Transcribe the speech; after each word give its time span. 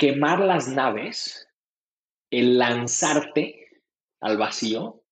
quemar 0.00 0.40
las 0.40 0.66
naves, 0.66 1.46
el 2.30 2.56
lanzarte 2.56 3.82
al 4.22 4.38
vacío, 4.38 5.02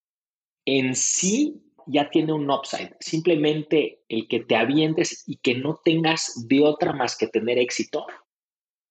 en 0.65 0.95
sí 0.95 1.61
ya 1.85 2.09
tiene 2.09 2.33
un 2.33 2.49
upside. 2.49 2.95
Simplemente 2.99 4.01
el 4.09 4.27
que 4.27 4.39
te 4.39 4.55
avientes 4.55 5.23
y 5.27 5.37
que 5.37 5.53
no 5.53 5.79
tengas 5.85 6.47
de 6.47 6.63
otra 6.63 6.91
más 6.91 7.15
que 7.15 7.27
tener 7.27 7.59
éxito, 7.59 8.07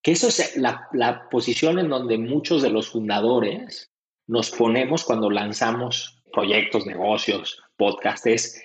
que 0.01 0.11
eso 0.11 0.29
es 0.29 0.55
la, 0.55 0.87
la 0.93 1.27
posición 1.27 1.79
en 1.79 1.89
donde 1.89 2.17
muchos 2.17 2.61
de 2.61 2.69
los 2.69 2.91
fundadores 2.91 3.91
nos 4.25 4.51
ponemos 4.51 5.03
cuando 5.03 5.29
lanzamos 5.29 6.23
proyectos, 6.31 6.85
negocios, 6.85 7.61
podcasts, 7.75 8.61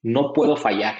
no 0.00 0.32
puedo 0.32 0.56
fallar. 0.56 0.96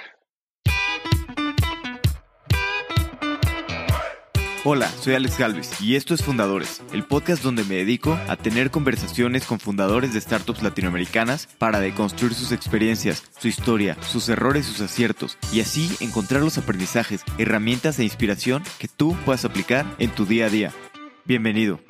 Hola, 4.70 4.86
soy 5.00 5.14
Alex 5.14 5.38
Galvez 5.38 5.80
y 5.80 5.96
esto 5.96 6.12
es 6.12 6.22
Fundadores, 6.22 6.82
el 6.92 7.02
podcast 7.02 7.42
donde 7.42 7.64
me 7.64 7.76
dedico 7.76 8.18
a 8.28 8.36
tener 8.36 8.70
conversaciones 8.70 9.46
con 9.46 9.60
fundadores 9.60 10.12
de 10.12 10.20
startups 10.20 10.62
latinoamericanas 10.62 11.46
para 11.46 11.80
deconstruir 11.80 12.34
sus 12.34 12.52
experiencias, 12.52 13.22
su 13.38 13.48
historia, 13.48 13.96
sus 14.02 14.28
errores, 14.28 14.66
sus 14.66 14.82
aciertos 14.82 15.38
y 15.54 15.60
así 15.60 15.90
encontrar 16.00 16.42
los 16.42 16.58
aprendizajes, 16.58 17.22
herramientas 17.38 17.98
e 17.98 18.04
inspiración 18.04 18.62
que 18.78 18.88
tú 18.88 19.16
puedas 19.24 19.46
aplicar 19.46 19.86
en 19.98 20.10
tu 20.10 20.26
día 20.26 20.44
a 20.44 20.50
día. 20.50 20.70
Bienvenido. 21.24 21.80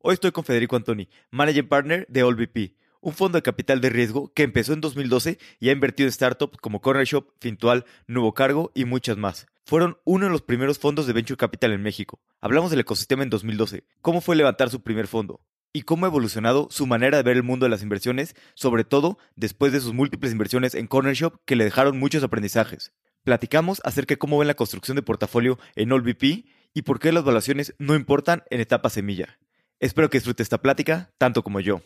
Hoy 0.00 0.14
estoy 0.14 0.30
con 0.30 0.44
Federico 0.44 0.76
Antoni, 0.76 1.08
Managing 1.32 1.66
Partner 1.66 2.06
de 2.08 2.20
AllVP 2.20 2.85
un 3.00 3.12
fondo 3.12 3.38
de 3.38 3.42
capital 3.42 3.80
de 3.80 3.90
riesgo 3.90 4.32
que 4.34 4.42
empezó 4.42 4.72
en 4.72 4.80
2012 4.80 5.38
y 5.60 5.68
ha 5.68 5.72
invertido 5.72 6.08
en 6.08 6.12
startups 6.12 6.58
como 6.58 6.80
Corner 6.80 7.06
Shop, 7.06 7.28
Fintual, 7.40 7.84
Nuevo 8.06 8.34
Cargo 8.34 8.72
y 8.74 8.84
muchas 8.84 9.16
más. 9.16 9.46
Fueron 9.64 9.98
uno 10.04 10.26
de 10.26 10.30
los 10.30 10.42
primeros 10.42 10.78
fondos 10.78 11.06
de 11.06 11.12
Venture 11.12 11.36
Capital 11.36 11.72
en 11.72 11.82
México. 11.82 12.20
Hablamos 12.40 12.70
del 12.70 12.80
ecosistema 12.80 13.22
en 13.22 13.30
2012, 13.30 13.84
cómo 14.00 14.20
fue 14.20 14.36
levantar 14.36 14.70
su 14.70 14.82
primer 14.82 15.06
fondo 15.06 15.40
y 15.72 15.82
cómo 15.82 16.06
ha 16.06 16.08
evolucionado 16.08 16.68
su 16.70 16.86
manera 16.86 17.18
de 17.18 17.22
ver 17.22 17.36
el 17.36 17.42
mundo 17.42 17.66
de 17.66 17.70
las 17.70 17.82
inversiones, 17.82 18.34
sobre 18.54 18.84
todo 18.84 19.18
después 19.34 19.72
de 19.72 19.80
sus 19.80 19.92
múltiples 19.92 20.32
inversiones 20.32 20.74
en 20.74 20.86
Corner 20.86 21.14
Shop 21.14 21.40
que 21.44 21.56
le 21.56 21.64
dejaron 21.64 21.98
muchos 21.98 22.22
aprendizajes. 22.22 22.92
Platicamos 23.24 23.82
acerca 23.84 24.14
de 24.14 24.18
cómo 24.18 24.38
ven 24.38 24.48
la 24.48 24.54
construcción 24.54 24.94
de 24.94 25.02
portafolio 25.02 25.58
en 25.74 25.92
AllVP 25.92 26.46
y 26.72 26.82
por 26.82 27.00
qué 27.00 27.10
las 27.10 27.24
valuaciones 27.24 27.74
no 27.78 27.94
importan 27.94 28.44
en 28.50 28.60
etapa 28.60 28.88
semilla. 28.88 29.38
Espero 29.80 30.08
que 30.08 30.18
disfrute 30.18 30.42
esta 30.42 30.62
plática 30.62 31.10
tanto 31.18 31.42
como 31.42 31.60
yo. 31.60 31.82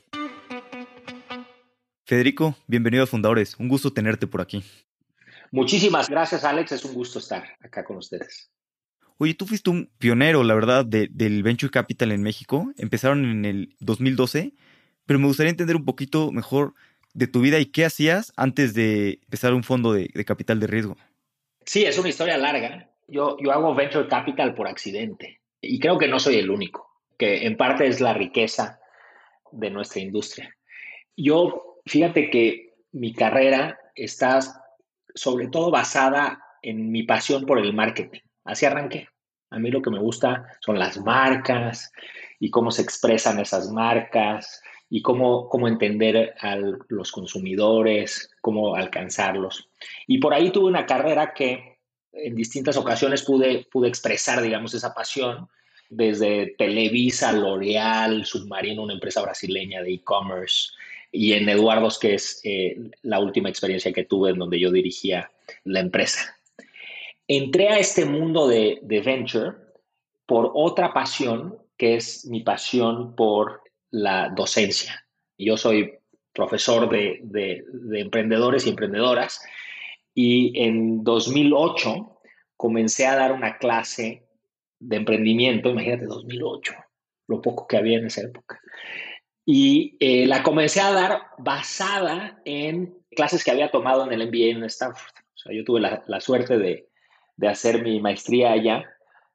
Federico, 2.11 2.57
bienvenido 2.67 3.05
a 3.05 3.07
Fundadores. 3.07 3.55
Un 3.61 3.69
gusto 3.69 3.93
tenerte 3.93 4.27
por 4.27 4.41
aquí. 4.41 4.65
Muchísimas 5.53 6.09
gracias, 6.09 6.43
Alex. 6.43 6.73
Es 6.73 6.85
un 6.85 6.93
gusto 6.93 7.21
estar 7.21 7.45
acá 7.61 7.85
con 7.85 7.99
ustedes. 7.99 8.51
Oye, 9.19 9.35
tú 9.35 9.47
fuiste 9.47 9.71
un 9.71 9.89
pionero, 9.97 10.43
la 10.43 10.55
verdad, 10.55 10.85
del 10.85 11.43
Venture 11.45 11.71
Capital 11.71 12.11
en 12.11 12.25
México. 12.25 12.73
Empezaron 12.79 13.25
en 13.25 13.45
el 13.45 13.77
2012, 13.79 14.55
pero 15.07 15.21
me 15.21 15.29
gustaría 15.29 15.51
entender 15.51 15.77
un 15.77 15.85
poquito 15.85 16.33
mejor 16.33 16.75
de 17.15 17.29
tu 17.29 17.43
vida 17.43 17.61
y 17.61 17.67
qué 17.67 17.85
hacías 17.85 18.33
antes 18.35 18.75
de 18.75 19.21
empezar 19.23 19.55
un 19.55 19.63
fondo 19.63 19.93
de, 19.93 20.09
capital 20.27 20.59
de 20.59 20.67
riesgo. 20.67 20.97
Sí, 21.65 21.85
es 21.85 21.97
una 21.97 22.09
historia 22.09 22.37
larga. 22.39 22.91
Yo, 23.07 23.37
yo 23.39 23.53
hago 23.53 23.73
Venture 23.73 24.09
Capital 24.09 24.57
por 24.57 24.67
accidente 24.67 25.43
y 25.61 25.79
creo 25.79 25.97
que 25.97 26.09
no 26.09 26.19
soy 26.19 26.39
el 26.39 26.51
único, 26.51 26.91
que 27.17 27.47
en 27.47 27.57
parte 27.57 27.87
es 27.87 28.01
la 28.01 28.15
riqueza 28.15 28.81
de 29.53 29.71
nuestra 29.71 30.01
industria. 30.01 30.53
Yo 31.17 31.70
Fíjate 31.91 32.31
que 32.31 32.77
mi 32.93 33.13
carrera 33.13 33.77
está 33.97 34.39
sobre 35.13 35.49
todo 35.49 35.73
basada 35.73 36.41
en 36.63 36.93
mi 36.93 37.03
pasión 37.03 37.45
por 37.47 37.59
el 37.59 37.73
marketing. 37.73 38.21
Así 38.45 38.65
arranqué. 38.65 39.09
A 39.51 39.59
mí 39.59 39.73
lo 39.73 39.83
que 39.83 39.91
me 39.91 39.99
gusta 39.99 40.47
son 40.61 40.79
las 40.79 40.99
marcas 40.99 41.91
y 42.39 42.49
cómo 42.49 42.71
se 42.71 42.83
expresan 42.83 43.41
esas 43.41 43.73
marcas 43.73 44.63
y 44.89 45.03
cómo, 45.03 45.49
cómo 45.49 45.67
entender 45.67 46.33
a 46.41 46.57
los 46.89 47.11
consumidores, 47.11 48.31
cómo 48.41 48.77
alcanzarlos. 48.77 49.69
Y 50.07 50.19
por 50.19 50.33
ahí 50.33 50.53
tuve 50.53 50.69
una 50.69 50.87
carrera 50.87 51.35
que 51.35 51.81
en 52.13 52.37
distintas 52.37 52.77
ocasiones 52.77 53.25
pude, 53.25 53.67
pude 53.69 53.89
expresar, 53.89 54.41
digamos, 54.41 54.75
esa 54.75 54.95
pasión, 54.95 55.49
desde 55.89 56.55
Televisa, 56.57 57.33
L'Oreal, 57.33 58.25
Submarino, 58.25 58.85
una 58.85 58.95
empresa 58.95 59.23
brasileña 59.23 59.83
de 59.83 59.95
e-commerce, 59.95 60.71
y 61.13 61.33
en 61.33 61.49
Eduardos, 61.49 61.99
que 61.99 62.15
es 62.15 62.41
eh, 62.45 62.77
la 63.03 63.19
última 63.21 63.49
experiencia 63.49 63.93
que 63.93 64.05
tuve 64.05 64.31
en 64.31 64.39
donde 64.39 64.61
yo 64.61 64.71
dirigía 64.71 65.31
la 65.65 65.81
empresa. 65.81 66.37
Entré 67.27 67.69
a 67.69 67.79
este 67.79 68.05
mundo 68.05 68.49
de, 68.49 68.81
venture 69.05 69.57
por 70.27 70.53
otra 70.55 70.93
pasión, 70.93 71.59
que 71.77 71.97
es 71.97 72.27
mi 72.27 72.43
pasión 72.43 73.15
por 73.17 73.63
la 73.91 74.31
docencia. 74.31 75.07
Yo 75.39 75.57
soy 75.57 75.99
profesor 76.33 76.89
de, 76.89 77.21
de, 77.23 78.01
emprendedores 78.01 78.67
y 78.67 78.71
emprendedoras 78.71 79.41
y 80.15 80.61
en 80.61 81.03
2008 81.03 82.21
comencé 82.57 83.07
a 83.07 83.17
dar 83.17 83.33
una 83.33 83.59
clase 83.59 84.27
de 84.79 84.97
emprendimiento, 84.97 85.71
imagínate 85.71 86.07
2008, 86.07 86.75
lo 87.29 87.41
poco 87.41 87.67
que 87.67 87.77
había 87.77 87.99
en 87.99 88.07
esa 88.07 88.23
época. 88.23 88.61
Y 89.53 89.97
eh, 89.99 90.29
la 90.29 90.45
comencé 90.45 90.81
a 90.81 90.93
dar 90.93 91.23
basada 91.37 92.41
en 92.45 92.97
clases 93.17 93.43
que 93.43 93.51
había 93.51 93.73
tomado 93.73 94.07
en 94.07 94.13
el 94.13 94.29
MBA 94.29 94.57
en 94.57 94.63
Stanford. 94.63 95.11
O 95.11 95.39
sea, 95.39 95.53
yo 95.53 95.65
tuve 95.65 95.81
la, 95.81 96.05
la 96.07 96.21
suerte 96.21 96.57
de, 96.57 96.89
de, 97.37 97.49
hacer 97.49 97.83
mi 97.83 97.99
maestría 98.01 98.53
allá, 98.53 98.89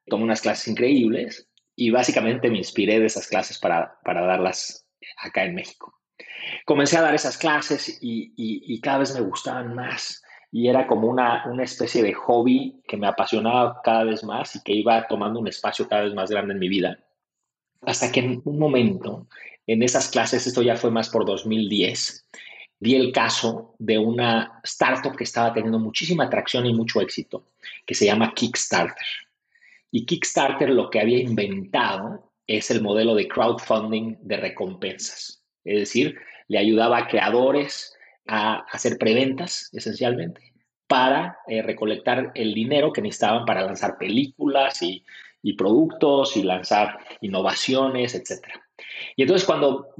tomé 0.06 0.24
unas 0.24 0.40
clases 0.40 0.68
increíbles 0.68 1.50
y 1.74 1.90
básicamente 1.90 2.48
me 2.48 2.56
inspiré 2.56 2.98
de 2.98 3.04
esas 3.04 3.28
clases 3.28 3.58
para, 3.58 3.98
para 4.04 4.24
darlas 4.24 4.88
acá 5.18 5.44
en 5.44 5.54
México. 5.54 6.00
Comencé 6.64 6.96
a 6.96 7.02
dar 7.02 7.14
esas 7.14 7.36
clases 7.36 7.98
y, 8.00 8.32
y, 8.38 8.74
y 8.74 8.80
cada 8.80 9.00
vez 9.00 9.12
me 9.12 9.20
gustaban 9.20 9.74
más 9.74 10.22
y 10.50 10.68
era 10.68 10.86
como 10.86 11.08
una, 11.08 11.44
una 11.44 11.64
especie 11.64 12.02
de 12.02 12.14
hobby 12.14 12.82
que 12.88 12.96
me 12.96 13.06
apasionaba 13.06 13.82
cada 13.84 14.04
vez 14.04 14.24
más 14.24 14.56
y 14.56 14.62
que 14.62 14.72
iba 14.72 15.06
tomando 15.08 15.40
un 15.40 15.48
espacio 15.48 15.86
cada 15.86 16.04
vez 16.04 16.14
más 16.14 16.30
grande 16.30 16.54
en 16.54 16.60
mi 16.60 16.70
vida. 16.70 16.98
Hasta 17.82 18.10
que 18.10 18.20
en 18.20 18.42
un 18.44 18.58
momento 18.58 19.26
en 19.66 19.82
esas 19.82 20.08
clases, 20.08 20.46
esto 20.46 20.62
ya 20.62 20.76
fue 20.76 20.90
más 20.90 21.08
por 21.08 21.24
2010, 21.24 22.26
di 22.78 22.94
el 22.94 23.12
caso 23.12 23.74
de 23.78 23.98
una 23.98 24.60
startup 24.64 25.16
que 25.16 25.24
estaba 25.24 25.52
teniendo 25.52 25.78
muchísima 25.78 26.24
atracción 26.24 26.66
y 26.66 26.74
mucho 26.74 27.00
éxito, 27.00 27.48
que 27.84 27.94
se 27.94 28.06
llama 28.06 28.32
Kickstarter. 28.34 29.06
Y 29.90 30.04
Kickstarter 30.04 30.70
lo 30.70 30.90
que 30.90 31.00
había 31.00 31.18
inventado 31.18 32.32
es 32.46 32.70
el 32.70 32.80
modelo 32.80 33.14
de 33.14 33.26
crowdfunding 33.26 34.16
de 34.20 34.36
recompensas. 34.36 35.42
Es 35.64 35.80
decir, 35.80 36.16
le 36.48 36.58
ayudaba 36.58 36.98
a 36.98 37.08
creadores 37.08 37.96
a 38.26 38.64
hacer 38.70 38.98
preventas, 38.98 39.70
esencialmente, 39.72 40.52
para 40.86 41.38
eh, 41.48 41.62
recolectar 41.62 42.30
el 42.34 42.54
dinero 42.54 42.92
que 42.92 43.02
necesitaban 43.02 43.44
para 43.44 43.62
lanzar 43.62 43.98
películas 43.98 44.80
y, 44.82 45.04
y 45.46 45.52
productos 45.52 46.36
y 46.36 46.42
lanzar 46.42 46.98
innovaciones, 47.20 48.16
etcétera. 48.16 48.68
Y 49.14 49.22
entonces 49.22 49.46
cuando 49.46 49.94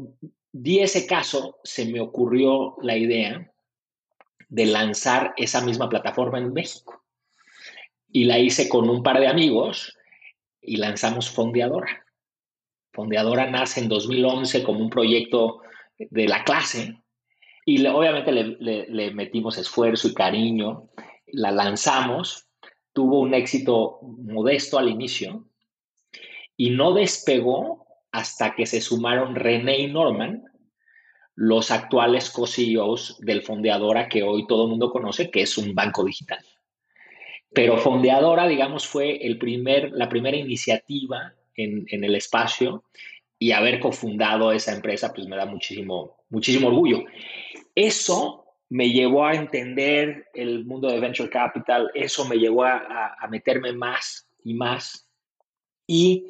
di 0.51 0.81
ese 0.81 1.07
caso, 1.07 1.61
se 1.63 1.85
me 1.87 2.01
ocurrió 2.01 2.75
la 2.83 2.97
idea 2.97 3.53
de 4.49 4.67
lanzar 4.67 5.35
esa 5.37 5.61
misma 5.61 5.89
plataforma 5.89 6.39
en 6.39 6.53
México. 6.53 7.05
Y 8.11 8.25
la 8.25 8.41
hice 8.41 8.69
con 8.69 8.91
un 8.91 9.05
par 9.05 9.21
de 9.21 9.29
amigos 9.29 9.97
y 10.61 10.79
lanzamos 10.79 11.31
Fondeadora. 11.31 12.05
Fondeadora 12.93 13.49
nace 13.49 13.79
en 13.79 13.89
2011 13.89 14.65
como 14.65 14.81
un 14.81 14.91
proyecto 14.91 15.61
de 15.97 16.27
la 16.27 16.43
clase 16.43 17.01
y 17.65 17.87
obviamente 17.87 18.33
le 18.33 19.11
metimos 19.13 19.59
esfuerzo 19.59 20.09
y 20.09 20.15
cariño. 20.15 20.91
La 21.29 21.53
lanzamos, 21.53 22.46
tuvo 22.97 23.21
un 23.21 23.35
éxito 23.35 23.99
modesto 24.01 24.79
al 24.79 24.89
inicio 24.89 25.45
y 26.57 26.71
no 26.71 26.95
despegó 26.95 27.87
hasta 28.11 28.55
que 28.55 28.65
se 28.65 28.81
sumaron 28.81 29.35
René 29.35 29.81
y 29.81 29.87
Norman, 29.89 30.45
los 31.35 31.71
actuales 31.71 32.31
co-CEOs 32.31 33.19
del 33.21 33.43
Fondeadora 33.43 34.09
que 34.09 34.23
hoy 34.23 34.47
todo 34.47 34.65
el 34.65 34.71
mundo 34.71 34.91
conoce, 34.91 35.31
que 35.31 35.43
es 35.43 35.59
un 35.59 35.75
banco 35.75 36.05
digital. 36.05 36.39
Pero 37.53 37.77
Fondeadora, 37.77 38.49
digamos, 38.49 38.87
fue 38.87 39.27
el 39.27 39.37
primer, 39.37 39.91
la 39.93 40.09
primera 40.09 40.39
iniciativa 40.39 41.35
en, 41.55 41.87
el 41.91 42.15
espacio 42.15 42.85
y 43.39 43.53
haber 43.53 43.79
cofundado 43.79 44.53
esa 44.53 44.75
empresa, 44.75 45.13
pues 45.13 45.29
me 45.29 45.37
da 45.37 45.45
muchísimo, 45.45 46.17
muchísimo 46.31 46.69
orgullo. 46.69 47.05
Eso 47.75 48.46
me 48.69 48.91
llevó 48.91 49.27
a 49.27 49.35
entender 49.35 50.27
el 50.35 50.65
mundo 50.65 50.89
de 50.89 51.01
venture 51.01 51.31
capital, 51.31 51.91
eso 51.95 52.25
me 52.27 52.37
llevó 52.37 52.65
a, 52.65 53.17
meterme 53.31 53.73
más 53.73 54.29
y 54.43 54.55
más. 54.55 55.09
Y 55.87 56.27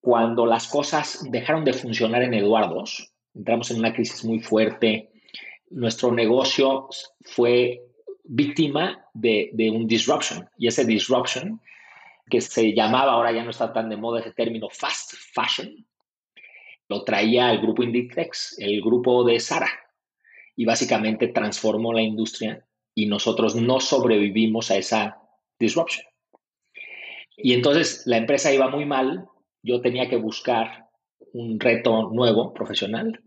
cuando 0.00 0.46
las 0.46 0.68
cosas 0.68 1.26
dejaron 1.30 1.64
de 1.64 1.72
funcionar 1.72 2.22
en 2.22 2.34
Eduardos, 2.34 3.12
entramos 3.34 3.70
en 3.70 3.78
una 3.78 3.92
crisis 3.92 4.24
muy 4.24 4.38
fuerte, 4.40 5.10
nuestro 5.70 6.12
negocio 6.12 6.88
fue 7.22 7.82
víctima 8.22 9.04
de, 9.12 9.50
un 9.74 9.86
disruption 9.86 10.48
y 10.56 10.68
ese 10.68 10.84
disruption 10.84 11.60
que 12.30 12.40
se 12.40 12.72
llamaba, 12.72 13.12
ahora 13.12 13.32
ya 13.32 13.42
no 13.42 13.50
está 13.50 13.72
tan 13.72 13.88
de 13.88 13.96
moda 13.96 14.20
ese 14.20 14.32
término, 14.32 14.68
fast 14.70 15.12
fashion. 15.34 15.86
Lo 16.88 17.02
traía 17.02 17.50
el 17.50 17.60
grupo 17.60 17.82
Inditex, 17.82 18.56
el 18.58 18.80
grupo 18.80 19.24
de 19.24 19.40
Sara, 19.40 19.68
y 20.56 20.64
básicamente 20.64 21.28
transformó 21.28 21.92
la 21.92 22.02
industria 22.02 22.64
y 22.94 23.06
nosotros 23.06 23.56
no 23.56 23.80
sobrevivimos 23.80 24.70
a 24.70 24.76
esa 24.76 25.18
disruption. 25.58 26.06
Y 27.36 27.52
entonces 27.52 28.02
la 28.06 28.16
empresa 28.16 28.52
iba 28.52 28.68
muy 28.68 28.84
mal, 28.84 29.28
yo 29.62 29.80
tenía 29.80 30.08
que 30.08 30.16
buscar 30.16 30.88
un 31.32 31.58
reto 31.58 32.10
nuevo, 32.10 32.54
profesional. 32.54 33.20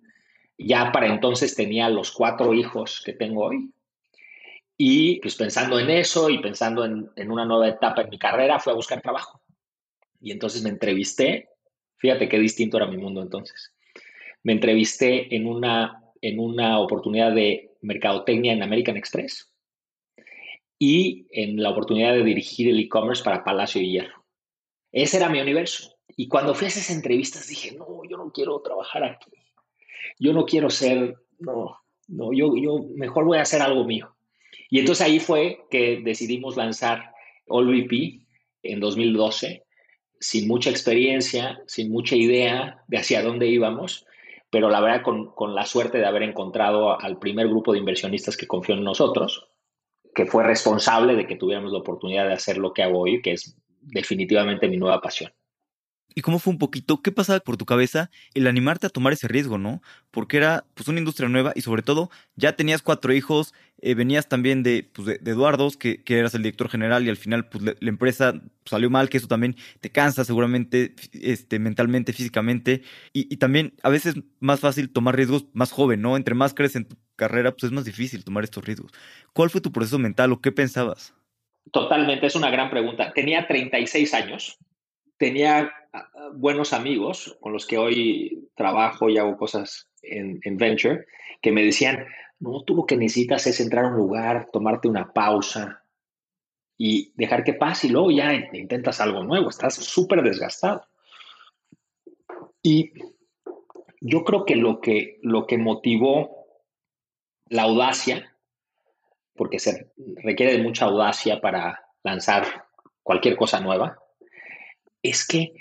Ya 0.57 0.91
para 0.91 1.07
entonces 1.07 1.55
tenía 1.55 1.89
los 1.89 2.11
cuatro 2.11 2.53
hijos 2.53 3.01
que 3.05 3.13
tengo 3.13 3.45
hoy. 3.45 3.71
Y 4.77 5.19
pues 5.19 5.35
pensando 5.35 5.79
en 5.79 5.89
eso 5.89 6.29
y 6.29 6.39
pensando 6.39 6.85
en, 6.85 7.09
en 7.15 7.31
una 7.31 7.45
nueva 7.45 7.67
etapa 7.67 8.03
en 8.03 8.09
mi 8.09 8.17
carrera, 8.17 8.59
fui 8.59 8.71
a 8.71 8.75
buscar 8.75 9.01
trabajo. 9.01 9.41
Y 10.21 10.31
entonces 10.31 10.63
me 10.63 10.69
entrevisté, 10.69 11.49
fíjate 11.97 12.29
qué 12.29 12.39
distinto 12.39 12.77
era 12.77 12.87
mi 12.87 12.97
mundo 12.97 13.21
entonces. 13.21 13.73
Me 14.43 14.53
entrevisté 14.53 15.35
en 15.35 15.47
una, 15.47 16.01
en 16.21 16.39
una 16.39 16.79
oportunidad 16.79 17.33
de 17.33 17.71
mercadotecnia 17.81 18.53
en 18.53 18.63
American 18.63 18.97
Express 18.97 19.51
y 20.79 21.27
en 21.31 21.61
la 21.61 21.69
oportunidad 21.69 22.13
de 22.13 22.23
dirigir 22.23 22.69
el 22.69 22.79
e-commerce 22.79 23.23
para 23.23 23.43
Palacio 23.43 23.81
de 23.81 23.87
Hierro. 23.87 24.25
Ese 24.91 25.17
era 25.17 25.29
mi 25.29 25.39
universo. 25.39 25.95
Y 26.15 26.27
cuando 26.27 26.53
fui 26.53 26.65
a 26.65 26.69
esas 26.69 26.89
entrevistas 26.89 27.47
dije, 27.47 27.75
no, 27.75 28.01
yo 28.09 28.17
no 28.17 28.31
quiero 28.31 28.59
trabajar 28.61 29.03
aquí. 29.03 29.31
Yo 30.19 30.33
no 30.33 30.45
quiero 30.45 30.69
ser, 30.69 31.15
no, 31.39 31.77
no, 32.07 32.33
yo, 32.33 32.55
yo 32.55 32.85
mejor 32.95 33.25
voy 33.25 33.37
a 33.37 33.43
hacer 33.43 33.61
algo 33.61 33.85
mío. 33.85 34.15
Y 34.69 34.79
entonces 34.79 35.05
ahí 35.05 35.19
fue 35.19 35.59
que 35.69 36.01
decidimos 36.03 36.57
lanzar 36.57 37.11
AllVP 37.49 38.21
en 38.63 38.79
2012, 38.79 39.63
sin 40.19 40.47
mucha 40.47 40.69
experiencia, 40.69 41.61
sin 41.67 41.91
mucha 41.91 42.15
idea 42.15 42.83
de 42.87 42.97
hacia 42.97 43.21
dónde 43.21 43.47
íbamos, 43.47 44.05
pero 44.49 44.69
la 44.69 44.79
verdad 44.81 45.01
con, 45.03 45.33
con 45.33 45.55
la 45.55 45.65
suerte 45.65 45.97
de 45.97 46.05
haber 46.05 46.23
encontrado 46.23 46.99
al 46.99 47.19
primer 47.19 47.47
grupo 47.47 47.73
de 47.73 47.79
inversionistas 47.79 48.37
que 48.37 48.47
confió 48.47 48.75
en 48.75 48.83
nosotros, 48.83 49.49
que 50.15 50.25
fue 50.25 50.43
responsable 50.43 51.15
de 51.15 51.27
que 51.27 51.35
tuviéramos 51.35 51.71
la 51.71 51.79
oportunidad 51.79 52.27
de 52.27 52.33
hacer 52.33 52.57
lo 52.57 52.73
que 52.73 52.83
hago 52.83 53.01
hoy, 53.01 53.21
que 53.21 53.33
es 53.33 53.55
definitivamente 53.81 54.67
mi 54.67 54.77
nueva 54.77 54.99
pasión. 54.99 55.31
¿Y 56.15 56.21
cómo 56.21 56.39
fue 56.39 56.51
un 56.51 56.57
poquito? 56.57 57.01
¿Qué 57.01 57.11
pasaba 57.11 57.39
por 57.39 57.57
tu 57.57 57.65
cabeza 57.65 58.09
el 58.33 58.47
animarte 58.47 58.87
a 58.87 58.89
tomar 58.89 59.13
ese 59.13 59.27
riesgo, 59.27 59.57
no? 59.57 59.81
Porque 60.09 60.37
era 60.37 60.65
pues 60.73 60.87
una 60.87 60.99
industria 60.99 61.29
nueva 61.29 61.53
y 61.55 61.61
sobre 61.61 61.83
todo 61.83 62.09
ya 62.35 62.55
tenías 62.55 62.81
cuatro 62.81 63.13
hijos, 63.13 63.53
eh, 63.81 63.93
venías 63.93 64.27
también 64.27 64.63
de, 64.63 64.89
pues, 64.91 65.05
de, 65.05 65.31
Eduardo, 65.31 65.69
que, 65.77 66.03
que, 66.03 66.17
eras 66.17 66.33
el 66.33 66.41
director 66.41 66.69
general 66.69 67.05
y 67.05 67.09
al 67.09 67.17
final 67.17 67.47
pues 67.49 67.63
la, 67.63 67.75
empresa 67.81 68.33
salió 68.65 68.89
mal, 68.89 69.09
que 69.09 69.17
eso 69.17 69.27
también 69.27 69.55
te 69.79 69.91
cansa 69.91 70.25
seguramente 70.25 70.95
este, 71.13 71.59
mentalmente, 71.59 72.13
físicamente. 72.13 72.81
Y, 73.13 73.31
y, 73.31 73.37
también 73.37 73.73
a 73.83 73.89
veces 73.89 74.15
más 74.39 74.59
fácil 74.59 74.89
tomar 74.89 75.15
riesgos 75.15 75.45
más 75.53 75.71
joven, 75.71 76.01
¿no? 76.01 76.17
Entre 76.17 76.33
más 76.33 76.55
crees 76.55 76.75
en 76.75 76.85
tu 76.85 76.97
carrera, 77.15 77.51
pues 77.51 77.65
es 77.65 77.71
más 77.71 77.85
difícil 77.85 78.23
tomar 78.23 78.43
estos 78.43 78.65
riesgos. 78.65 78.91
¿Cuál 79.33 79.51
fue 79.51 79.61
tu 79.61 79.71
proceso 79.71 79.99
mental 79.99 80.31
o 80.31 80.41
qué 80.41 80.51
pensabas? 80.51 81.13
Totalmente, 81.71 82.25
es 82.25 82.35
una 82.35 82.49
gran 82.49 82.69
pregunta. 82.69 83.11
Tenía 83.13 83.45
36 83.45 84.13
años 84.13 84.57
tenía 85.17 85.71
ah, 85.93 86.09
ah, 86.13 86.29
buenos 86.33 86.73
amigos 86.73 87.37
con 87.41 87.53
los 87.53 87.65
que 87.65 87.77
hoy 87.77 88.49
trabajo 88.55 89.09
y 89.09 89.17
hago 89.17 89.37
cosas 89.37 89.89
en, 90.01 90.39
Venture, 90.57 91.05
que 91.41 91.51
me 91.51 91.63
decían, 91.63 92.05
no, 92.39 92.63
tú 92.63 92.75
lo 92.75 92.85
que 92.85 92.97
necesitas 92.97 93.45
es 93.47 93.59
entrar 93.59 93.85
a 93.85 93.89
un 93.89 93.97
lugar, 93.97 94.49
tomarte 94.51 94.87
una 94.87 95.11
pausa 95.11 95.83
y 96.77 97.11
dejar 97.15 97.43
que 97.43 97.53
pase 97.53 97.87
y 97.87 97.89
luego 97.89 98.11
ya 98.11 98.33
intentas 98.33 99.01
algo 99.01 99.23
nuevo, 99.23 99.49
estás 99.49 99.75
súper 99.75 100.21
desgastado. 100.21 100.85
Y 102.61 102.91
yo 103.99 104.23
creo 104.23 104.45
que 104.45 104.55
lo, 104.55 104.79
que 104.79 105.19
lo 105.23 105.47
que 105.47 105.57
motivó 105.57 106.47
la 107.49 107.63
audacia, 107.63 108.35
porque 109.35 109.59
se 109.59 109.91
requiere 110.23 110.53
de 110.53 110.63
mucha 110.63 110.85
audacia 110.85 111.41
para 111.41 111.81
lanzar 112.03 112.65
cualquier 113.03 113.35
cosa 113.35 113.59
nueva, 113.59 113.97
es 115.01 115.25
que 115.25 115.53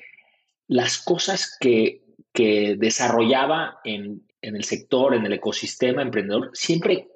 las 0.69 0.99
cosas 0.99 1.57
que, 1.61 2.03
desarrollaba 2.35 3.81
en, 3.83 4.23
el 4.43 4.63
sector, 4.65 5.15
en 5.15 5.25
el 5.25 5.33
ecosistema 5.33 6.03
emprendedor, 6.03 6.51
siempre 6.53 7.09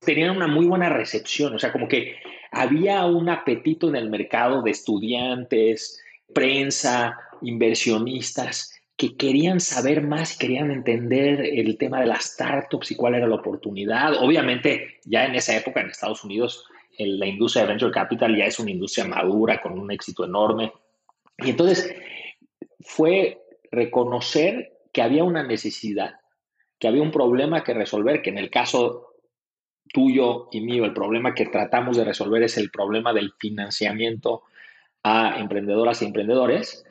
tenían 0.00 0.36
una 0.36 0.48
muy 0.48 0.66
buena 0.66 0.88
recepción. 0.88 1.54
O 1.54 1.60
sea, 1.60 1.70
como 1.70 1.86
que 1.86 2.16
había 2.50 3.04
un 3.06 3.28
apetito 3.28 3.88
en 3.88 3.94
el 3.94 4.10
mercado 4.10 4.62
de 4.62 4.72
estudiantes, 4.72 6.02
prensa, 6.32 7.16
inversionistas 7.42 8.74
que 8.96 9.16
querían 9.16 9.60
saber 9.60 10.02
más 10.02 10.36
querían 10.36 10.70
entender 10.70 11.40
el 11.40 11.76
tema 11.78 12.00
de 12.00 12.06
las 12.06 12.24
startups 12.24 12.92
y 12.92 12.94
cuál 12.94 13.16
era 13.16 13.26
la 13.26 13.36
oportunidad. 13.36 14.14
Obviamente, 14.22 14.98
ya 15.04 15.24
en 15.24 15.34
esa 15.34 15.56
época 15.56 15.80
en 15.80 15.90
Estados 15.90 16.22
Unidos, 16.24 16.64
la 16.98 17.26
industria 17.26 17.62
de 17.62 17.70
venture 17.70 17.92
capital 17.92 18.36
ya 18.36 18.46
es 18.46 18.58
una 18.60 18.70
industria 18.70 19.06
madura 19.06 19.60
con 19.60 19.78
un 19.78 19.90
éxito 19.90 20.24
enorme. 20.24 20.72
Y 21.38 21.50
entonces 21.50 21.94
fue 22.80 23.40
reconocer 23.70 24.72
que 24.92 25.02
había 25.02 25.24
una 25.24 25.42
necesidad, 25.42 26.20
que 26.78 26.88
había 26.88 27.02
un 27.02 27.10
problema 27.10 27.64
que 27.64 27.74
resolver, 27.74 28.22
que 28.22 28.30
en 28.30 28.38
el 28.38 28.50
caso 28.50 29.14
tuyo 29.92 30.48
y 30.50 30.60
mío, 30.60 30.84
el 30.84 30.92
problema 30.92 31.34
que 31.34 31.46
tratamos 31.46 31.96
de 31.96 32.04
resolver 32.04 32.42
es 32.42 32.56
el 32.56 32.70
problema 32.70 33.12
del 33.12 33.32
financiamiento 33.38 34.42
a 35.02 35.38
emprendedoras 35.38 36.02
y 36.02 36.06
emprendedores. 36.06 36.84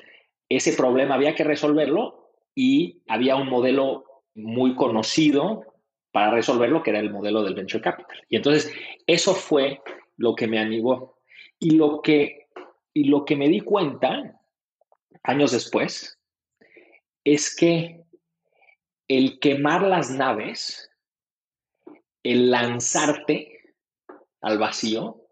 Ese 0.48 0.74
problema 0.74 1.16
había 1.16 1.36
que 1.36 1.44
resolverlo 1.44 2.32
y 2.56 3.02
había 3.08 3.36
un 3.36 3.50
modelo 3.50 4.06
muy 4.36 4.76
conocido 4.76 5.66
para 6.12 6.32
resolverlo, 6.32 6.84
que 6.84 6.92
era 6.92 7.00
el 7.00 7.12
modelo 7.12 7.44
del 7.44 7.56
venture 7.56 7.82
capital. 7.82 8.18
Y 8.30 8.36
entonces 8.36 8.72
eso 9.08 9.34
fue 9.34 9.82
lo 10.18 10.36
que 10.36 10.48
me 10.48 10.60
animó. 10.60 11.16
Y 11.60 11.72
lo 11.72 12.02
que 12.02 12.43
y 12.94 13.06
lo 13.06 13.26
que 13.26 13.36
me 13.36 13.50
di 13.50 13.60
cuenta 13.60 14.40
años 15.24 15.52
después 15.52 16.20
es 17.24 17.56
que 17.56 18.04
el 19.08 19.40
quemar 19.40 19.84
las 19.84 20.10
naves, 20.10 20.90
el 22.24 22.52
lanzarte 22.52 23.76
al 24.42 24.58
vacío, 24.58 25.28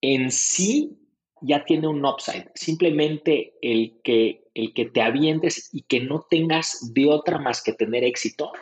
en 0.00 0.30
sí 0.30 0.98
ya 1.40 1.64
tiene 1.64 1.88
un 1.88 2.04
upside. 2.04 2.50
Simplemente 2.54 3.54
el 3.62 4.00
que, 4.02 4.48
el 4.54 4.72
que 4.74 4.86
te 4.86 5.02
avientes 5.02 5.70
y 5.72 5.82
que 5.82 6.00
no 6.00 6.26
tengas 6.28 6.92
de 6.92 7.08
otra 7.08 7.38
más 7.38 7.62
que 7.62 7.72
tener 7.72 8.04
éxito, 8.04 8.52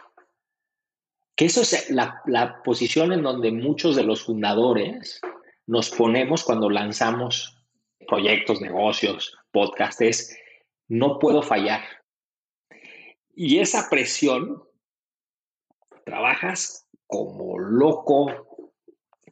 que 1.37 1.47
eso 1.47 1.62
es 1.62 1.90
la, 1.90 2.21
la 2.26 2.62
posición 2.62 3.12
en 3.12 3.23
donde 3.23 3.50
muchos 3.50 3.97
de 3.97 4.04
los 4.04 4.23
fundadores 4.23 5.21
nos 5.66 5.90
ponemos 5.90 6.45
cuando 6.45 6.69
lanzamos 6.69 7.60
proyectos, 8.07 8.61
negocios, 8.61 9.37
podcasts, 9.50 10.37
no 10.88 11.19
puedo 11.19 11.42
fallar. 11.42 11.83
Y 13.35 13.59
esa 13.59 13.88
presión, 13.88 14.62
trabajas 16.04 16.87
como 17.07 17.59
loco, 17.59 18.75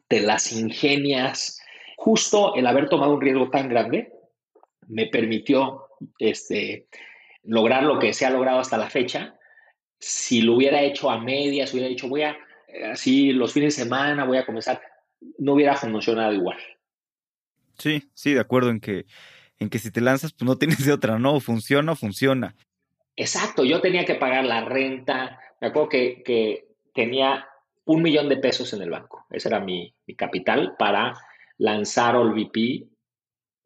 te 0.07 0.21
las 0.21 0.51
ingenias. 0.51 1.61
Justo 1.97 2.55
el 2.55 2.65
haber 2.67 2.89
tomado 2.89 3.13
un 3.13 3.21
riesgo 3.21 3.49
tan 3.49 3.69
grande 3.69 4.11
me 4.87 5.07
permitió 5.07 5.85
este, 6.17 6.87
lograr 7.43 7.83
lo 7.83 7.99
que 7.99 8.13
se 8.13 8.25
ha 8.25 8.29
logrado 8.29 8.59
hasta 8.59 8.77
la 8.77 8.89
fecha. 8.89 9.37
Si 9.99 10.41
lo 10.41 10.55
hubiera 10.55 10.81
hecho 10.81 11.09
a 11.09 11.19
medias, 11.19 11.73
hubiera 11.73 11.89
dicho, 11.89 12.07
voy 12.07 12.23
a, 12.23 12.37
así 12.91 13.31
los 13.31 13.53
fines 13.53 13.75
de 13.75 13.83
semana, 13.83 14.25
voy 14.25 14.37
a 14.37 14.45
comenzar, 14.45 14.81
no 15.37 15.53
hubiera 15.53 15.75
funcionado 15.75 16.33
igual. 16.33 16.57
Sí, 17.79 18.11
sí, 18.13 18.33
de 18.33 18.41
acuerdo 18.41 18.69
en 18.69 18.79
que, 18.79 19.05
en 19.57 19.69
que 19.69 19.79
si 19.79 19.89
te 19.91 20.01
lanzas, 20.01 20.33
pues 20.33 20.47
no 20.47 20.57
tienes 20.57 20.85
de 20.85 20.93
otra, 20.93 21.17
¿no? 21.17 21.39
Funciona 21.39 21.93
o 21.93 21.95
funciona. 21.95 22.55
Exacto, 23.15 23.65
yo 23.65 23.81
tenía 23.81 24.05
que 24.05 24.15
pagar 24.15 24.45
la 24.45 24.63
renta. 24.63 25.39
Me 25.59 25.67
acuerdo 25.67 25.89
que, 25.89 26.21
que 26.23 26.67
tenía 26.93 27.47
un 27.85 28.03
millón 28.03 28.29
de 28.29 28.37
pesos 28.37 28.71
en 28.73 28.83
el 28.83 28.91
banco. 28.91 29.25
Ese 29.31 29.49
era 29.49 29.59
mi, 29.59 29.95
capital 30.15 30.75
para 30.77 31.13
lanzar 31.57 32.15
VP, 32.15 32.87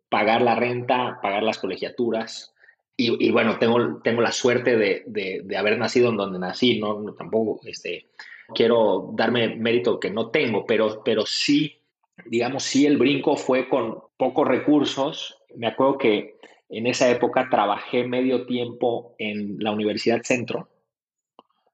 pagar 0.10 0.42
la 0.42 0.56
renta, 0.56 1.20
pagar 1.22 1.44
las 1.44 1.58
colegiaturas. 1.58 2.54
Y, 2.96 3.32
bueno, 3.32 3.58
tengo, 3.58 4.02
tengo 4.02 4.22
la 4.22 4.32
suerte 4.32 4.78
de, 4.78 5.04
de, 5.08 5.58
haber 5.58 5.78
nacido 5.78 6.10
en 6.10 6.16
donde 6.16 6.40
nací, 6.40 6.80
no, 6.80 7.04
tampoco 7.16 7.60
este, 7.66 8.12
quiero 8.56 9.10
darme 9.14 9.56
mérito 9.56 10.00
que 10.00 10.12
no 10.12 10.30
tengo, 10.30 10.66
pero, 10.66 11.04
pero 11.04 11.26
sí 11.26 11.83
digamos, 12.26 12.64
sí 12.64 12.86
el 12.86 12.98
brinco 12.98 13.36
fue 13.36 13.68
con 13.68 14.00
pocos 14.18 14.48
recursos. 14.48 15.38
Me 15.56 15.68
acuerdo 15.68 15.98
que 15.98 16.38
en 16.70 16.88
esa 16.88 17.10
época 17.10 17.50
trabajé 17.50 18.06
medio 18.06 18.46
tiempo 18.46 19.16
en 19.18 19.58
la 19.60 19.72
Universidad 19.72 20.22
Centro. 20.24 20.70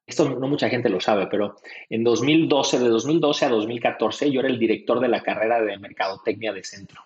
Esto 0.05 0.27
no 0.27 0.48
mucha 0.48 0.69
gente 0.69 0.89
lo 0.89 1.00
sabe, 1.00 1.27
pero 1.27 1.55
en 1.89 2.03
2012, 2.03 2.79
de 2.79 2.89
2012 2.89 3.46
a 3.46 3.50
2014, 3.50 4.31
yo 4.31 4.39
era 4.39 4.50
el 4.50 4.58
director 4.58 5.00
de 5.00 5.08
la 5.08 5.22
carrera 5.22 5.62
de 5.62 5.77
Mercadotecnia 5.77 6.51
de 6.51 6.63
Centro. 6.63 7.03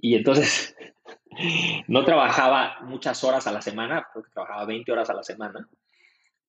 Y 0.00 0.14
entonces 0.14 0.76
no 1.88 2.04
trabajaba 2.04 2.78
muchas 2.82 3.22
horas 3.24 3.48
a 3.48 3.52
la 3.52 3.62
semana, 3.62 4.06
creo 4.12 4.22
que 4.22 4.30
trabajaba 4.30 4.64
20 4.64 4.92
horas 4.92 5.10
a 5.10 5.14
la 5.14 5.24
semana, 5.24 5.68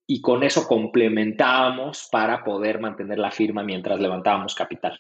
y 0.05 0.21
con 0.21 0.43
eso 0.43 0.67
complementábamos 0.67 2.07
para 2.12 2.43
poder 2.43 2.79
mantener 2.79 3.17
la 3.19 3.31
firma 3.31 3.63
mientras 3.63 4.00
levantábamos 4.00 4.55
capital. 4.55 5.00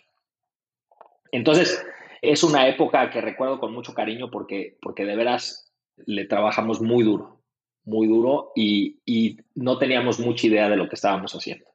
Entonces, 1.31 1.85
es 2.21 2.43
una 2.43 2.67
época 2.67 3.09
que 3.09 3.21
recuerdo 3.21 3.59
con 3.59 3.73
mucho 3.73 3.93
cariño 3.93 4.29
porque, 4.29 4.77
porque 4.81 5.05
de 5.05 5.15
veras 5.15 5.71
le 5.97 6.25
trabajamos 6.25 6.81
muy 6.81 7.03
duro, 7.03 7.41
muy 7.83 8.07
duro 8.07 8.51
y, 8.55 8.99
y 9.05 9.37
no 9.55 9.77
teníamos 9.77 10.19
mucha 10.19 10.47
idea 10.47 10.69
de 10.69 10.77
lo 10.77 10.89
que 10.89 10.95
estábamos 10.95 11.33
haciendo. 11.33 11.65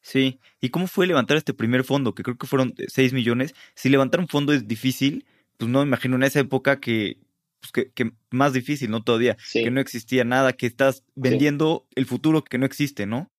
Sí, 0.00 0.38
¿y 0.60 0.68
cómo 0.68 0.86
fue 0.86 1.06
levantar 1.06 1.38
este 1.38 1.54
primer 1.54 1.82
fondo? 1.82 2.14
Que 2.14 2.22
creo 2.22 2.36
que 2.36 2.46
fueron 2.46 2.74
6 2.76 3.14
millones. 3.14 3.54
Si 3.74 3.88
levantar 3.88 4.20
un 4.20 4.28
fondo 4.28 4.52
es 4.52 4.68
difícil, 4.68 5.24
pues 5.56 5.70
no 5.70 5.78
me 5.78 5.86
imagino 5.86 6.16
en 6.16 6.24
esa 6.24 6.40
época 6.40 6.78
que, 6.78 7.16
pues 7.58 7.90
que, 7.94 8.12
más 8.30 8.52
difícil, 8.52 8.90
¿no? 8.90 9.02
Todavía, 9.02 9.38
que 9.50 9.70
no 9.70 9.80
existía 9.80 10.24
nada, 10.24 10.52
que 10.52 10.66
estás 10.66 11.04
vendiendo 11.14 11.86
el 11.94 12.04
futuro 12.04 12.44
que 12.44 12.58
no 12.58 12.66
existe, 12.66 13.06
¿no? 13.06 13.30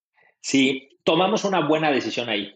Sí, 0.41 0.89
tomamos 1.03 1.46
una 1.46 1.67
buena 1.67 1.91
decisión 1.91 2.29
ahí. 2.29 2.55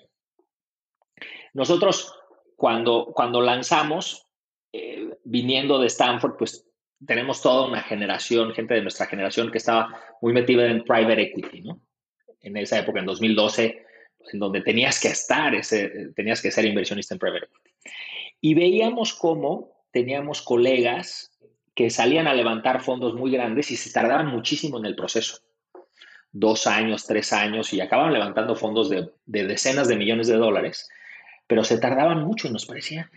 Nosotros, 1.53 2.13
cuando, 2.59 3.13
cuando 3.15 3.39
lanzamos, 3.39 4.27
eh, 4.73 5.17
viniendo 5.23 5.79
de 5.79 5.87
Stanford, 5.87 6.35
pues 6.37 6.67
tenemos 7.05 7.41
toda 7.41 7.65
una 7.65 7.81
generación, 7.81 8.53
gente 8.53 8.73
de 8.73 8.81
nuestra 8.81 9.05
generación 9.05 9.49
que 9.49 9.59
estaba 9.59 9.97
muy 10.21 10.33
metida 10.33 10.65
en 10.65 10.83
private 10.83 11.21
equity, 11.21 11.61
¿no? 11.61 11.81
En 12.41 12.57
esa 12.57 12.77
época, 12.77 12.99
en 12.99 13.05
2012, 13.05 13.85
en 14.33 14.39
donde 14.39 14.59
tenías 14.59 14.99
que 14.99 15.07
estar, 15.07 15.55
ese, 15.55 16.11
tenías 16.13 16.41
que 16.41 16.51
ser 16.51 16.65
inversionista 16.65 17.15
en 17.15 17.19
private 17.19 17.45
equity. 17.45 17.71
Y 18.41 18.53
veíamos 18.55 19.13
cómo 19.13 19.85
teníamos 19.91 20.41
colegas 20.41 21.31
que 21.73 21.89
salían 21.89 22.27
a 22.27 22.33
levantar 22.33 22.81
fondos 22.81 23.13
muy 23.13 23.31
grandes 23.31 23.71
y 23.71 23.77
se 23.77 23.93
tardaban 23.93 24.27
muchísimo 24.27 24.79
en 24.79 24.85
el 24.85 24.97
proceso. 24.97 25.37
Dos 26.33 26.67
años, 26.67 27.07
tres 27.07 27.31
años, 27.31 27.71
y 27.71 27.79
acababan 27.79 28.11
levantando 28.11 28.53
fondos 28.53 28.89
de, 28.89 29.13
decenas 29.25 29.87
de 29.87 29.95
millones 29.95 30.27
de 30.27 30.35
dólares, 30.35 30.89
pero 31.49 31.63
se 31.63 31.79
tardaban 31.79 32.23
mucho 32.23 32.47
y 32.47 32.51
nos 32.51 32.67
parecía 32.67 33.09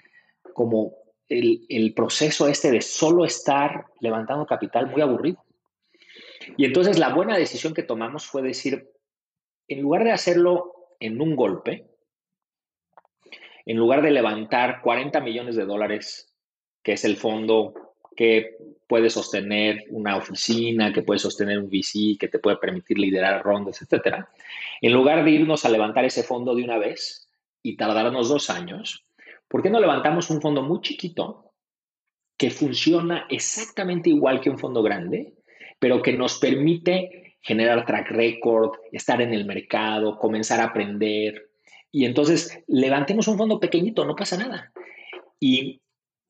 como 0.54 0.94
el, 1.28 1.92
proceso 1.94 2.48
este 2.48 2.70
de 2.70 2.80
solo 2.80 3.26
estar 3.26 3.84
levantando 4.00 4.46
capital 4.46 4.86
muy 4.86 5.02
aburrido. 5.02 5.44
Y 6.56 6.64
entonces 6.64 6.98
la 6.98 7.12
buena 7.12 7.36
decisión 7.36 7.74
que 7.74 7.82
tomamos 7.82 8.24
fue 8.24 8.40
decir, 8.40 8.88
en 9.68 9.82
lugar 9.82 10.04
de 10.04 10.12
hacerlo 10.12 10.72
en 10.98 11.20
un 11.20 11.36
golpe, 11.36 11.84
en 13.66 13.76
lugar 13.76 14.00
de 14.00 14.12
levantar 14.12 14.80
40 14.80 15.20
millones 15.20 15.54
de 15.54 15.66
dólares, 15.66 16.32
que 16.82 16.92
es 16.92 17.04
el 17.04 17.18
fondo 17.18 17.74
que 18.16 18.56
puede 18.88 19.10
sostener 19.10 19.84
una 19.90 20.16
oficina, 20.16 20.90
que 20.90 21.02
puede 21.02 21.18
sostener 21.18 21.58
un 21.58 21.68
VC, 21.68 22.16
que 22.18 22.28
te 22.28 22.38
puede 22.38 22.56
permitir 22.56 22.98
liderar 22.98 23.42
rondas, 23.42 23.82
etcétera, 23.82 24.30
en 24.80 24.92
lugar 24.94 25.22
de 25.22 25.32
irnos 25.32 25.66
a 25.66 25.68
levantar 25.68 26.06
ese 26.06 26.22
fondo 26.22 26.54
de 26.54 26.64
una 26.64 26.78
vez 26.78 27.28
y 27.62 27.76
tardarnos 27.76 28.28
dos 28.28 28.50
años, 28.50 29.04
¿por 29.48 29.62
qué 29.62 29.70
no 29.70 29.80
levantamos 29.80 30.30
un 30.30 30.40
fondo 30.40 30.62
muy 30.62 30.80
chiquito 30.80 31.52
que 32.36 32.50
funciona 32.50 33.26
exactamente 33.30 34.10
igual 34.10 34.40
que 34.40 34.50
un 34.50 34.58
fondo 34.58 34.82
grande, 34.82 35.34
pero 35.78 36.02
que 36.02 36.12
nos 36.12 36.38
permite 36.38 37.36
generar 37.40 37.84
track 37.84 38.10
record, 38.10 38.72
estar 38.90 39.20
en 39.20 39.32
el 39.34 39.44
mercado, 39.44 40.18
comenzar 40.18 40.60
a 40.60 40.64
aprender. 40.64 41.50
Y 41.90 42.04
entonces 42.04 42.58
levantemos 42.66 43.28
un 43.28 43.36
fondo 43.36 43.60
pequeñito, 43.60 44.04
no 44.04 44.16
pasa 44.16 44.36
nada. 44.36 44.72
Y 45.38 45.82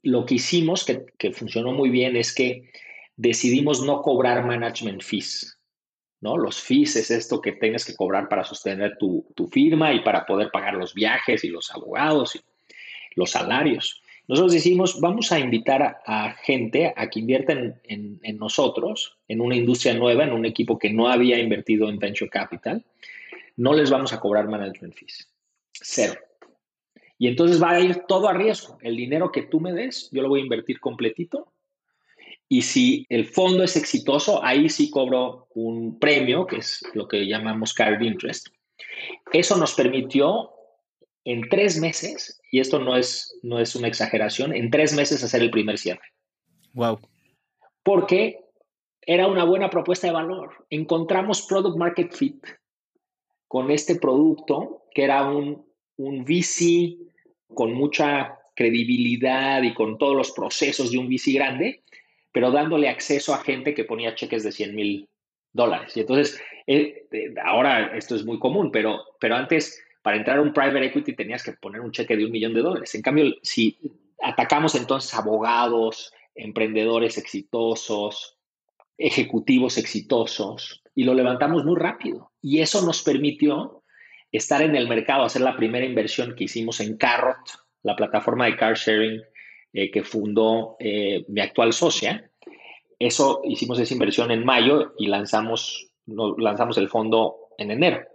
lo 0.03 0.27
que 0.27 0.35
hicimos, 0.35 0.85
que, 0.85 1.33
funcionó 1.33 1.73
muy 1.73 1.91
bien, 1.91 2.17
es 2.17 2.35
que 2.35 2.71
decidimos 3.17 3.83
no 3.83 4.03
cobrar 4.03 4.45
management 4.45 5.03
fees. 5.03 5.59
¿No? 6.23 6.39
Los 6.39 6.61
fees 6.61 6.97
es 6.97 7.11
esto 7.11 7.43
que 7.43 7.53
tengas 7.53 7.85
que 7.85 7.95
cobrar 7.95 8.29
para 8.29 8.45
sostener 8.45 8.97
tu, 8.97 9.27
tu 9.35 9.49
firma 9.49 9.93
y 9.93 10.01
para 10.01 10.25
poder 10.25 10.51
pagar 10.51 10.75
los 10.75 10.95
viajes 10.95 11.45
y 11.45 11.49
los 11.49 11.71
abogados 11.71 12.37
y 12.37 12.41
los 13.15 13.31
salarios. 13.31 14.03
Nosotros 14.29 14.53
decimos, 14.53 15.01
vamos 15.01 15.33
a 15.33 15.41
invitar 15.41 16.01
a, 16.07 16.35
gente 16.43 16.95
a 16.97 17.11
que 17.11 17.21
invierta 17.21 17.53
en, 17.53 18.39
nosotros, 18.39 19.19
en 19.29 19.41
una 19.41 19.57
industria 19.57 19.95
nueva, 19.95 20.25
en 20.25 20.33
un 20.33 20.47
equipo 20.47 20.79
que 20.79 20.91
no 20.91 21.09
había 21.09 21.39
invertido 21.39 21.89
en 21.89 21.99
venture 21.99 22.31
capital. 22.31 22.85
No 23.57 23.75
les 23.75 23.91
vamos 23.91 24.13
a 24.13 24.21
cobrar 24.21 24.49
management 24.49 24.95
fees. 24.95 25.29
Cero. 25.73 26.15
Y 27.19 27.29
entonces 27.29 27.63
va 27.63 27.73
a 27.73 27.81
ir 27.81 28.05
todo 28.09 28.29
a 28.29 28.33
riesgo. 28.33 28.79
El 28.81 28.97
dinero 28.97 29.31
que 29.33 29.43
tú 29.43 29.61
me 29.61 29.73
des, 29.73 30.09
yo 30.13 30.23
lo 30.23 30.29
voy 30.29 30.41
a 30.41 30.45
invertir 30.45 30.81
completito. 30.81 31.52
Y 32.53 32.61
si 32.61 33.07
el 33.09 33.25
fondo 33.25 33.65
es 33.65 33.79
exitoso, 33.79 34.45
ahí 34.45 34.69
sí 34.69 34.91
cobro 34.91 35.49
un 35.55 35.99
premio, 35.99 36.47
que 36.47 36.57
es 36.57 36.85
lo 36.93 37.09
que 37.09 37.27
llamamos 37.27 37.73
carried 37.73 38.07
interest. 38.07 38.49
Eso 39.33 39.57
nos 39.57 39.73
permitió 39.73 40.51
en 41.25 41.49
tres 41.49 41.81
meses, 41.81 42.43
y 42.51 42.61
esto 42.61 42.79
no 42.79 42.95
es, 42.95 43.39
no 43.43 43.59
es 43.59 43.75
una 43.75 43.89
exageración, 43.89 44.55
en 44.55 44.71
tres 44.71 44.93
meses 44.93 45.25
hacer 45.25 45.41
el 45.41 45.51
primer 45.51 45.79
cierre. 45.79 46.03
Wow. 46.75 47.01
Porque 47.83 48.45
era 49.01 49.29
una 49.29 49.45
buena 49.45 49.71
propuesta 49.71 50.09
de 50.09 50.13
valor. 50.13 50.67
Encontramos 50.69 51.47
product 51.47 51.79
market 51.79 52.13
fit 52.13 52.45
con 53.49 53.71
este 53.71 53.97
producto, 53.97 54.83
que 54.95 55.05
era 55.05 55.27
un, 55.27 55.65
un 55.97 56.25
VC 56.27 56.99
con 57.55 57.73
mucha 57.73 58.39
credibilidad 58.55 59.63
y 59.63 59.73
con 59.73 59.97
todos 59.97 60.15
los 60.15 60.33
procesos 60.33 60.91
de 60.91 60.99
un 60.99 61.09
VC 61.09 61.33
grande, 61.33 61.82
pero 62.33 62.51
dándole 62.51 62.89
acceso 62.89 63.35
a 63.35 63.45
gente 63.45 63.75
que 63.75 63.85
ponía 63.85 64.15
cheques 64.15 64.43
de 64.43 64.53
100 64.53 64.75
mil 64.75 65.09
dólares. 65.53 65.97
Y 65.97 66.01
entonces, 66.01 66.41
eh, 66.67 67.07
eh, 67.11 67.35
ahora 67.45 67.97
esto 67.97 68.15
es 68.15 68.25
muy 68.25 68.39
común, 68.39 68.71
pero, 68.73 69.03
pero 69.21 69.37
antes 69.37 69.83
para 70.03 70.17
entrar 70.17 70.39
a 70.39 70.43
un 70.43 70.53
private 70.53 70.87
equity 70.87 71.15
tenías 71.15 71.43
que 71.43 71.53
poner 71.53 71.81
un 71.81 71.93
cheque 71.93 72.17
de 72.17 72.25
un 72.25 72.33
millón 72.33 72.55
de 72.55 72.63
dólares. 72.63 72.95
En 72.95 73.03
cambio, 73.03 73.33
si 73.43 73.79
atacamos 74.23 74.75
entonces 74.75 75.15
abogados, 75.15 76.13
emprendedores 76.35 77.19
exitosos, 77.19 78.39
ejecutivos 78.99 79.79
exitosos, 79.79 80.83
y 80.95 81.05
lo 81.05 81.15
levantamos 81.15 81.65
muy 81.65 81.77
rápido. 81.77 82.33
Y 82.41 82.61
eso 82.61 82.85
nos 82.85 83.03
permitió 83.03 83.83
estar 84.31 84.63
en 84.63 84.77
el 84.77 84.89
mercado, 84.89 85.25
hacer 85.25 85.43
la 85.43 85.57
primera 85.57 85.87
inversión 85.87 86.35
que 86.35 86.45
hicimos 86.45 86.81
en 86.81 86.97
Carrot, 86.97 87.39
la 87.83 87.97
plataforma 87.97 88.47
de 88.47 88.57
car 88.57 88.77
sharing 88.77 89.21
eh, 89.73 89.91
que 89.91 90.03
fundó 90.03 90.77
eh, 90.79 91.25
mi 91.29 91.41
actual 91.41 91.73
socia. 91.73 92.31
Eso 92.99 93.41
hicimos 93.45 93.79
esa 93.79 93.95
inversión 93.95 94.31
en 94.31 94.45
mayo 94.45 94.95
y 94.99 95.07
lanzamos, 95.07 95.91
lanzamos 96.07 96.79
el 96.79 96.89
fondo 96.89 97.49
en 97.59 97.71
enero. 97.71 98.07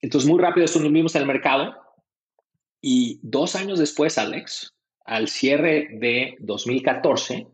Entonces, 0.00 0.28
muy 0.28 0.40
rápido 0.40 0.64
estuvimos 0.64 1.14
en 1.14 1.22
el 1.22 1.28
mercado 1.28 1.76
y 2.80 3.20
dos 3.22 3.54
años 3.54 3.78
después, 3.78 4.18
Alex, 4.18 4.74
al 5.04 5.28
cierre 5.28 5.88
de 5.92 6.36
2014, 6.40 7.46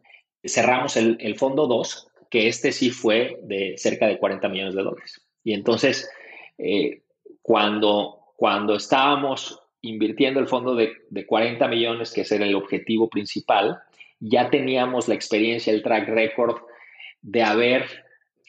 cerramos 0.44 0.96
el, 0.96 1.36
fondo 1.36 1.66
2, 1.66 2.08
que 2.30 2.48
este 2.48 2.72
sí 2.72 2.90
fue 2.90 3.38
de 3.42 3.74
cerca 3.76 4.06
de 4.06 4.18
40 4.18 4.48
millones 4.48 4.74
de 4.74 4.82
dólares. 4.82 5.20
Y 5.44 5.52
entonces, 5.52 6.10
eh, 6.56 7.02
cuando, 7.42 8.32
cuando 8.36 8.76
estábamos 8.76 9.60
invirtiendo 9.80 10.40
el 10.40 10.48
fondo 10.48 10.74
de, 10.74 10.92
de 11.10 11.26
40 11.26 11.68
millones, 11.68 12.12
que 12.12 12.22
ese 12.22 12.36
era 12.36 12.46
el 12.46 12.54
objetivo 12.54 13.08
principal, 13.08 13.78
ya 14.20 14.50
teníamos 14.50 15.08
la 15.08 15.14
experiencia, 15.14 15.72
el 15.72 15.82
track 15.82 16.08
record 16.08 16.56
de 17.22 17.42
haber 17.42 17.86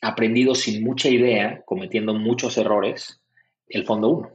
aprendido 0.01 0.55
sin 0.55 0.83
mucha 0.83 1.09
idea, 1.09 1.62
cometiendo 1.65 2.13
muchos 2.13 2.57
errores, 2.57 3.21
el 3.67 3.86
fondo 3.86 4.09
1. 4.09 4.31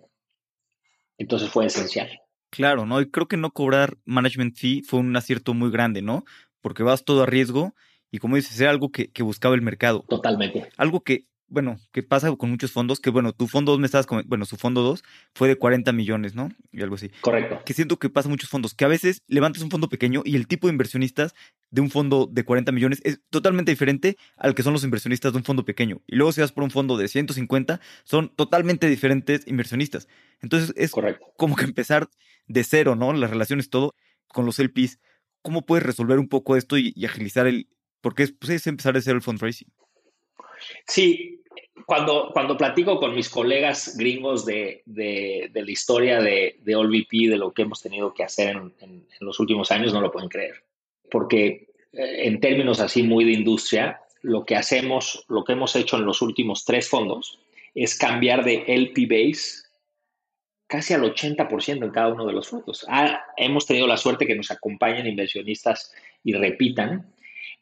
Entonces 1.18 1.48
fue 1.48 1.66
esencial. 1.66 2.20
Claro, 2.50 2.86
¿no? 2.86 3.00
Y 3.00 3.10
creo 3.10 3.26
que 3.26 3.36
no 3.36 3.50
cobrar 3.50 3.96
management 4.04 4.56
fee 4.56 4.82
fue 4.82 5.00
un 5.00 5.16
acierto 5.16 5.54
muy 5.54 5.70
grande, 5.70 6.02
¿no? 6.02 6.24
Porque 6.60 6.82
vas 6.82 7.04
todo 7.04 7.22
a 7.22 7.26
riesgo 7.26 7.74
y 8.10 8.18
como 8.18 8.36
dices, 8.36 8.60
era 8.60 8.70
algo 8.70 8.90
que, 8.90 9.10
que 9.10 9.24
buscaba 9.24 9.56
el 9.56 9.62
mercado. 9.62 10.04
Totalmente. 10.08 10.68
Algo 10.76 11.00
que 11.00 11.24
bueno, 11.48 11.78
¿qué 11.92 12.02
pasa 12.02 12.34
con 12.36 12.50
muchos 12.50 12.72
fondos, 12.72 13.00
que 13.00 13.10
bueno, 13.10 13.32
tu 13.32 13.46
fondo 13.46 13.72
2 13.72 13.80
me 13.80 13.86
estabas, 13.86 14.06
bueno, 14.26 14.44
su 14.44 14.56
fondo 14.56 14.82
2 14.82 15.02
fue 15.34 15.48
de 15.48 15.56
40 15.56 15.92
millones, 15.92 16.34
¿no? 16.34 16.50
Y 16.72 16.82
algo 16.82 16.96
así. 16.96 17.10
Correcto. 17.20 17.60
Que 17.64 17.74
siento 17.74 17.98
que 17.98 18.10
pasa 18.10 18.28
muchos 18.28 18.48
fondos, 18.50 18.74
que 18.74 18.84
a 18.84 18.88
veces 18.88 19.22
levantas 19.28 19.62
un 19.62 19.70
fondo 19.70 19.88
pequeño 19.88 20.22
y 20.24 20.36
el 20.36 20.46
tipo 20.46 20.66
de 20.66 20.72
inversionistas 20.72 21.34
de 21.70 21.80
un 21.80 21.90
fondo 21.90 22.28
de 22.30 22.44
40 22.44 22.72
millones 22.72 23.00
es 23.04 23.20
totalmente 23.30 23.72
diferente 23.72 24.16
al 24.36 24.54
que 24.54 24.62
son 24.62 24.72
los 24.72 24.84
inversionistas 24.84 25.32
de 25.32 25.38
un 25.38 25.44
fondo 25.44 25.64
pequeño. 25.64 26.00
Y 26.06 26.16
luego 26.16 26.32
si 26.32 26.40
vas 26.40 26.52
por 26.52 26.64
un 26.64 26.70
fondo 26.70 26.96
de 26.96 27.08
150, 27.08 27.80
son 28.04 28.28
totalmente 28.30 28.88
diferentes 28.88 29.46
inversionistas. 29.46 30.08
Entonces 30.40 30.72
es 30.76 30.92
como 31.36 31.56
que 31.56 31.64
empezar 31.64 32.08
de 32.46 32.64
cero, 32.64 32.96
¿no? 32.96 33.12
Las 33.12 33.30
relaciones, 33.30 33.70
todo, 33.70 33.94
con 34.28 34.46
los 34.46 34.58
LPs. 34.58 34.98
¿Cómo 35.42 35.66
puedes 35.66 35.84
resolver 35.84 36.18
un 36.18 36.28
poco 36.28 36.56
esto 36.56 36.78
y, 36.78 36.94
agilizar 37.04 37.46
el... 37.46 37.68
Porque 38.00 38.28
pues, 38.28 38.50
es 38.50 38.66
empezar 38.66 38.94
de 38.94 39.02
cero 39.02 39.16
el 39.16 39.22
fundraising. 39.22 39.68
Sí, 40.86 41.42
cuando, 41.86 42.30
cuando 42.32 42.56
platico 42.56 42.98
con 42.98 43.14
mis 43.14 43.28
colegas 43.28 43.96
gringos 43.96 44.44
de, 44.46 44.82
de, 44.86 45.50
la 45.54 45.70
historia 45.70 46.20
de, 46.20 46.58
de 46.62 46.76
VP, 46.76 47.28
de 47.28 47.36
lo 47.36 47.52
que 47.52 47.62
hemos 47.62 47.82
tenido 47.82 48.14
que 48.14 48.24
hacer 48.24 48.56
en, 48.56 48.72
en, 48.80 49.06
los 49.20 49.38
últimos 49.40 49.70
años, 49.70 49.92
no 49.92 50.00
lo 50.00 50.12
pueden 50.12 50.28
creer. 50.28 50.62
Porque 51.10 51.68
eh, 51.92 52.26
en 52.26 52.40
términos 52.40 52.80
así 52.80 53.02
muy 53.02 53.24
de 53.24 53.32
industria, 53.32 54.00
lo 54.22 54.44
que 54.44 54.56
hacemos, 54.56 55.24
lo 55.28 55.44
que 55.44 55.52
hemos 55.52 55.76
hecho 55.76 55.96
en 55.96 56.06
los 56.06 56.22
últimos 56.22 56.64
tres 56.64 56.88
fondos 56.88 57.40
es 57.74 57.96
cambiar 57.96 58.44
de 58.44 58.64
LP 58.66 59.06
base 59.06 59.64
casi 60.66 60.94
al 60.94 61.02
80% 61.02 61.84
en 61.84 61.90
cada 61.90 62.08
uno 62.08 62.26
de 62.26 62.32
los 62.32 62.48
fondos. 62.48 62.84
Ah, 62.88 63.20
hemos 63.36 63.66
tenido 63.66 63.86
la 63.86 63.96
suerte 63.96 64.26
que 64.26 64.34
nos 64.34 64.50
acompañen 64.50 65.06
inversionistas 65.06 65.92
y 66.22 66.32
repitan, 66.32 67.14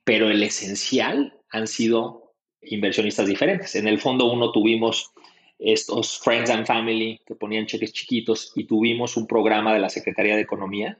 pero 0.04 0.30
el 0.30 0.42
esencial 0.42 1.34
han 1.50 1.66
sido 1.66 2.21
inversionistas 2.62 3.26
diferentes. 3.26 3.74
En 3.74 3.88
el 3.88 4.00
fondo 4.00 4.30
uno 4.30 4.52
tuvimos 4.52 5.12
estos 5.58 6.18
Friends 6.18 6.50
and 6.50 6.66
Family 6.66 7.20
que 7.26 7.34
ponían 7.34 7.66
cheques 7.66 7.92
chiquitos 7.92 8.52
y 8.56 8.64
tuvimos 8.64 9.16
un 9.16 9.26
programa 9.26 9.72
de 9.72 9.80
la 9.80 9.88
Secretaría 9.88 10.34
de 10.34 10.42
Economía 10.42 10.98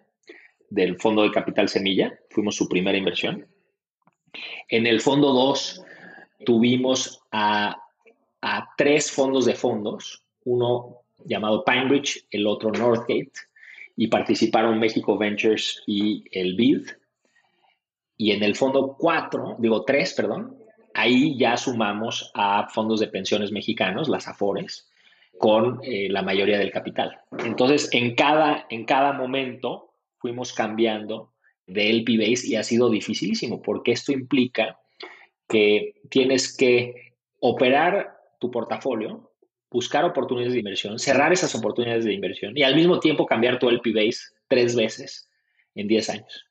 del 0.71 0.99
Fondo 0.99 1.23
de 1.23 1.31
Capital 1.31 1.69
Semilla, 1.69 2.19
fuimos 2.31 2.57
su 2.57 2.67
primera 2.67 2.97
inversión. 2.97 3.47
En 4.69 4.87
el 4.87 5.01
fondo 5.01 5.33
2 5.33 5.85
tuvimos 6.47 7.21
a, 7.31 7.79
tres 8.77 9.11
fondos 9.11 9.45
de 9.45 9.55
fondos, 9.55 10.25
uno 10.45 11.03
llamado 11.25 11.65
Pinebridge, 11.65 12.27
el 12.31 12.47
otro 12.47 12.73
Northgate, 12.73 13.33
y 13.97 14.09
participaron 14.09 14.81
México 14.81 15.19
Ventures 15.19 15.83
y 15.87 16.25
el 16.33 16.57
BID. 16.57 16.89
Y 18.17 18.33
en 18.33 18.43
el 18.43 18.57
fondo 18.57 18.97
4, 18.99 19.57
digo 19.59 19.85
3, 19.85 20.15
perdón, 20.15 20.62
ahí 20.95 21.37
ya 21.39 21.57
sumamos 21.57 22.31
a 22.35 22.69
fondos 22.69 23.01
de 23.01 23.09
pensiones 23.09 23.53
mexicanos, 23.53 24.09
las 24.09 24.29
AFORES, 24.29 24.89
con 25.39 25.81
eh, 25.83 26.09
la 26.11 26.23
mayoría 26.23 26.59
del 26.59 26.71
capital. 26.71 27.19
Entonces, 27.45 27.89
en 27.93 28.15
cada, 28.15 28.67
en 28.71 28.85
cada 28.85 29.13
momento 29.13 29.95
fuimos 30.19 30.53
cambiando 30.53 31.33
de 31.67 31.91
LP 31.91 32.19
Base 32.19 32.47
y 32.47 32.57
ha 32.57 32.63
sido 32.63 32.91
dificilísimo 32.91 33.63
porque 33.63 33.93
esto 33.93 34.13
implica 34.13 34.79
que 35.49 35.95
tienes 36.09 36.57
que 36.57 37.15
operar 37.41 38.17
tu 38.39 38.51
portafolio, 38.51 39.33
buscar 39.71 40.05
oportunidades 40.05 40.53
de 40.53 40.61
inversión, 40.61 40.99
cerrar 40.99 41.33
esas 41.33 41.55
oportunidades 41.55 42.05
de 42.05 42.13
inversión 42.13 42.57
y 42.57 42.63
al 42.63 42.77
mismo 42.77 43.01
tiempo 43.01 43.27
cambiar 43.27 43.59
tu 43.59 43.69
LP 43.69 43.93
Base 43.93 44.21
tres 44.49 44.77
veces 44.77 45.29
en 45.75 45.89
10 45.89 46.11
años. 46.11 46.47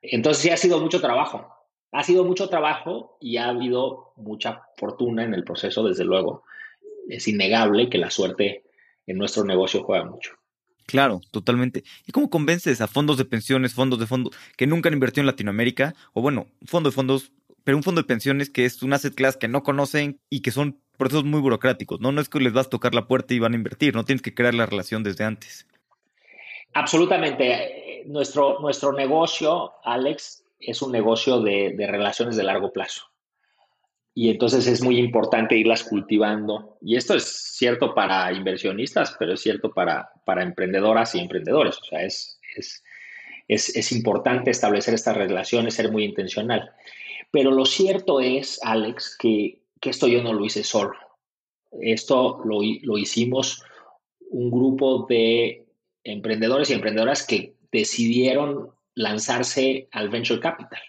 Entonces 0.00 0.42
sí 0.42 0.50
ha 0.50 0.56
sido 0.56 0.80
mucho 0.80 1.00
trabajo. 1.00 1.51
Ha 1.92 2.02
sido 2.02 2.24
mucho 2.24 2.48
trabajo 2.48 3.18
y 3.20 3.36
ha 3.36 3.48
habido 3.48 4.12
mucha 4.16 4.62
fortuna 4.76 5.24
en 5.24 5.34
el 5.34 5.44
proceso, 5.44 5.84
desde 5.84 6.04
luego. 6.04 6.44
Es 7.08 7.28
innegable 7.28 7.90
que 7.90 7.98
la 7.98 8.10
suerte 8.10 8.64
en 9.06 9.18
nuestro 9.18 9.44
negocio 9.44 9.84
juega 9.84 10.04
mucho. 10.04 10.32
Claro, 10.86 11.20
totalmente. 11.30 11.84
¿Y 12.06 12.12
cómo 12.12 12.30
convences 12.30 12.80
a 12.80 12.88
fondos 12.88 13.16
de 13.18 13.24
pensiones, 13.24 13.74
fondos 13.74 13.98
de 13.98 14.06
fondos 14.06 14.34
que 14.56 14.66
nunca 14.66 14.88
han 14.88 14.94
invertido 14.94 15.22
en 15.22 15.26
Latinoamérica? 15.26 15.94
O 16.12 16.22
bueno, 16.22 16.46
fondo 16.66 16.90
de 16.90 16.94
fondos, 16.94 17.32
pero 17.64 17.76
un 17.76 17.82
fondo 17.82 18.00
de 18.00 18.06
pensiones 18.06 18.50
que 18.50 18.64
es 18.64 18.82
un 18.82 18.92
asset 18.92 19.14
class 19.14 19.36
que 19.36 19.48
no 19.48 19.62
conocen 19.62 20.20
y 20.28 20.40
que 20.40 20.50
son 20.50 20.80
procesos 20.96 21.24
muy 21.24 21.40
burocráticos, 21.40 22.00
¿no? 22.00 22.12
No 22.12 22.20
es 22.20 22.28
que 22.28 22.40
les 22.40 22.52
vas 22.52 22.66
a 22.66 22.70
tocar 22.70 22.94
la 22.94 23.06
puerta 23.06 23.34
y 23.34 23.38
van 23.38 23.52
a 23.52 23.56
invertir, 23.56 23.94
no 23.94 24.04
tienes 24.04 24.22
que 24.22 24.34
crear 24.34 24.54
la 24.54 24.66
relación 24.66 25.02
desde 25.02 25.24
antes. 25.24 25.66
Absolutamente. 26.74 28.04
Nuestro, 28.06 28.60
nuestro 28.60 28.92
negocio, 28.92 29.72
Alex, 29.84 30.41
es 30.66 30.82
un 30.82 30.92
negocio 30.92 31.40
de, 31.40 31.74
de 31.76 31.86
relaciones 31.86 32.36
de 32.36 32.44
largo 32.44 32.72
plazo 32.72 33.12
y 34.14 34.28
entonces 34.28 34.66
es 34.66 34.82
muy 34.82 34.98
importante 34.98 35.56
irlas 35.56 35.84
cultivando. 35.84 36.76
Y 36.82 36.96
esto 36.96 37.14
es 37.14 37.24
cierto 37.24 37.94
para 37.94 38.32
inversionistas, 38.32 39.16
pero 39.18 39.34
es 39.34 39.40
cierto 39.40 39.72
para, 39.72 40.10
para 40.26 40.42
emprendedoras 40.42 41.14
y 41.14 41.20
emprendedores. 41.20 41.78
O 41.78 41.84
sea, 41.84 42.02
es, 42.02 42.38
es, 42.56 42.82
es, 43.48 43.74
es, 43.74 43.92
importante 43.92 44.50
establecer 44.50 44.92
estas 44.92 45.16
relaciones, 45.16 45.74
ser 45.74 45.90
muy 45.90 46.04
intencional. 46.04 46.72
Pero 47.30 47.50
lo 47.52 47.64
cierto 47.64 48.20
es, 48.20 48.60
Alex, 48.62 49.16
que, 49.18 49.62
que 49.80 49.90
esto 49.90 50.06
yo 50.08 50.22
no 50.22 50.34
lo 50.34 50.44
hice 50.44 50.62
solo. 50.62 50.92
Esto 51.80 52.42
lo, 52.44 52.60
lo 52.82 52.98
hicimos 52.98 53.64
un 54.30 54.50
grupo 54.50 55.06
de 55.08 55.64
emprendedores 56.04 56.68
y 56.68 56.74
emprendedoras 56.74 57.26
que 57.26 57.54
decidieron 57.70 58.72
lanzarse 58.94 59.88
al 59.92 60.08
venture 60.08 60.40
capital. 60.40 60.80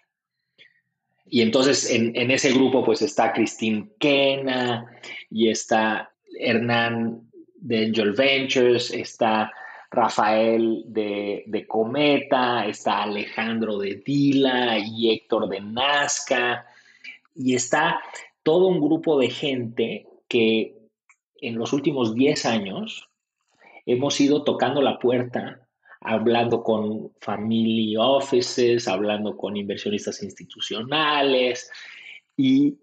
Y 1.26 1.42
entonces 1.42 1.90
en, 1.90 2.30
ese 2.32 2.52
grupo 2.52 2.84
pues 2.84 3.02
está 3.02 3.34
Christine 3.34 3.90
Kena 4.00 4.86
y 5.30 5.50
está 5.50 6.12
Hernán 6.40 7.22
de 7.56 7.86
Angel 7.86 8.12
Ventures, 8.12 8.92
está 8.92 9.52
Rafael 9.90 10.84
de, 10.88 11.66
Cometa, 11.68 12.66
está 12.66 13.04
Alejandro 13.04 13.78
de 13.78 14.02
Dila 14.06 14.78
y 14.80 15.12
Héctor 15.12 15.48
de 15.48 15.62
Nazca. 15.62 16.66
Y 17.36 17.56
está 17.56 18.02
todo 18.44 18.68
un 18.68 18.82
grupo 18.82 19.18
de 19.18 19.30
gente 19.30 20.08
que 20.28 20.76
en 21.42 21.58
los 21.58 21.74
últimos 21.74 22.14
10 22.14 22.46
años 22.46 23.10
hemos 23.86 24.20
ido 24.20 24.44
tocando 24.44 24.82
la 24.82 25.00
puerta 25.00 25.63
hablando 26.04 26.64
con 26.64 27.12
family 27.22 27.96
offices, 27.98 28.88
hablando 28.88 29.36
con 29.38 29.56
inversionistas 29.56 30.22
institucionales 30.22 31.72
y 32.36 32.78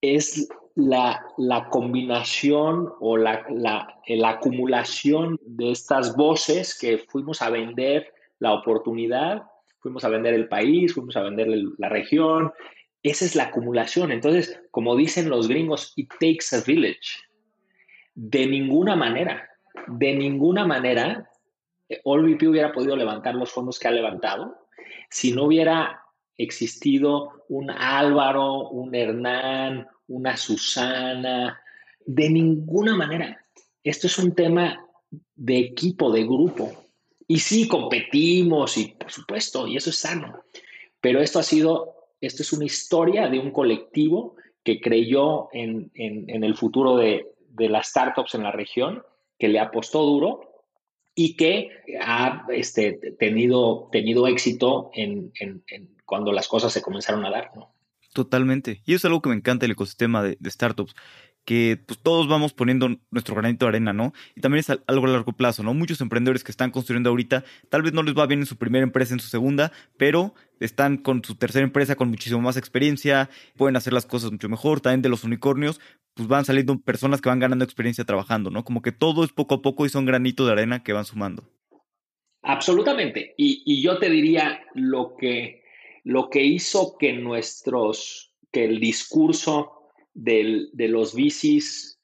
es 0.00 0.48
la, 0.74 1.24
combinación 1.70 2.92
o 3.00 3.16
la, 3.16 3.46
la, 3.48 4.28
acumulación 4.28 5.40
de 5.42 5.70
estas 5.70 6.16
voces 6.16 6.78
que 6.78 6.98
fuimos 6.98 7.40
a 7.40 7.50
vender 7.50 8.12
la 8.38 8.52
oportunidad, 8.52 9.44
fuimos 9.78 10.04
a 10.04 10.10
vender 10.10 10.34
el 10.34 10.48
país, 10.48 10.92
fuimos 10.92 11.16
a 11.16 11.22
vender 11.22 11.48
la 11.78 11.88
región. 11.88 12.52
Esa 13.02 13.24
es 13.24 13.34
la 13.34 13.44
acumulación. 13.44 14.12
Entonces, 14.12 14.60
como 14.70 14.96
dicen 14.96 15.30
los 15.30 15.48
gringos, 15.48 15.92
it 15.96 16.10
takes 16.20 16.54
a 16.54 16.60
village. 16.60 17.22
De 18.14 18.46
ninguna 18.46 18.96
manera, 18.96 19.48
de 19.86 20.14
ninguna 20.14 20.66
manera 20.66 21.30
OLVP 22.04 22.48
hubiera 22.48 22.72
podido 22.72 22.96
levantar 22.96 23.34
los 23.34 23.50
fondos 23.50 23.78
que 23.78 23.88
ha 23.88 23.92
levantado 23.92 24.66
si 25.10 25.32
no 25.32 25.44
hubiera 25.44 26.02
existido 26.36 27.44
un 27.48 27.70
Álvaro, 27.70 28.68
un 28.68 28.94
Hernán, 28.94 29.86
una 30.08 30.36
Susana, 30.36 31.60
de 32.04 32.30
ninguna 32.30 32.94
manera. 32.94 33.44
Esto 33.82 34.06
es 34.06 34.18
un 34.18 34.34
tema 34.34 34.84
de 35.34 35.58
equipo, 35.58 36.10
de 36.12 36.24
grupo. 36.24 36.72
Y 37.26 37.38
sí, 37.38 37.66
competimos 37.66 38.76
y 38.76 38.88
por 38.88 39.10
supuesto, 39.10 39.66
y 39.66 39.76
eso 39.76 39.90
es 39.90 39.98
sano. 39.98 40.42
Pero 41.00 41.20
esto 41.20 41.38
ha 41.38 41.42
sido, 41.42 41.94
esto 42.20 42.42
es 42.42 42.52
una 42.52 42.64
historia 42.64 43.28
de 43.28 43.38
un 43.38 43.50
colectivo 43.50 44.36
que 44.62 44.80
creyó 44.80 45.48
en, 45.52 45.90
el 45.94 46.56
futuro 46.56 46.96
de, 46.96 47.32
de 47.50 47.68
las 47.68 47.88
startups 47.88 48.34
en 48.34 48.42
la 48.42 48.52
región, 48.52 49.02
que 49.38 49.48
le 49.48 49.60
apostó 49.60 50.02
duro 50.02 50.45
y 51.18 51.34
que 51.34 51.70
ha 51.98 52.46
este, 52.50 52.92
tenido, 53.18 53.88
tenido 53.90 54.28
éxito 54.28 54.90
en, 54.92 55.32
cuando 56.04 56.30
las 56.30 56.46
cosas 56.46 56.72
se 56.72 56.82
comenzaron 56.82 57.24
a 57.24 57.30
dar. 57.30 57.50
¿no? 57.56 57.72
Totalmente. 58.12 58.82
Y 58.84 58.94
es 58.94 59.04
algo 59.06 59.22
que 59.22 59.30
me 59.30 59.34
encanta 59.34 59.64
el 59.64 59.72
ecosistema 59.72 60.22
de, 60.22 60.38
startups 60.44 60.94
que 61.46 61.80
pues, 61.86 61.98
todos 62.00 62.28
vamos 62.28 62.52
poniendo 62.52 62.98
nuestro 63.10 63.34
granito 63.34 63.64
de 63.64 63.70
arena, 63.70 63.94
¿no? 63.94 64.12
Y 64.34 64.42
también 64.42 64.60
es 64.60 64.68
algo 64.86 65.06
a 65.06 65.10
largo 65.10 65.32
plazo, 65.32 65.62
¿no? 65.62 65.72
Muchos 65.72 66.00
emprendedores 66.02 66.44
que 66.44 66.50
están 66.50 66.70
construyendo 66.70 67.08
ahorita, 67.08 67.44
tal 67.70 67.82
vez 67.82 67.94
no 67.94 68.02
les 68.02 68.14
va 68.14 68.26
bien 68.26 68.40
en 68.40 68.46
su 68.46 68.56
primera 68.56 68.82
empresa, 68.82 69.14
en 69.14 69.20
su 69.20 69.28
segunda, 69.28 69.72
pero 69.96 70.34
están 70.60 70.96
con 70.96 71.22
su 71.24 71.36
tercera 71.36 71.64
empresa 71.64 71.94
con 71.94 72.10
muchísimo 72.10 72.40
más 72.40 72.56
experiencia, 72.56 73.30
pueden 73.56 73.76
hacer 73.76 73.92
las 73.92 74.06
cosas 74.06 74.32
mucho 74.32 74.48
mejor. 74.48 74.80
También 74.80 75.02
de 75.02 75.08
los 75.08 75.24
unicornios, 75.24 75.80
pues 76.14 76.28
van 76.28 76.44
saliendo 76.44 76.78
personas 76.80 77.20
que 77.20 77.28
van 77.28 77.38
ganando 77.38 77.64
experiencia 77.64 78.04
trabajando, 78.04 78.50
¿no? 78.50 78.64
Como 78.64 78.82
que 78.82 78.92
todo 78.92 79.22
es 79.24 79.32
poco 79.32 79.54
a 79.54 79.62
poco 79.62 79.86
y 79.86 79.88
son 79.88 80.04
granitos 80.04 80.46
de 80.46 80.52
arena 80.52 80.82
que 80.82 80.92
van 80.92 81.04
sumando. 81.04 81.48
Absolutamente. 82.42 83.34
Y, 83.36 83.80
yo 83.80 83.98
te 83.98 84.10
diría 84.10 84.62
lo 84.74 85.16
que, 85.16 85.62
lo 86.04 86.28
que 86.28 86.44
hizo 86.44 86.96
que 86.98 87.12
nuestros, 87.12 88.32
que 88.50 88.64
el 88.64 88.80
discurso 88.80 89.75
de 90.16 90.88
los 90.88 91.14
bicis 91.14 92.00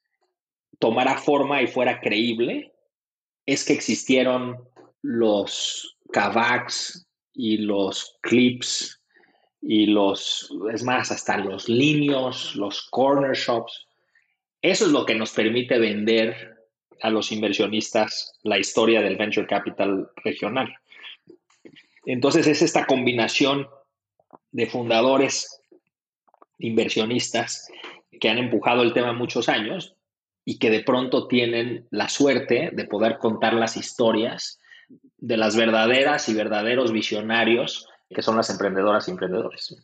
tomara 0.78 1.16
forma 1.16 1.62
y 1.62 1.66
fuera 1.66 2.00
creíble, 2.00 2.72
es 3.46 3.64
que 3.64 3.72
existieron 3.72 4.68
los 5.00 5.96
Kavaks 6.12 7.08
y 7.32 7.58
los 7.58 8.18
Clips 8.20 9.00
y 9.60 9.86
los, 9.86 10.52
es 10.72 10.82
más, 10.82 11.10
hasta 11.10 11.38
los 11.38 11.68
Linios, 11.68 12.54
los 12.56 12.82
Corner 12.90 13.34
Shops, 13.34 13.86
eso 14.60 14.86
es 14.86 14.92
lo 14.92 15.06
que 15.06 15.14
nos 15.14 15.32
permite 15.32 15.78
vender 15.78 16.56
a 17.00 17.10
los 17.10 17.32
inversionistas 17.32 18.38
la 18.42 18.58
historia 18.58 19.00
del 19.02 19.16
venture 19.16 19.46
capital 19.46 20.10
regional. 20.24 20.72
Entonces 22.06 22.46
es 22.46 22.62
esta 22.62 22.86
combinación 22.86 23.66
de 24.50 24.66
fundadores, 24.66 25.60
inversionistas 26.58 27.68
que 28.20 28.28
han 28.28 28.38
empujado 28.38 28.82
el 28.82 28.92
tema 28.92 29.12
muchos 29.12 29.48
años 29.48 29.96
y 30.44 30.58
que 30.58 30.70
de 30.70 30.82
pronto 30.82 31.28
tienen 31.28 31.86
la 31.90 32.08
suerte 32.08 32.70
de 32.72 32.84
poder 32.84 33.18
contar 33.18 33.54
las 33.54 33.76
historias 33.76 34.60
de 35.18 35.36
las 35.36 35.56
verdaderas 35.56 36.28
y 36.28 36.34
verdaderos 36.34 36.92
visionarios 36.92 37.86
que 38.10 38.22
son 38.22 38.36
las 38.36 38.50
emprendedoras 38.50 39.08
y 39.08 39.12
emprendedores. 39.12 39.74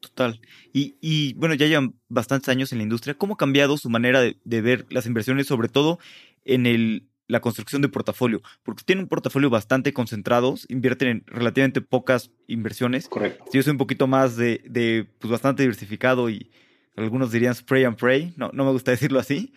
Total. 0.00 0.40
Y, 0.72 1.34
bueno, 1.34 1.54
ya 1.54 1.66
llevan 1.66 1.94
bastantes 2.08 2.48
años 2.48 2.72
en 2.72 2.78
la 2.78 2.84
industria. 2.84 3.14
¿Cómo 3.14 3.34
ha 3.34 3.36
cambiado 3.36 3.76
su 3.76 3.90
manera 3.90 4.20
de, 4.20 4.60
ver 4.60 4.86
las 4.90 5.06
inversiones, 5.06 5.46
sobre 5.46 5.68
todo 5.68 5.98
en 6.44 6.66
el, 6.66 7.08
la 7.26 7.40
construcción 7.40 7.82
de 7.82 7.88
portafolio? 7.88 8.42
Porque 8.62 8.84
tienen 8.84 9.04
un 9.04 9.08
portafolio 9.08 9.50
bastante 9.50 9.92
concentrado, 9.92 10.54
invierten 10.68 11.08
en 11.08 11.24
relativamente 11.26 11.80
pocas 11.80 12.30
inversiones. 12.46 13.08
Correcto. 13.08 13.44
Yo 13.52 13.62
soy 13.62 13.72
un 13.72 13.78
poquito 13.78 14.06
más 14.06 14.36
de, 14.36 14.62
de 14.66 15.06
pues 15.18 15.30
bastante 15.30 15.62
diversificado 15.62 16.30
y 16.30 16.50
algunos 16.96 17.32
dirían 17.32 17.54
spray 17.54 17.84
and 17.84 17.96
pray. 17.96 18.34
No, 18.36 18.50
no 18.52 18.64
me 18.64 18.72
gusta 18.72 18.90
decirlo 18.92 19.18
así. 19.18 19.52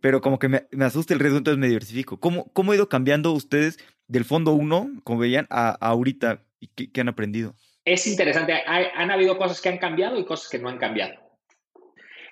Pero 0.00 0.20
como 0.20 0.38
que 0.38 0.48
me, 0.48 0.66
asusta 0.84 1.12
el 1.12 1.20
riesgo, 1.20 1.38
entonces 1.38 1.58
me 1.58 1.66
diversifico. 1.66 2.20
¿Cómo, 2.20 2.52
¿Cómo 2.52 2.72
ha 2.72 2.76
ido 2.76 2.88
cambiando 2.88 3.32
ustedes 3.32 3.78
del 4.06 4.24
fondo 4.24 4.52
1, 4.52 5.00
como 5.02 5.18
veían, 5.18 5.46
a, 5.50 5.70
ahorita? 5.70 6.44
¿Y 6.60 6.68
qué 6.68 7.00
han 7.00 7.08
aprendido? 7.08 7.54
es 7.92 8.06
interesante, 8.06 8.62
han 8.66 9.10
habido 9.10 9.38
cosas 9.38 9.60
que 9.60 9.68
han 9.68 9.78
cambiado 9.78 10.18
y 10.18 10.24
cosas 10.24 10.48
que 10.48 10.58
no 10.58 10.68
han 10.68 10.78
cambiado. 10.78 11.14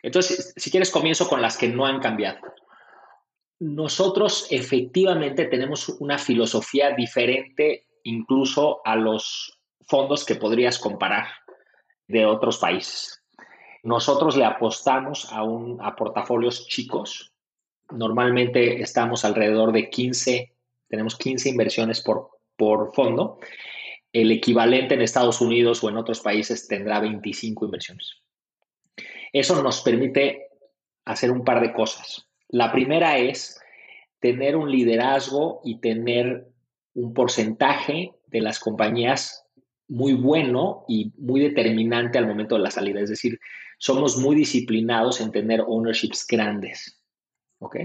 Entonces, 0.02 0.52
si 0.56 0.70
quieres, 0.70 0.90
comienzo 0.90 1.28
con 1.28 1.40
las 1.40 1.56
que 1.56 1.68
no 1.68 1.86
han 1.86 2.00
cambiado. 2.00 2.38
Nosotros 3.58 4.46
efectivamente 4.50 5.46
tenemos 5.46 5.88
una 5.88 6.18
filosofía 6.18 6.94
diferente 6.94 7.86
incluso 8.02 8.82
a 8.84 8.96
los 8.96 9.58
fondos 9.88 10.24
que 10.24 10.34
podrías 10.34 10.78
comparar 10.78 11.26
de 12.06 12.26
otros 12.26 12.58
países. 12.58 13.15
Nosotros 13.86 14.36
le 14.36 14.44
apostamos 14.44 15.32
a, 15.32 15.44
un, 15.44 15.78
a 15.80 15.94
portafolios 15.94 16.66
chicos. 16.66 17.32
Normalmente 17.90 18.82
estamos 18.82 19.24
alrededor 19.24 19.70
de 19.70 19.88
15, 19.88 20.52
tenemos 20.88 21.16
15 21.16 21.48
inversiones 21.48 22.00
por, 22.00 22.30
por 22.56 22.92
fondo 22.92 23.38
el 24.12 24.32
equivalente 24.32 24.94
en 24.94 25.02
Estados 25.02 25.40
Unidos 25.40 25.84
o 25.84 25.88
en 25.88 25.98
otros 25.98 26.20
países 26.20 26.66
tendrá 26.66 26.98
25 26.98 27.66
inversiones. 27.66 28.16
Eso 29.32 29.62
nos 29.62 29.82
permite 29.82 30.48
hacer 31.04 31.30
un 31.30 31.44
par 31.44 31.60
de 31.60 31.72
cosas. 31.72 32.26
La 32.48 32.72
primera 32.72 33.18
es 33.18 33.60
tener 34.18 34.56
un 34.56 34.68
liderazgo 34.68 35.60
y 35.62 35.80
tener 35.80 36.48
un 36.94 37.14
porcentaje 37.14 38.14
de 38.26 38.40
las 38.40 38.58
compañías 38.58 39.46
muy 39.86 40.14
bueno 40.14 40.84
y 40.88 41.12
muy 41.18 41.38
determinante 41.38 42.18
al 42.18 42.26
momento 42.26 42.56
de 42.56 42.62
la 42.62 42.70
salida. 42.72 43.00
Es 43.00 43.10
decir, 43.10 43.38
somos 43.78 44.16
muy 44.16 44.36
disciplinados 44.36 45.20
en 45.20 45.32
tener 45.32 45.60
ownerships 45.60 46.26
grandes. 46.26 47.02
¿Ok? 47.58 47.76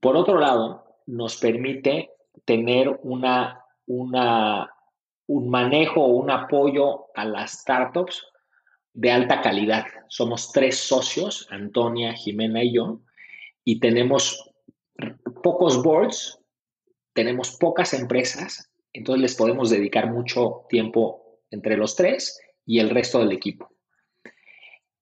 Por 0.00 0.16
otro 0.16 0.38
lado, 0.38 0.84
nos 1.06 1.36
permite 1.38 2.10
tener 2.44 3.00
una, 3.02 3.64
una 3.86 4.70
un 5.26 5.48
manejo 5.48 6.02
o 6.02 6.08
un 6.08 6.30
apoyo 6.30 7.06
a 7.14 7.24
las 7.24 7.60
startups 7.60 8.26
de 8.92 9.10
alta 9.10 9.40
calidad. 9.40 9.86
Somos 10.08 10.52
tres 10.52 10.78
socios, 10.78 11.46
Antonia, 11.50 12.14
Jimena 12.14 12.62
y 12.62 12.74
yo, 12.74 13.00
y 13.64 13.80
tenemos 13.80 14.50
pocos 15.42 15.82
boards, 15.82 16.38
tenemos 17.12 17.56
pocas 17.56 17.94
empresas, 17.94 18.70
entonces 18.92 19.22
les 19.22 19.34
podemos 19.34 19.70
dedicar 19.70 20.10
mucho 20.10 20.66
tiempo 20.68 21.40
entre 21.50 21.76
los 21.76 21.96
tres 21.96 22.40
y 22.66 22.78
el 22.78 22.90
resto 22.90 23.18
del 23.18 23.32
equipo. 23.32 23.73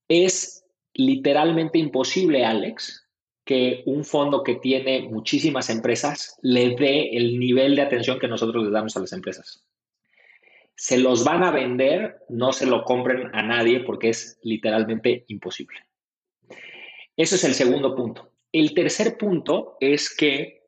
Es 0.08 0.64
literalmente 0.94 1.78
imposible, 1.78 2.44
Alex, 2.44 3.08
que 3.44 3.82
un 3.86 4.04
fondo 4.04 4.42
que 4.42 4.56
tiene 4.56 5.08
muchísimas 5.08 5.70
empresas 5.70 6.38
le 6.42 6.76
dé 6.76 7.16
el 7.16 7.38
nivel 7.38 7.76
de 7.76 7.82
atención 7.82 8.18
que 8.18 8.28
nosotros 8.28 8.64
le 8.64 8.70
damos 8.70 8.96
a 8.96 9.00
las 9.00 9.12
empresas 9.12 9.64
se 10.82 10.98
los 10.98 11.22
van 11.24 11.44
a 11.44 11.52
vender, 11.52 12.24
no 12.28 12.52
se 12.52 12.66
lo 12.66 12.84
compren 12.84 13.30
a 13.34 13.42
nadie 13.42 13.80
porque 13.80 14.08
es 14.08 14.40
literalmente 14.42 15.24
imposible. 15.28 15.78
Ese 17.16 17.36
es 17.36 17.44
el 17.44 17.54
segundo 17.54 17.94
punto. 17.94 18.30
El 18.50 18.74
tercer 18.74 19.16
punto 19.16 19.76
es 19.80 20.14
que 20.14 20.64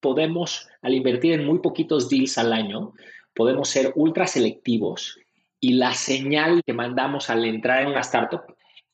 podemos, 0.00 0.68
al 0.80 0.94
invertir 0.94 1.34
en 1.34 1.46
muy 1.46 1.60
poquitos 1.60 2.08
deals 2.08 2.38
al 2.38 2.52
año, 2.52 2.92
podemos 3.34 3.68
ser 3.68 3.92
ultra 3.94 4.26
selectivos 4.26 5.18
y 5.60 5.74
la 5.74 5.94
señal 5.94 6.62
que 6.66 6.72
mandamos 6.72 7.30
al 7.30 7.44
entrar 7.44 7.82
en 7.82 7.88
una 7.88 8.00
startup 8.00 8.42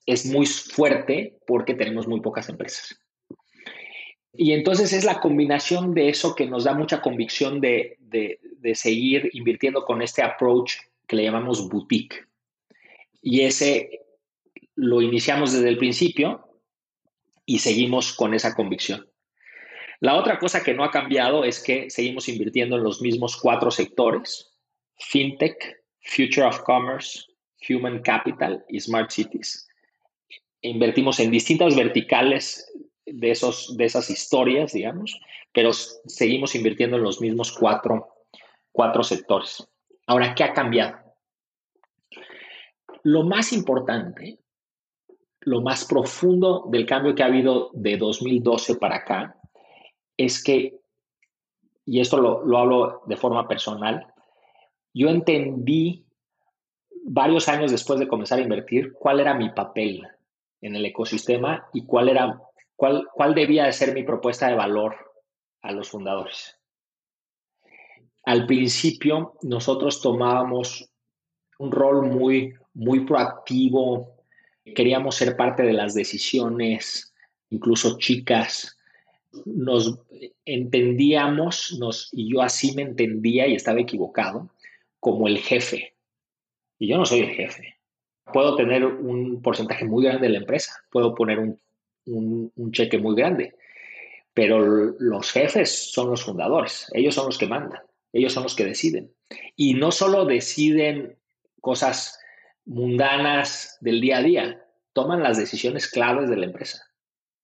es 0.08 0.24
muy 0.24 0.46
fuerte 0.46 1.36
porque 1.46 1.74
tenemos 1.74 2.08
muy 2.08 2.22
pocas 2.22 2.48
empresas. 2.48 2.98
Y 4.32 4.52
entonces 4.52 4.94
es 4.94 5.04
la 5.04 5.20
combinación 5.20 5.92
de 5.92 6.08
eso 6.08 6.34
que 6.34 6.46
nos 6.46 6.64
da 6.64 6.72
mucha 6.72 7.02
convicción 7.02 7.60
de, 7.60 7.98
de, 8.00 8.74
seguir 8.74 9.28
invirtiendo 9.34 9.84
con 9.84 10.00
este 10.00 10.22
approach 10.22 10.76
que 11.06 11.16
le 11.16 11.24
llamamos 11.24 11.68
boutique. 11.68 12.24
Y 13.20 13.42
ese 13.42 14.00
lo 14.76 15.02
iniciamos 15.02 15.52
desde 15.52 15.68
el 15.68 15.76
principio 15.76 16.54
y 17.44 17.58
seguimos 17.58 18.14
con 18.14 18.32
esa 18.32 18.54
convicción. 18.54 19.06
La 20.00 20.14
otra 20.14 20.38
cosa 20.38 20.62
que 20.62 20.72
no 20.72 20.84
ha 20.84 20.90
cambiado 20.90 21.44
es 21.44 21.62
que 21.62 21.90
seguimos 21.90 22.30
invirtiendo 22.30 22.76
en 22.76 22.84
los 22.84 23.02
mismos 23.02 23.36
cuatro 23.36 23.70
sectores, 23.70 24.54
FinTech, 24.96 25.82
Future 26.00 26.46
of 26.46 26.60
Commerce, 26.60 27.24
Human 27.68 28.00
Capital 28.00 28.64
y 28.70 28.80
Smart 28.80 29.10
Cities. 29.10 29.67
Invertimos 30.62 31.20
en 31.20 31.30
distintas 31.30 31.76
verticales 31.76 32.72
de, 33.06 33.30
esos, 33.30 33.76
de 33.76 33.84
esas 33.84 34.10
historias, 34.10 34.72
digamos, 34.72 35.20
pero 35.52 35.72
seguimos 35.72 36.54
invirtiendo 36.54 36.96
en 36.96 37.02
los 37.02 37.20
mismos 37.20 37.52
cuatro, 37.52 38.08
cuatro 38.72 39.02
sectores. 39.02 39.66
Ahora, 40.06 40.34
¿qué 40.34 40.44
ha 40.44 40.52
cambiado? 40.52 40.98
Lo 43.02 43.22
más 43.22 43.52
importante, 43.52 44.38
lo 45.40 45.62
más 45.62 45.84
profundo 45.84 46.66
del 46.70 46.86
cambio 46.86 47.14
que 47.14 47.22
ha 47.22 47.26
habido 47.26 47.70
de 47.72 47.96
2012 47.96 48.76
para 48.76 48.96
acá 48.96 49.40
es 50.16 50.42
que, 50.42 50.80
y 51.86 52.00
esto 52.00 52.18
lo, 52.18 52.44
lo 52.44 52.58
hablo 52.58 53.02
de 53.06 53.16
forma 53.16 53.46
personal, 53.46 54.12
yo 54.92 55.08
entendí 55.08 56.04
varios 57.04 57.48
años 57.48 57.70
después 57.70 58.00
de 58.00 58.08
comenzar 58.08 58.38
a 58.38 58.42
invertir 58.42 58.92
cuál 58.92 59.20
era 59.20 59.34
mi 59.34 59.50
papel 59.50 60.06
en 60.60 60.76
el 60.76 60.84
ecosistema 60.84 61.68
y 61.72 61.84
cuál 61.86 62.08
era 62.08 62.40
¿Cuál, 62.78 63.34
debía 63.34 63.64
de 63.64 63.72
ser 63.72 63.92
mi 63.92 64.04
propuesta 64.04 64.46
de 64.46 64.54
valor 64.54 64.94
a 65.62 65.72
los 65.72 65.88
fundadores? 65.88 66.56
Al 68.22 68.46
principio 68.46 69.34
nosotros 69.42 70.00
tomábamos 70.00 70.88
un 71.58 71.72
rol 71.72 72.06
muy, 72.06 72.54
muy 72.74 73.04
proactivo, 73.04 74.22
queríamos 74.76 75.16
ser 75.16 75.36
parte 75.36 75.64
de 75.64 75.72
las 75.72 75.92
decisiones, 75.92 77.12
incluso 77.50 77.98
chicas. 77.98 78.78
Nos 79.44 79.98
entendíamos, 80.44 81.76
nos, 81.80 82.10
y 82.12 82.32
yo 82.32 82.42
así 82.42 82.76
me 82.76 82.82
entendía 82.82 83.48
y 83.48 83.56
estaba 83.56 83.80
equivocado, 83.80 84.50
como 85.00 85.26
el 85.26 85.38
jefe. 85.38 85.96
Y 86.78 86.86
yo 86.86 86.96
no 86.96 87.04
soy 87.04 87.20
el 87.22 87.30
jefe. 87.30 87.77
Puedo 88.32 88.56
tener 88.56 88.84
un 88.84 89.40
porcentaje 89.42 89.84
muy 89.84 90.04
grande 90.04 90.26
de 90.26 90.32
la 90.34 90.38
empresa, 90.38 90.72
puedo 90.90 91.14
poner 91.14 91.38
un 91.38 91.58
un, 92.08 92.72
cheque 92.72 92.98
muy 92.98 93.14
grande. 93.14 93.54
Pero 94.34 94.60
los 94.98 95.32
jefes 95.32 95.92
son 95.92 96.10
los 96.10 96.24
fundadores, 96.24 96.86
ellos 96.92 97.14
son 97.14 97.26
los 97.26 97.38
que 97.38 97.46
mandan, 97.46 97.80
ellos 98.12 98.32
son 98.32 98.44
los 98.44 98.54
que 98.54 98.64
deciden. 98.64 99.12
Y 99.56 99.74
no 99.74 99.90
solo 99.90 100.24
deciden 100.24 101.16
cosas 101.60 102.18
mundanas 102.64 103.78
del 103.80 104.00
día 104.00 104.18
a 104.18 104.22
día, 104.22 104.66
toman 104.92 105.22
las 105.22 105.38
decisiones 105.38 105.88
claves 105.88 106.30
de 106.30 106.36
la 106.36 106.46
empresa. 106.46 106.84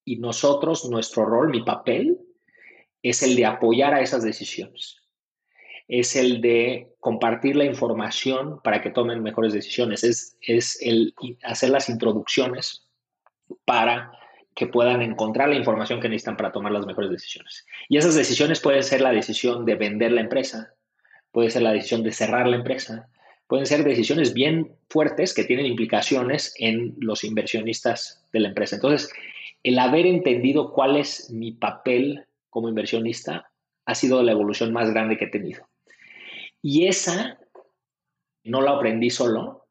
Y 0.05 0.17
nosotros, 0.17 0.89
nuestro 0.89 1.25
rol, 1.25 1.49
mi 1.49 1.63
papel, 1.63 2.19
es 3.01 3.21
el 3.23 3.35
de 3.35 3.45
apoyar 3.45 3.93
a 3.93 4.01
esas 4.01 4.23
decisiones. 4.23 5.01
Es 5.87 6.15
el 6.15 6.41
de 6.41 6.93
compartir 6.99 7.55
la 7.55 7.65
información 7.65 8.59
para 8.63 8.81
que 8.81 8.89
tomen 8.89 9.21
mejores 9.21 9.53
decisiones. 9.53 10.03
Es, 10.03 10.37
es 10.41 10.81
el 10.81 11.13
hacer 11.43 11.69
las 11.69 11.89
introducciones 11.89 12.87
para 13.65 14.11
que 14.55 14.67
puedan 14.67 15.01
encontrar 15.01 15.49
la 15.49 15.55
información 15.55 15.99
que 15.99 16.07
necesitan 16.07 16.37
para 16.37 16.51
tomar 16.51 16.71
las 16.71 16.85
mejores 16.85 17.11
decisiones. 17.11 17.65
Y 17.89 17.97
esas 17.97 18.15
decisiones 18.15 18.61
pueden 18.61 18.83
ser 18.83 19.01
la 19.01 19.11
decisión 19.11 19.65
de 19.65 19.75
vender 19.75 20.13
la 20.13 20.21
empresa, 20.21 20.73
puede 21.31 21.49
ser 21.49 21.61
la 21.61 21.73
decisión 21.73 22.03
de 22.03 22.13
cerrar 22.13 22.47
la 22.47 22.55
empresa, 22.55 23.09
pueden 23.47 23.65
ser 23.65 23.83
decisiones 23.83 24.33
bien 24.33 24.75
fuertes 24.89 25.33
que 25.33 25.43
tienen 25.43 25.65
implicaciones 25.65 26.53
en 26.57 26.95
los 26.99 27.23
inversionistas 27.23 28.25
de 28.31 28.39
la 28.39 28.47
empresa. 28.47 28.77
Entonces, 28.77 29.11
el 29.63 29.77
haber 29.77 30.05
entendido 30.05 30.71
cuál 30.71 30.95
es 30.95 31.29
mi 31.31 31.51
papel 31.51 32.25
como 32.49 32.69
inversionista 32.69 33.51
ha 33.85 33.95
sido 33.95 34.23
la 34.23 34.31
evolución 34.31 34.71
más 34.71 34.91
grande 34.91 35.17
que 35.17 35.25
he 35.25 35.29
tenido. 35.29 35.67
Y 36.67 36.87
esa 36.87 37.37
no 38.43 38.59
la 38.59 38.71
aprendí 38.71 39.11
solo, 39.11 39.67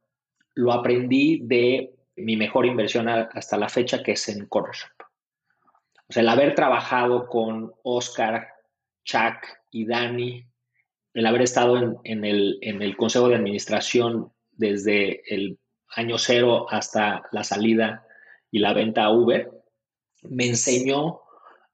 lo 0.55 0.73
aprendí 0.73 1.41
de 1.43 1.93
mi 2.15 2.37
mejor 2.37 2.67
inversión 2.67 3.09
hasta 3.09 3.59
la 3.59 3.69
fecha, 3.69 4.01
que 4.01 4.13
es 4.13 4.29
en 4.29 4.47
Cornershop. 4.47 4.93
O 6.09 6.13
sea, 6.13 6.23
el 6.23 6.29
haber 6.29 6.55
trabajado 6.55 7.27
con 7.27 7.73
Oscar, 7.83 8.47
Chuck 9.03 9.45
y 9.73 9.87
Dani, 9.87 10.47
el 11.15 11.27
haber 11.27 11.43
estado 11.43 12.01
en, 12.05 12.25
el, 12.25 12.97
consejo 12.97 13.29
de 13.29 13.35
administración 13.35 14.33
desde 14.53 15.35
el 15.35 15.59
año 15.97 16.17
cero 16.17 16.67
hasta 16.71 17.25
la 17.33 17.43
salida 17.43 18.07
y 18.53 18.61
la 18.61 18.73
venta 18.73 19.03
a 19.03 19.11
Uber, 19.11 19.51
me 20.23 20.47
enseñó 20.47 21.23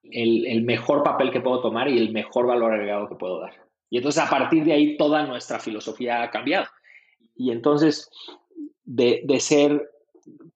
el, 0.02 0.62
mejor 0.62 1.02
papel 1.02 1.30
que 1.30 1.42
puedo 1.42 1.61
tomar 1.61 1.90
y 1.90 1.98
el 1.98 2.11
mejor 2.11 2.46
valor 2.46 2.72
agregado 2.72 3.06
que 3.06 3.16
puedo 3.16 3.40
dar. 3.40 3.69
Y 3.90 3.98
entonces 3.98 4.22
a 4.22 4.31
partir 4.31 4.64
de 4.64 4.72
ahí 4.72 4.96
toda 4.96 5.26
nuestra 5.26 5.59
filosofía 5.59 6.22
ha 6.22 6.31
cambiado. 6.31 6.66
Y 7.37 7.50
entonces 7.50 8.09
de, 8.85 9.22
de 9.24 9.40
ser 9.40 9.90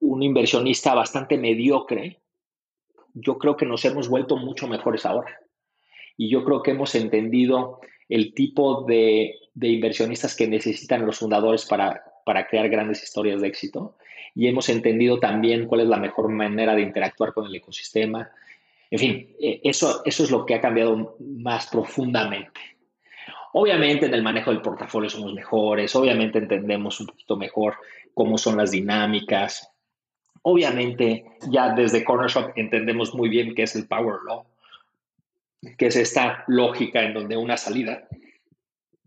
un 0.01 0.23
inversionista 0.23 0.95
bastante 0.95 1.37
mediocre, 1.37 2.21
yo 3.15 3.39
creo 3.39 3.57
que 3.57 3.67
nos 3.67 3.85
hemos 3.85 4.09
vuelto 4.09 4.37
mucho 4.37 4.67
mejores 4.69 5.05
ahora. 5.05 5.41
Y 6.17 6.31
yo 6.31 6.45
creo 6.45 6.63
que 6.63 6.73
hemos 6.73 6.95
entendido 6.95 7.81
el 8.09 8.35
tipo 8.35 8.83
de, 8.83 9.35
de 9.55 9.69
inversionistas 9.69 10.37
que 10.37 10.47
necesitan 10.47 11.07
los 11.07 11.19
fundadores 11.19 11.65
para, 11.65 12.05
para 12.25 12.47
crear 12.47 12.69
grandes 12.69 13.03
historias 13.03 13.41
de 13.41 13.49
éxito. 13.49 13.97
Y 14.35 14.49
hemos 14.49 14.69
entendido 14.69 15.19
también 15.21 15.67
cuál 15.67 15.83
es 15.83 15.89
la 15.89 15.97
mejor 15.97 16.29
manera 16.29 16.75
de 16.75 16.83
interactuar 16.83 17.33
con 17.33 17.47
el 17.47 17.55
ecosistema. 17.55 18.31
En 18.91 18.99
fin, 18.99 19.37
eh, 19.41 19.61
eso, 19.65 20.03
eso 20.05 20.25
es 20.25 20.31
lo 20.31 20.45
que 20.45 20.55
ha 20.55 20.61
cambiado 20.61 21.17
más 21.21 21.69
profundamente. 21.69 22.61
Obviamente 23.57 24.07
en 24.07 24.15
el 24.15 24.23
manejo 24.25 24.51
del 24.51 24.61
portafolio 24.61 25.09
somos 25.09 25.33
mejores, 25.33 25.95
obviamente 25.95 26.39
entendemos 26.39 26.99
un 26.99 27.07
poquito 27.07 27.37
mejor 27.37 27.77
cómo 28.13 28.37
son 28.37 28.57
las 28.57 28.73
dinámicas. 28.73 29.71
Obviamente 30.43 31.25
ya 31.49 31.73
desde 31.73 32.03
Corner 32.03 32.29
Shop 32.29 32.51
entendemos 32.57 33.15
muy 33.15 33.29
bien 33.29 33.55
qué 33.55 33.63
es 33.63 33.77
el 33.77 33.87
Power 33.87 34.17
Law, 34.27 34.45
que 35.79 35.87
es 35.87 35.95
esta 35.95 36.43
lógica 36.49 37.05
en 37.05 37.15
donde 37.15 37.37
una 37.37 37.57
salida 37.57 38.09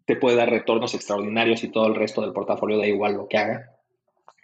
te 0.06 0.16
puede 0.16 0.38
dar 0.38 0.50
retornos 0.50 0.94
extraordinarios 0.94 1.66
y 1.66 1.68
todo 1.68 1.88
el 1.88 1.96
resto 1.96 2.22
del 2.22 2.32
portafolio 2.32 2.78
da 2.78 2.88
igual 2.88 3.16
lo 3.16 3.28
que 3.28 3.38
haga. 3.38 3.72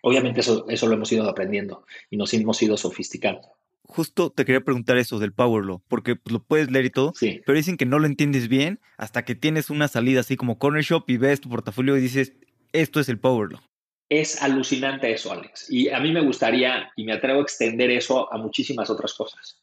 Obviamente 0.02 0.42
eso, 0.42 0.66
eso 0.68 0.86
lo 0.88 0.96
hemos 0.96 1.14
ido 1.14 1.30
aprendiendo 1.30 1.86
y 2.10 2.18
nos 2.18 2.34
hemos 2.34 2.62
ido 2.62 2.76
sofisticando. 2.76 3.48
Justo 3.86 4.32
te 4.32 4.46
quería 4.46 4.62
preguntar 4.62 4.98
eso 4.98 5.20
del 5.20 5.34
Power 5.34 5.66
Law, 5.66 5.82
porque 5.88 6.16
pues, 6.16 6.32
lo 6.32 6.44
puedes 6.44 6.72
leer 6.72 6.86
y 6.86 6.90
todo, 6.90 7.14
sí. 7.16 7.42
pero 7.46 7.58
dicen 7.58 7.78
que 7.78 7.86
no 7.86 8.00
lo 8.00 8.08
entiendes 8.08 8.48
bien 8.48 8.80
hasta 8.98 9.26
que 9.26 9.36
tienes 9.36 9.70
una 9.70 9.88
salida 9.88 10.22
así 10.22 10.36
como 10.36 10.58
Corner 10.58 10.84
Shop 10.84 11.04
y 11.08 11.18
ves 11.18 11.42
tu 11.42 11.50
portafolio 11.50 11.98
y 11.98 12.02
dices, 12.02 12.34
esto 12.72 13.00
es 13.00 13.10
el 13.10 13.20
Power 13.20 13.52
Law. 13.52 13.62
Es 14.10 14.42
alucinante 14.42 15.12
eso, 15.12 15.32
Alex. 15.32 15.70
Y 15.70 15.90
a 15.90 16.00
mí 16.00 16.12
me 16.12 16.22
gustaría, 16.22 16.92
y 16.96 17.04
me 17.04 17.14
atrevo 17.14 17.40
a 17.40 17.44
extender 17.44 17.92
eso 17.92 18.32
a 18.32 18.38
muchísimas 18.38 18.90
otras 18.90 19.14
cosas. 19.14 19.62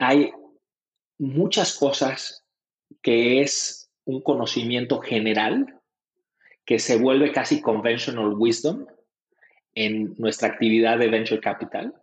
Hay 0.00 0.32
muchas 1.18 1.76
cosas 1.76 2.44
que 3.02 3.40
es 3.40 3.90
un 4.04 4.22
conocimiento 4.22 5.00
general 5.00 5.80
que 6.64 6.78
se 6.78 6.96
vuelve 6.96 7.32
casi 7.32 7.60
conventional 7.60 8.34
wisdom 8.34 8.86
en 9.74 10.14
nuestra 10.18 10.48
actividad 10.48 10.98
de 10.98 11.08
venture 11.08 11.40
capital, 11.40 11.94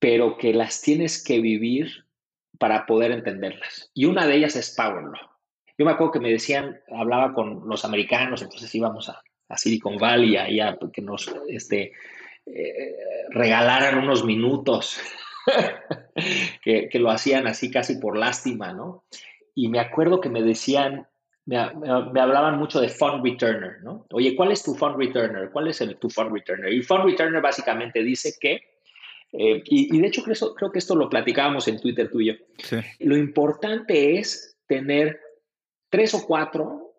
pero 0.00 0.36
que 0.36 0.52
las 0.52 0.82
tienes 0.82 1.22
que 1.22 1.40
vivir 1.40 2.06
para 2.58 2.86
poder 2.86 3.12
entenderlas. 3.12 3.90
Y 3.94 4.06
una 4.06 4.26
de 4.26 4.34
ellas 4.36 4.56
es 4.56 4.74
Power 4.74 5.04
Law. 5.04 5.30
Yo 5.78 5.84
me 5.86 5.92
acuerdo 5.92 6.12
que 6.12 6.20
me 6.20 6.32
decían, 6.32 6.80
hablaba 6.90 7.32
con 7.32 7.68
los 7.68 7.84
americanos, 7.84 8.42
entonces 8.42 8.74
íbamos 8.74 9.08
a, 9.08 9.22
a 9.48 9.56
Silicon 9.56 9.96
Valley, 9.96 10.36
ahí 10.36 10.60
a 10.60 10.76
que 10.92 11.00
nos 11.00 11.32
este, 11.48 11.92
eh, 12.46 12.96
regalaran 13.30 13.98
unos 13.98 14.24
minutos, 14.24 15.00
que, 16.62 16.88
que, 16.88 16.98
lo 16.98 17.10
hacían 17.10 17.46
así 17.46 17.70
casi 17.70 17.96
por 17.96 18.16
lástima, 18.16 18.72
¿no? 18.72 19.04
y 19.54 19.68
me 19.68 19.80
acuerdo 19.80 20.20
que 20.20 20.28
me 20.28 20.42
decían, 20.42 21.06
me, 21.46 21.58
me, 21.74 22.20
hablaban 22.20 22.58
mucho 22.58 22.80
de 22.80 22.88
fund 22.88 23.24
returner, 23.24 23.82
¿no? 23.82 24.06
Oye, 24.12 24.34
¿cuál 24.36 24.52
es 24.52 24.62
tu 24.62 24.74
fund 24.74 24.96
returner? 24.96 25.50
¿Cuál 25.50 25.68
es 25.68 25.80
el, 25.80 25.96
tu 25.96 26.08
fund 26.08 26.32
returner? 26.32 26.72
Y 26.72 26.82
fund 26.82 27.04
returner 27.04 27.42
básicamente 27.42 28.02
dice 28.02 28.34
que, 28.40 28.60
eh, 29.32 29.62
y, 29.64 29.96
y, 29.96 30.00
de 30.00 30.08
hecho 30.08 30.22
creo, 30.22 30.54
creo, 30.54 30.72
que 30.72 30.78
esto 30.78 30.96
lo 30.96 31.08
platicábamos 31.08 31.68
en 31.68 31.80
Twitter 31.80 32.10
tú 32.10 32.20
y 32.20 32.26
yo, 32.26 32.34
sí. 32.58 32.76
lo 33.00 33.16
importante 33.16 34.18
es 34.18 34.56
tener 34.66 35.20
tres 35.88 36.14
o 36.14 36.26
cuatro 36.26 36.94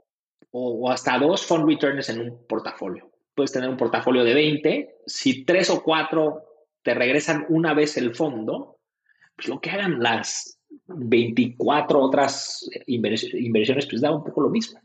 o, 0.52 0.86
o 0.86 0.90
hasta 0.90 1.18
dos 1.18 1.46
fund 1.46 1.68
returners 1.68 2.10
en 2.10 2.22
un 2.22 2.48
portafolio. 2.48 3.10
Puedes 3.36 3.52
tener 3.52 3.70
un 3.70 3.78
portafolio 3.78 4.24
de 4.24 4.34
20, 4.34 4.96
si 5.06 5.46
tres 5.46 5.70
o 5.70 5.82
cuatro 5.84 6.44
te 6.84 6.94
regresan 6.94 7.46
una 7.50 7.74
vez 7.74 7.98
el 7.98 8.16
fondo, 8.16 8.80
pues 9.36 9.48
lo 9.48 9.60
que 9.60 9.70
hagan 9.70 10.02
las 10.02 10.60
24 10.88 12.00
otras 12.00 12.70
inversiones, 12.88 13.86
pues 13.88 14.02
da 14.02 14.12
un 14.12 14.24
poco 14.24 14.42
lo 14.42 14.50
mismo. 14.50 14.80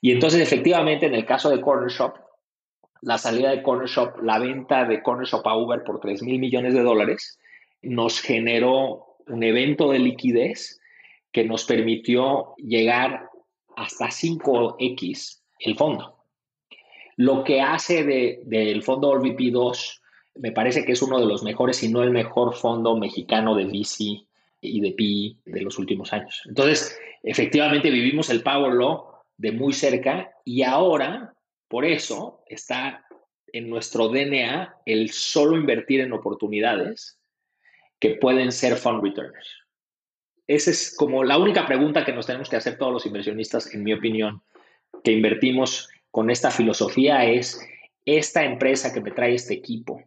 Y 0.00 0.12
entonces, 0.12 0.40
efectivamente, 0.40 1.06
en 1.06 1.14
el 1.14 1.26
caso 1.26 1.50
de 1.50 1.60
Corner 1.60 1.90
Shop, 1.90 2.14
la 3.02 3.18
salida 3.18 3.50
de 3.50 3.62
Corner 3.62 3.88
Shop, 3.88 4.22
la 4.22 4.38
venta 4.38 4.84
de 4.84 5.02
Corner 5.02 5.26
Shop 5.26 5.46
a 5.46 5.56
Uber 5.56 5.82
por 5.84 6.00
3 6.00 6.22
mil 6.22 6.38
millones 6.38 6.74
de 6.74 6.82
dólares, 6.82 7.38
nos 7.82 8.20
generó 8.20 9.16
un 9.26 9.42
evento 9.42 9.90
de 9.90 9.98
liquidez 9.98 10.80
que 11.32 11.44
nos 11.44 11.64
permitió 11.64 12.54
llegar 12.56 13.28
hasta 13.76 14.06
5X 14.06 15.40
el 15.60 15.76
fondo. 15.76 16.16
Lo 17.16 17.44
que 17.44 17.60
hace 17.60 18.04
de, 18.04 18.40
del 18.44 18.82
fondo 18.82 19.08
OLVP 19.08 19.50
2, 19.50 20.02
me 20.36 20.52
parece 20.52 20.84
que 20.84 20.92
es 20.92 21.02
uno 21.02 21.18
de 21.18 21.26
los 21.26 21.42
mejores, 21.42 21.76
si 21.78 21.88
no 21.88 22.02
el 22.02 22.10
mejor 22.10 22.54
fondo 22.54 22.96
mexicano 22.96 23.54
de 23.54 23.64
VC 23.64 24.24
y 24.60 24.80
de 24.80 24.92
PI 24.92 25.38
de 25.44 25.62
los 25.62 25.78
últimos 25.78 26.12
años. 26.12 26.42
Entonces, 26.46 26.98
efectivamente 27.22 27.90
vivimos 27.90 28.30
el 28.30 28.42
Power 28.42 28.74
Law 28.74 29.06
de 29.36 29.52
muy 29.52 29.72
cerca 29.72 30.32
y 30.44 30.62
ahora, 30.62 31.34
por 31.68 31.84
eso, 31.84 32.42
está 32.46 33.04
en 33.52 33.68
nuestro 33.70 34.08
DNA 34.08 34.76
el 34.86 35.10
solo 35.10 35.56
invertir 35.56 36.00
en 36.00 36.12
oportunidades 36.12 37.18
que 38.00 38.10
pueden 38.10 38.52
ser 38.52 38.76
fund 38.76 39.02
returners. 39.02 39.48
Esa 40.46 40.70
es 40.70 40.94
como 40.96 41.24
la 41.24 41.38
única 41.38 41.66
pregunta 41.66 42.04
que 42.04 42.12
nos 42.12 42.26
tenemos 42.26 42.48
que 42.48 42.56
hacer 42.56 42.78
todos 42.78 42.92
los 42.92 43.06
inversionistas, 43.06 43.74
en 43.74 43.84
mi 43.84 43.92
opinión, 43.92 44.42
que 45.04 45.12
invertimos 45.12 45.88
con 46.10 46.30
esta 46.30 46.50
filosofía 46.50 47.24
es, 47.24 47.60
esta 48.06 48.44
empresa 48.44 48.92
que 48.92 49.02
me 49.02 49.10
trae 49.10 49.34
este 49.34 49.52
equipo, 49.52 50.02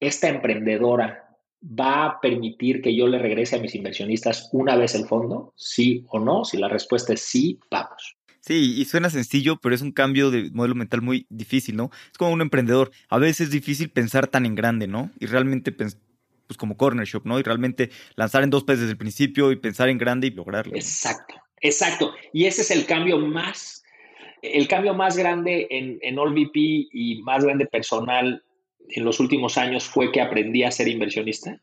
esta 0.00 0.28
emprendedora 0.28 1.28
va 1.62 2.04
a 2.06 2.20
permitir 2.20 2.80
que 2.80 2.94
yo 2.94 3.06
le 3.06 3.18
regrese 3.18 3.56
a 3.56 3.60
mis 3.60 3.74
inversionistas 3.74 4.48
una 4.52 4.76
vez 4.76 4.94
el 4.94 5.06
fondo? 5.06 5.52
¿Sí 5.56 6.04
o 6.08 6.18
no? 6.18 6.44
Si 6.44 6.56
la 6.56 6.68
respuesta 6.68 7.12
es 7.12 7.20
sí, 7.20 7.58
vamos. 7.70 7.87
Sí, 8.48 8.80
y 8.80 8.86
suena 8.86 9.10
sencillo, 9.10 9.56
pero 9.60 9.74
es 9.74 9.82
un 9.82 9.92
cambio 9.92 10.30
de 10.30 10.48
modelo 10.52 10.74
mental 10.74 11.02
muy 11.02 11.26
difícil, 11.28 11.76
¿no? 11.76 11.90
Es 12.10 12.16
como 12.16 12.30
un 12.30 12.40
emprendedor. 12.40 12.90
A 13.10 13.18
veces 13.18 13.48
es 13.48 13.50
difícil 13.50 13.90
pensar 13.90 14.26
tan 14.26 14.46
en 14.46 14.54
grande, 14.54 14.86
¿no? 14.86 15.10
Y 15.20 15.26
realmente, 15.26 15.70
pues 15.70 15.98
como 16.56 16.78
Corner 16.78 17.06
Shop, 17.06 17.26
¿no? 17.26 17.38
Y 17.38 17.42
realmente 17.42 17.90
lanzar 18.14 18.42
en 18.42 18.48
dos 18.48 18.64
pesos 18.64 18.80
desde 18.80 18.92
el 18.92 18.96
principio 18.96 19.52
y 19.52 19.56
pensar 19.56 19.90
en 19.90 19.98
grande 19.98 20.28
y 20.28 20.30
lograrlo. 20.30 20.74
Exacto, 20.74 21.34
exacto. 21.60 22.14
Y 22.32 22.46
ese 22.46 22.62
es 22.62 22.70
el 22.70 22.86
cambio 22.86 23.18
más, 23.18 23.84
el 24.40 24.66
cambio 24.66 24.94
más 24.94 25.18
grande 25.18 25.66
en, 25.68 25.98
en 26.00 26.18
AllVP 26.18 26.88
y 26.90 27.20
más 27.24 27.44
grande 27.44 27.66
personal 27.66 28.42
en 28.88 29.04
los 29.04 29.20
últimos 29.20 29.58
años 29.58 29.84
fue 29.84 30.10
que 30.10 30.22
aprendí 30.22 30.62
a 30.62 30.70
ser 30.70 30.88
inversionista. 30.88 31.60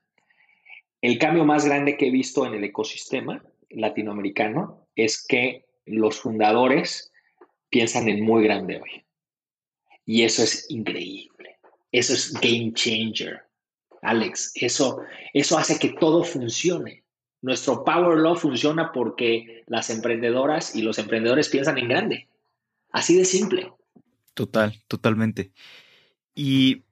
El 1.02 1.18
cambio 1.18 1.46
más 1.46 1.66
grande 1.66 1.98
que 1.98 2.10
he 2.10 2.12
visto 2.12 2.46
en 2.46 2.54
el 2.54 2.64
ecosistema 2.64 3.44
latinoamericano 3.72 4.88
es 4.96 5.26
que 5.28 5.66
los 5.86 6.20
fundadores 6.20 7.12
piensan 7.70 8.08
en 8.10 8.24
muy 8.24 8.44
grande 8.44 8.82
hoy. 8.82 9.06
Y 10.06 10.24
eso 10.24 10.44
es 10.44 10.70
increíble. 10.70 11.58
Eso 11.92 12.14
es 12.14 12.34
game 12.34 12.74
changer. 12.74 13.42
Alex, 14.02 14.52
eso, 14.56 15.02
eso 15.34 15.58
hace 15.58 15.80
que 15.80 15.90
todo 16.00 16.24
funcione. 16.24 17.04
Nuestro 17.42 17.84
Power 17.84 18.18
Law 18.20 18.36
funciona 18.36 18.92
porque 18.92 19.64
las 19.68 19.90
emprendedoras 19.90 20.76
y 20.76 20.82
los 20.82 21.00
emprendedores 21.00 21.50
piensan 21.50 21.78
en 21.78 21.88
grande. 21.88 22.28
Así 22.92 23.16
de 23.16 23.26
simple. 23.26 23.72
Total, 24.34 24.82
totalmente. 24.88 25.52
Y 26.34 26.84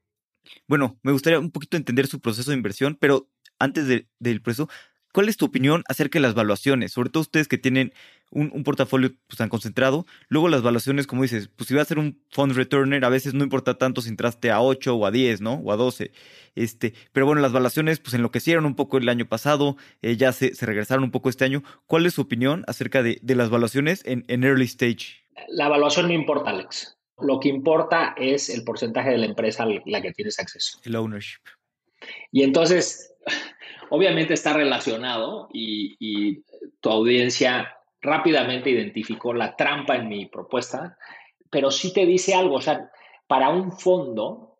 bueno, 0.67 0.99
me 1.03 1.12
gustaría 1.12 1.39
un 1.39 1.51
poquito 1.51 1.77
entender 1.77 2.08
su 2.08 2.19
proceso 2.19 2.51
de 2.51 2.58
inversión, 2.58 2.97
pero 2.99 3.29
antes 3.60 3.88
de, 3.88 4.08
del 4.19 4.41
proceso, 4.41 4.69
¿cuál 5.12 5.29
es 5.29 5.38
tu 5.38 5.45
opinión 5.45 5.84
acerca 5.88 6.19
de 6.19 6.23
las 6.23 6.34
valuaciones? 6.34 6.91
Sobre 6.91 7.10
todo 7.10 7.21
ustedes 7.21 7.47
que 7.47 7.58
tienen 7.58 7.93
un, 8.34 8.52
un, 8.54 8.63
portafolio 8.63 9.12
pues, 9.28 9.38
tan 9.38 9.50
concentrado. 9.50 10.06
Luego 10.28 10.50
las 10.50 10.62
valuaciones, 10.62 11.08
como 11.08 11.22
dices, 11.22 11.50
pues 11.56 11.67
si 11.67 11.76
va 11.76 11.82
a 11.82 11.86
ser 11.86 12.00
un 12.00 12.22
fund 12.30 12.54
returner, 12.54 13.06
a 13.06 13.10
veces 13.10 13.34
no 13.34 13.43
importa 13.43 13.78
tanto 13.78 14.02
si 14.02 14.10
entraste 14.10 14.52
a 14.52 14.62
8 14.62 14.96
o 14.96 15.06
a 15.06 15.12
10, 15.12 15.41
¿no? 15.41 15.54
O 15.56 15.72
a 15.72 15.76
12. 15.76 16.12
Este, 16.56 16.93
pero 17.12 17.26
bueno, 17.26 17.41
las 17.41 17.52
valuaciones 17.52 18.00
pues 18.00 18.13
enloquecieron 18.13 18.65
un 18.65 18.76
poco 18.76 18.98
el 18.98 19.10
año 19.10 19.28
pasado, 19.28 19.78
eh, 20.02 20.17
ya 20.17 20.32
se, 20.34 20.54
se, 20.56 20.65
regresaron 20.65 21.04
un 21.04 21.12
poco 21.12 21.30
este 21.30 21.46
año. 21.46 21.63
¿Cuál 21.88 22.06
es 22.06 22.15
su 22.15 22.22
opinión 22.22 22.63
acerca 22.67 23.02
de, 23.04 23.19
de 23.22 23.36
las 23.36 23.50
valuaciones 23.50 24.04
en, 24.06 24.26
en 24.28 24.43
early 24.43 24.65
stage? 24.65 25.24
La 25.48 25.67
evaluación 25.67 26.08
no 26.08 26.13
importa, 26.13 26.52
Alex. 26.52 26.98
Lo 27.19 27.39
que 27.39 27.50
importa 27.50 28.15
es 28.17 28.50
el 28.50 28.63
porcentaje 28.63 29.12
de 29.12 29.17
la 29.17 29.26
empresa 29.26 29.63
a 29.63 29.67
la 29.67 30.02
que 30.02 30.12
tienes 30.12 30.39
acceso. 30.39 30.80
El 30.84 30.96
ownership. 30.96 31.41
Y 32.32 32.43
entonces, 32.43 33.13
obviamente 33.89 34.34
está 34.34 34.54
relacionado 34.54 35.48
y, 35.54 35.96
y, 36.00 36.43
tu 36.82 36.89
audiencia 36.89 37.78
rápidamente 38.03 38.69
identificó 38.69 39.33
la 39.33 39.55
trampa 39.55 39.95
en 39.95 40.09
mi 40.09 40.25
propuesta, 40.27 40.97
pero 41.49 41.71
sí 41.71 41.93
te 41.93 42.05
dice 42.05 42.35
algo. 42.35 42.55
O 42.55 42.61
sea, 42.61 42.91
para 43.25 43.49
un 43.49 43.71
fondo, 43.71 44.59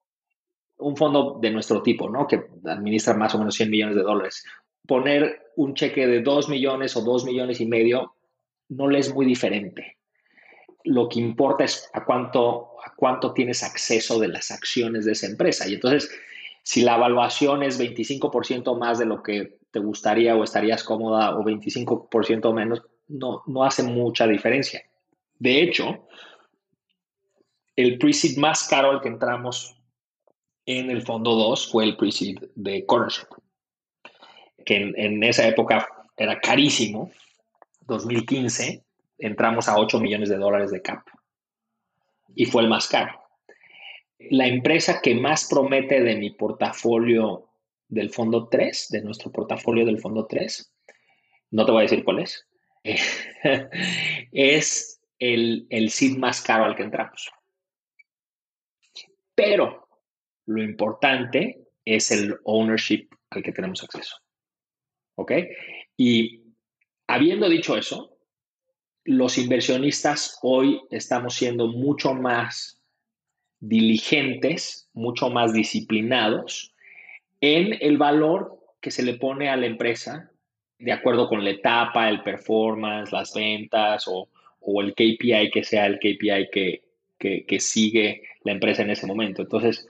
un 0.78 0.96
fondo 0.96 1.38
de 1.40 1.52
nuestro 1.52 1.84
tipo, 1.84 2.10
¿no? 2.10 2.26
Que 2.26 2.42
administra 2.66 3.14
más 3.14 3.36
o 3.36 3.40
menos 3.40 3.56
100 3.56 3.70
millones 3.70 3.96
de 3.98 4.02
dólares, 4.02 4.44
poner 4.88 5.52
un 5.58 5.76
cheque 5.76 6.08
de 6.08 6.22
2 6.22 6.50
millones 6.50 6.96
o 6.96 7.02
2 7.02 7.26
millones 7.26 7.62
y 7.62 7.66
medio 7.66 8.16
no 8.70 8.88
le 8.88 9.00
es 9.00 9.14
muy 9.14 9.26
diferente. 9.26 9.98
Lo 10.86 11.08
que 11.08 11.20
importa 11.20 11.66
es 11.66 11.90
a 11.94 12.06
cuánto, 12.06 12.80
a 12.84 12.94
cuánto 12.96 13.34
tienes 13.34 13.64
acceso 13.64 14.20
de 14.20 14.30
las 14.30 14.52
acciones 14.52 15.06
de 15.06 15.12
esa 15.12 15.28
empresa. 15.28 15.68
Y 15.68 15.76
entonces, 15.76 16.10
si 16.64 16.82
la 16.82 16.96
evaluación 16.96 17.64
es 17.64 17.80
25% 17.80 18.78
más 18.78 19.00
de 19.00 19.06
lo 19.06 19.22
que 19.22 19.60
te 19.72 19.80
gustaría 19.80 20.36
o 20.36 20.44
estarías 20.44 20.84
cómoda 20.84 21.38
o 21.38 21.44
25% 21.44 22.54
menos, 22.54 22.84
no, 23.08 23.44
no 23.48 23.64
hace 23.64 23.84
mucha 23.84 24.28
diferencia. 24.28 24.84
De 25.40 25.62
hecho, 25.62 26.08
el 27.76 27.98
pre-seed 27.98 28.38
más 28.38 28.68
caro 28.68 28.92
al 28.92 29.02
que 29.02 29.10
entramos 29.10 29.76
en 30.66 30.90
el 30.90 31.02
fondo 31.02 31.36
2 31.36 31.72
fue 31.72 31.84
el 31.84 31.98
pre-seed 31.98 32.38
de 32.56 32.86
Cornershop, 32.86 33.30
que 34.66 34.76
en, 34.76 34.94
en, 34.98 35.24
esa 35.24 35.48
época 35.48 35.88
era 36.16 36.40
carísimo. 36.40 37.12
2015 37.82 38.84
entramos 39.18 39.68
a 39.68 39.78
8 39.78 40.00
millones 40.00 40.30
de 40.30 40.38
dólares 40.38 40.72
de 40.72 40.82
cap 40.82 41.06
y 42.36 42.46
fue 42.46 42.64
el 42.64 42.70
más 42.70 42.88
caro. 42.88 43.20
La 44.20 44.48
empresa 44.48 45.02
que 45.02 45.16
más 45.16 45.48
promete 45.50 46.02
de 46.02 46.16
mi 46.16 46.30
portafolio 46.30 47.50
del 47.90 48.10
fondo 48.10 48.48
3, 48.48 48.88
de 48.90 49.02
nuestro 49.02 49.32
portafolio 49.32 49.86
del 49.86 50.00
fondo 50.00 50.26
3, 50.26 50.74
no 51.52 51.66
te 51.66 51.72
voy 51.72 51.82
a 51.82 51.84
decir 51.84 52.04
cuál 52.04 52.20
es, 52.20 52.48
es 54.32 55.02
el, 55.20 55.68
el 55.70 55.92
más 56.18 56.42
caro 56.42 56.66
al 56.66 56.76
que 56.76 56.84
entramos. 56.84 57.32
Pero 59.36 59.88
lo 60.46 60.62
importante 60.62 61.68
es 61.86 62.12
el 62.12 62.38
ownership 62.44 63.08
al 63.30 63.44
que 63.44 63.52
tenemos 63.52 63.84
acceso. 63.84 64.18
¿Ok? 65.16 65.32
Y 65.98 66.44
habiendo 67.08 67.50
dicho 67.50 67.78
eso, 67.78 68.18
los 69.06 69.38
inversionistas 69.38 70.40
hoy 70.42 70.82
estamos 70.90 71.36
siendo 71.36 71.68
mucho 71.68 72.14
más 72.14 72.82
diligentes, 73.60 74.90
mucho 74.94 75.30
más 75.30 75.54
disciplinados 75.54 76.74
en 77.42 77.78
el 77.82 77.98
valor 77.98 78.60
que 78.82 78.92
se 78.92 79.04
le 79.04 79.16
pone 79.16 79.50
a 79.50 79.58
la 79.58 79.66
empresa 79.66 80.33
de 80.84 80.92
acuerdo 80.92 81.30
con 81.30 81.44
la 81.44 81.52
etapa, 81.52 82.10
el 82.10 82.22
performance, 82.22 83.12
las 83.12 83.34
ventas 83.34 84.06
o, 84.08 84.30
el 84.82 84.94
KPI 84.94 85.50
que 85.52 85.64
sea 85.64 85.86
el 85.86 85.98
KPI 85.98 86.50
que, 86.52 86.84
que, 87.20 87.60
sigue 87.60 88.24
la 88.44 88.54
empresa 88.54 88.82
en 88.82 88.92
ese 88.92 89.06
momento. 89.06 89.42
Entonces, 89.42 89.88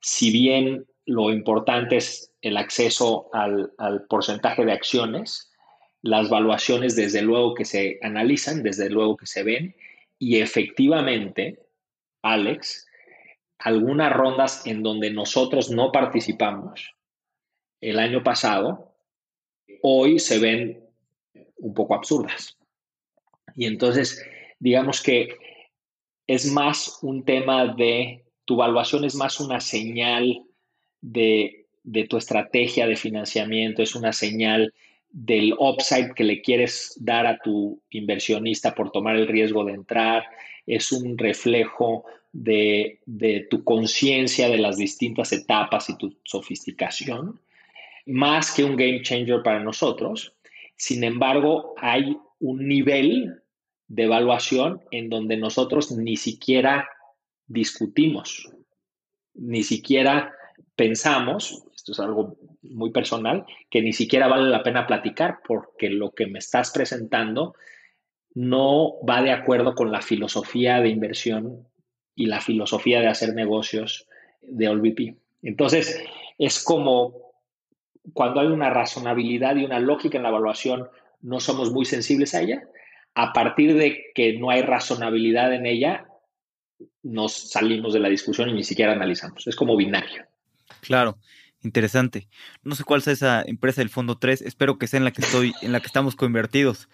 si 0.00 0.30
bien 0.30 0.86
lo 1.04 1.30
importante 1.30 1.96
es 1.96 2.32
el 2.40 2.56
acceso 2.56 3.28
al, 3.32 3.72
al, 3.76 4.06
porcentaje 4.06 4.64
de 4.64 4.72
acciones, 4.72 5.50
las 6.00 6.30
valuaciones 6.30 6.96
desde 6.96 7.22
luego 7.22 7.54
que 7.54 7.64
se 7.64 7.98
analizan, 8.02 8.62
desde 8.62 8.88
luego 8.88 9.16
que 9.16 9.26
se 9.26 9.42
ven 9.42 9.74
y 10.18 10.40
efectivamente, 10.40 11.58
Alex, 12.22 12.86
algunas 13.58 14.12
rondas 14.12 14.66
en 14.66 14.82
donde 14.82 15.10
nosotros 15.10 15.70
no 15.70 15.92
participamos 15.92 16.94
el 17.80 17.98
año 17.98 18.22
pasado, 18.22 18.87
hoy 19.82 20.18
se 20.18 20.38
ven 20.38 20.84
un 21.56 21.74
poco 21.74 21.94
absurdas. 21.94 22.56
Y 23.56 23.66
entonces, 23.66 24.24
digamos 24.58 25.02
que 25.02 25.36
es 26.26 26.50
más 26.52 26.98
un 27.02 27.24
tema 27.24 27.66
de, 27.74 28.24
tu 28.44 28.54
evaluación 28.54 29.04
es 29.04 29.14
más 29.14 29.40
una 29.40 29.60
señal 29.60 30.42
de, 31.00 31.66
de 31.82 32.04
tu 32.04 32.16
estrategia 32.16 32.86
de 32.86 32.96
financiamiento, 32.96 33.82
es 33.82 33.94
una 33.94 34.12
señal 34.12 34.74
del 35.10 35.54
upside 35.58 36.14
que 36.14 36.24
le 36.24 36.42
quieres 36.42 36.94
dar 37.00 37.26
a 37.26 37.38
tu 37.38 37.80
inversionista 37.90 38.74
por 38.74 38.90
tomar 38.90 39.16
el 39.16 39.26
riesgo 39.26 39.64
de 39.64 39.72
entrar, 39.72 40.24
es 40.66 40.92
un 40.92 41.16
reflejo 41.16 42.04
de, 42.32 43.00
de 43.06 43.46
tu 43.48 43.64
conciencia 43.64 44.48
de 44.50 44.58
las 44.58 44.76
distintas 44.76 45.32
etapas 45.32 45.88
y 45.88 45.96
tu 45.96 46.14
sofisticación 46.24 47.40
más 48.08 48.52
que 48.52 48.64
un 48.64 48.74
game 48.74 49.02
changer 49.02 49.42
para 49.42 49.60
nosotros. 49.60 50.34
Sin 50.76 51.04
embargo, 51.04 51.74
hay 51.76 52.16
un 52.40 52.66
nivel 52.66 53.42
de 53.86 54.04
evaluación 54.04 54.82
en 54.90 55.10
donde 55.10 55.36
nosotros 55.36 55.92
ni 55.92 56.16
siquiera 56.16 56.88
discutimos, 57.46 58.48
ni 59.34 59.62
siquiera 59.62 60.32
pensamos, 60.74 61.64
esto 61.74 61.92
es 61.92 62.00
algo 62.00 62.36
muy 62.62 62.90
personal, 62.90 63.44
que 63.70 63.82
ni 63.82 63.92
siquiera 63.92 64.26
vale 64.26 64.48
la 64.48 64.62
pena 64.62 64.86
platicar 64.86 65.40
porque 65.46 65.90
lo 65.90 66.12
que 66.12 66.26
me 66.26 66.38
estás 66.38 66.70
presentando 66.70 67.54
no 68.34 68.94
va 69.06 69.22
de 69.22 69.32
acuerdo 69.32 69.74
con 69.74 69.92
la 69.92 70.00
filosofía 70.00 70.80
de 70.80 70.88
inversión 70.88 71.66
y 72.14 72.26
la 72.26 72.40
filosofía 72.40 73.00
de 73.00 73.08
hacer 73.08 73.34
negocios 73.34 74.06
de 74.40 74.68
OLVP. 74.68 75.16
Entonces, 75.42 76.02
es 76.38 76.62
como 76.62 77.27
cuando 78.12 78.40
hay 78.40 78.48
una 78.48 78.70
razonabilidad 78.70 79.56
y 79.56 79.64
una 79.64 79.80
lógica 79.80 80.16
en 80.16 80.22
la 80.22 80.30
evaluación, 80.30 80.88
no 81.20 81.40
somos 81.40 81.72
muy 81.72 81.84
sensibles 81.84 82.34
a 82.34 82.42
ella. 82.42 82.62
A 83.14 83.32
partir 83.32 83.74
de 83.74 84.06
que 84.14 84.38
no 84.38 84.50
hay 84.50 84.62
razonabilidad 84.62 85.52
en 85.52 85.66
ella, 85.66 86.06
nos 87.02 87.32
salimos 87.32 87.92
de 87.92 88.00
la 88.00 88.08
discusión 88.08 88.48
y 88.48 88.52
ni 88.52 88.64
siquiera 88.64 88.92
analizamos. 88.92 89.46
Es 89.46 89.56
como 89.56 89.76
binario. 89.76 90.24
Claro, 90.80 91.18
interesante. 91.62 92.28
No 92.62 92.74
sé 92.74 92.84
cuál 92.84 93.02
sea 93.02 93.12
esa 93.12 93.42
empresa 93.42 93.80
del 93.80 93.90
fondo 93.90 94.18
3, 94.18 94.42
espero 94.42 94.78
que 94.78 94.86
sea 94.86 94.98
en 94.98 95.04
la 95.04 95.12
que 95.12 95.22
estoy, 95.22 95.52
en 95.62 95.72
la 95.72 95.80
que 95.80 95.86
estamos 95.86 96.16
convertidos. 96.16 96.88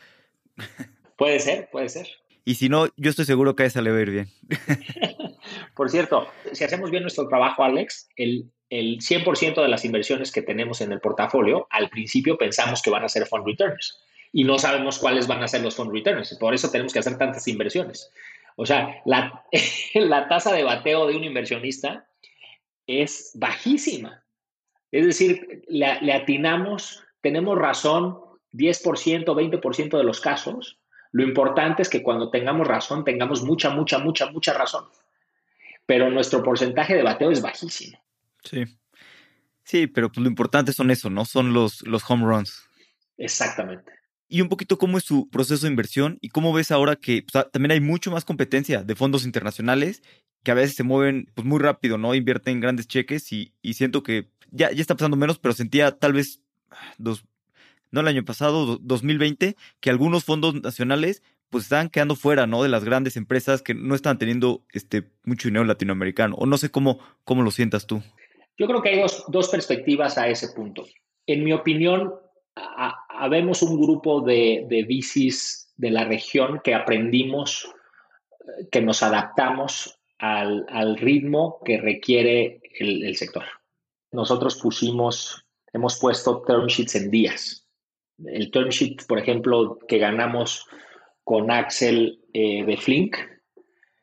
Puede 1.16 1.38
ser, 1.38 1.68
puede 1.70 1.88
ser. 1.88 2.08
Y 2.44 2.56
si 2.56 2.68
no, 2.68 2.88
yo 2.96 3.10
estoy 3.10 3.24
seguro 3.24 3.54
que 3.54 3.62
a 3.62 3.66
esa 3.66 3.80
le 3.80 3.92
va 3.92 3.98
a 3.98 4.02
ir 4.02 4.10
bien. 4.10 4.28
Por 5.76 5.88
cierto, 5.88 6.26
si 6.52 6.64
hacemos 6.64 6.90
bien 6.90 7.04
nuestro 7.04 7.28
trabajo, 7.28 7.62
Alex, 7.62 8.08
el 8.16 8.50
el 8.70 8.98
100% 8.98 9.62
de 9.62 9.68
las 9.68 9.84
inversiones 9.84 10.32
que 10.32 10.42
tenemos 10.42 10.80
en 10.80 10.92
el 10.92 11.00
portafolio, 11.00 11.66
al 11.70 11.90
principio 11.90 12.38
pensamos 12.38 12.82
que 12.82 12.90
van 12.90 13.04
a 13.04 13.08
ser 13.08 13.26
fund 13.26 13.46
returns 13.46 13.98
y 14.32 14.44
no 14.44 14.58
sabemos 14.58 14.98
cuáles 14.98 15.26
van 15.26 15.42
a 15.42 15.48
ser 15.48 15.62
los 15.62 15.76
fund 15.76 15.92
returns. 15.92 16.36
Por 16.40 16.54
eso 16.54 16.70
tenemos 16.70 16.92
que 16.92 16.98
hacer 16.98 17.16
tantas 17.16 17.46
inversiones. 17.46 18.10
O 18.56 18.66
sea, 18.66 19.00
la, 19.04 19.44
la 19.94 20.28
tasa 20.28 20.52
de 20.52 20.64
bateo 20.64 21.06
de 21.06 21.16
un 21.16 21.24
inversionista 21.24 22.06
es 22.86 23.30
bajísima. 23.34 24.24
Es 24.90 25.06
decir, 25.06 25.64
le, 25.68 26.00
le 26.00 26.12
atinamos, 26.12 27.02
tenemos 27.20 27.58
razón 27.58 28.18
10%, 28.52 29.24
20% 29.24 29.98
de 29.98 30.04
los 30.04 30.20
casos. 30.20 30.78
Lo 31.12 31.22
importante 31.22 31.82
es 31.82 31.88
que 31.88 32.02
cuando 32.02 32.30
tengamos 32.30 32.66
razón, 32.66 33.04
tengamos 33.04 33.42
mucha, 33.42 33.70
mucha, 33.70 33.98
mucha, 33.98 34.30
mucha 34.30 34.52
razón. 34.52 34.86
Pero 35.86 36.10
nuestro 36.10 36.42
porcentaje 36.42 36.94
de 36.94 37.02
bateo 37.02 37.30
es 37.30 37.42
bajísimo. 37.42 38.03
Sí. 38.44 38.64
Sí, 39.64 39.86
pero 39.86 40.12
pues 40.12 40.22
lo 40.22 40.28
importante 40.28 40.72
son 40.72 40.90
eso, 40.90 41.10
¿no? 41.10 41.24
Son 41.24 41.52
los, 41.52 41.82
los 41.86 42.08
home 42.08 42.24
runs. 42.26 42.62
Exactamente. 43.16 43.92
Y 44.28 44.40
un 44.40 44.48
poquito 44.48 44.78
cómo 44.78 44.98
es 44.98 45.04
su 45.04 45.28
proceso 45.30 45.66
de 45.66 45.70
inversión 45.70 46.18
y 46.20 46.28
cómo 46.28 46.52
ves 46.52 46.70
ahora 46.70 46.96
que 46.96 47.24
también 47.52 47.72
hay 47.72 47.80
mucho 47.80 48.10
más 48.10 48.24
competencia 48.24 48.82
de 48.82 48.94
fondos 48.94 49.24
internacionales 49.24 50.02
que 50.42 50.50
a 50.50 50.54
veces 50.54 50.76
se 50.76 50.82
mueven 50.82 51.30
pues, 51.34 51.46
muy 51.46 51.58
rápido, 51.58 51.98
¿no? 51.98 52.14
Invierten 52.14 52.60
grandes 52.60 52.86
cheques 52.86 53.32
y, 53.32 53.54
y 53.62 53.74
siento 53.74 54.02
que 54.02 54.28
ya, 54.50 54.70
ya 54.70 54.80
está 54.80 54.94
pasando 54.94 55.16
menos, 55.16 55.38
pero 55.38 55.54
sentía 55.54 55.92
tal 55.92 56.12
vez 56.12 56.40
dos, 56.98 57.24
no 57.90 58.00
el 58.00 58.08
año 58.08 58.24
pasado, 58.24 58.78
2020, 58.80 59.56
que 59.80 59.90
algunos 59.90 60.24
fondos 60.24 60.54
nacionales 60.54 61.22
pues 61.48 61.64
estaban 61.64 61.88
quedando 61.88 62.16
fuera, 62.16 62.46
¿no? 62.46 62.62
De 62.62 62.68
las 62.68 62.84
grandes 62.84 63.16
empresas 63.16 63.62
que 63.62 63.74
no 63.74 63.94
están 63.94 64.18
teniendo 64.18 64.64
este 64.72 65.08
mucho 65.24 65.48
dinero 65.48 65.64
latinoamericano. 65.64 66.34
O 66.36 66.46
no 66.46 66.58
sé 66.58 66.70
cómo, 66.70 66.98
cómo 67.22 67.42
lo 67.42 67.52
sientas 67.52 67.86
tú. 67.86 68.02
Yo 68.56 68.66
creo 68.66 68.82
que 68.82 68.90
hay 68.90 69.04
dos, 69.28 69.48
perspectivas 69.48 70.16
a 70.18 70.28
ese 70.28 70.48
punto. 70.48 70.84
En 71.26 71.42
mi 71.42 71.52
opinión, 71.52 72.14
habemos 73.08 73.62
un 73.62 73.80
grupo 73.80 74.20
de, 74.20 74.66
de 74.68 74.84
bicis 74.84 75.72
de 75.76 75.90
la 75.90 76.04
región 76.04 76.60
que 76.62 76.74
aprendimos, 76.74 77.68
que 78.70 78.80
nos 78.80 79.02
adaptamos 79.02 79.98
al, 80.18 80.96
ritmo 80.96 81.60
que 81.64 81.78
requiere 81.78 82.60
el, 82.78 83.14
sector. 83.16 83.44
Nosotros 84.12 84.56
pusimos, 84.56 85.44
hemos 85.72 85.98
puesto 85.98 86.42
term 86.42 86.66
sheets 86.66 86.94
en 86.94 87.10
días. 87.10 87.66
El 88.24 88.50
term 88.50 88.68
sheet, 88.68 89.06
por 89.06 89.18
ejemplo, 89.18 89.78
que 89.88 89.98
ganamos 89.98 90.66
con 91.24 91.50
Axel 91.50 92.20
eh, 92.32 92.64
de 92.64 92.76
Flink, 92.76 93.16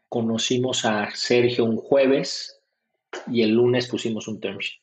conocimos 0.09 0.85
a 0.85 1.09
Sergio 1.11 1.65
un 1.65 1.77
jueves 1.77 2.60
y 3.27 3.41
el 3.41 3.51
lunes 3.51 3.87
pusimos 3.87 4.27
un 4.27 4.39
term 4.39 4.57
sheet. 4.57 4.81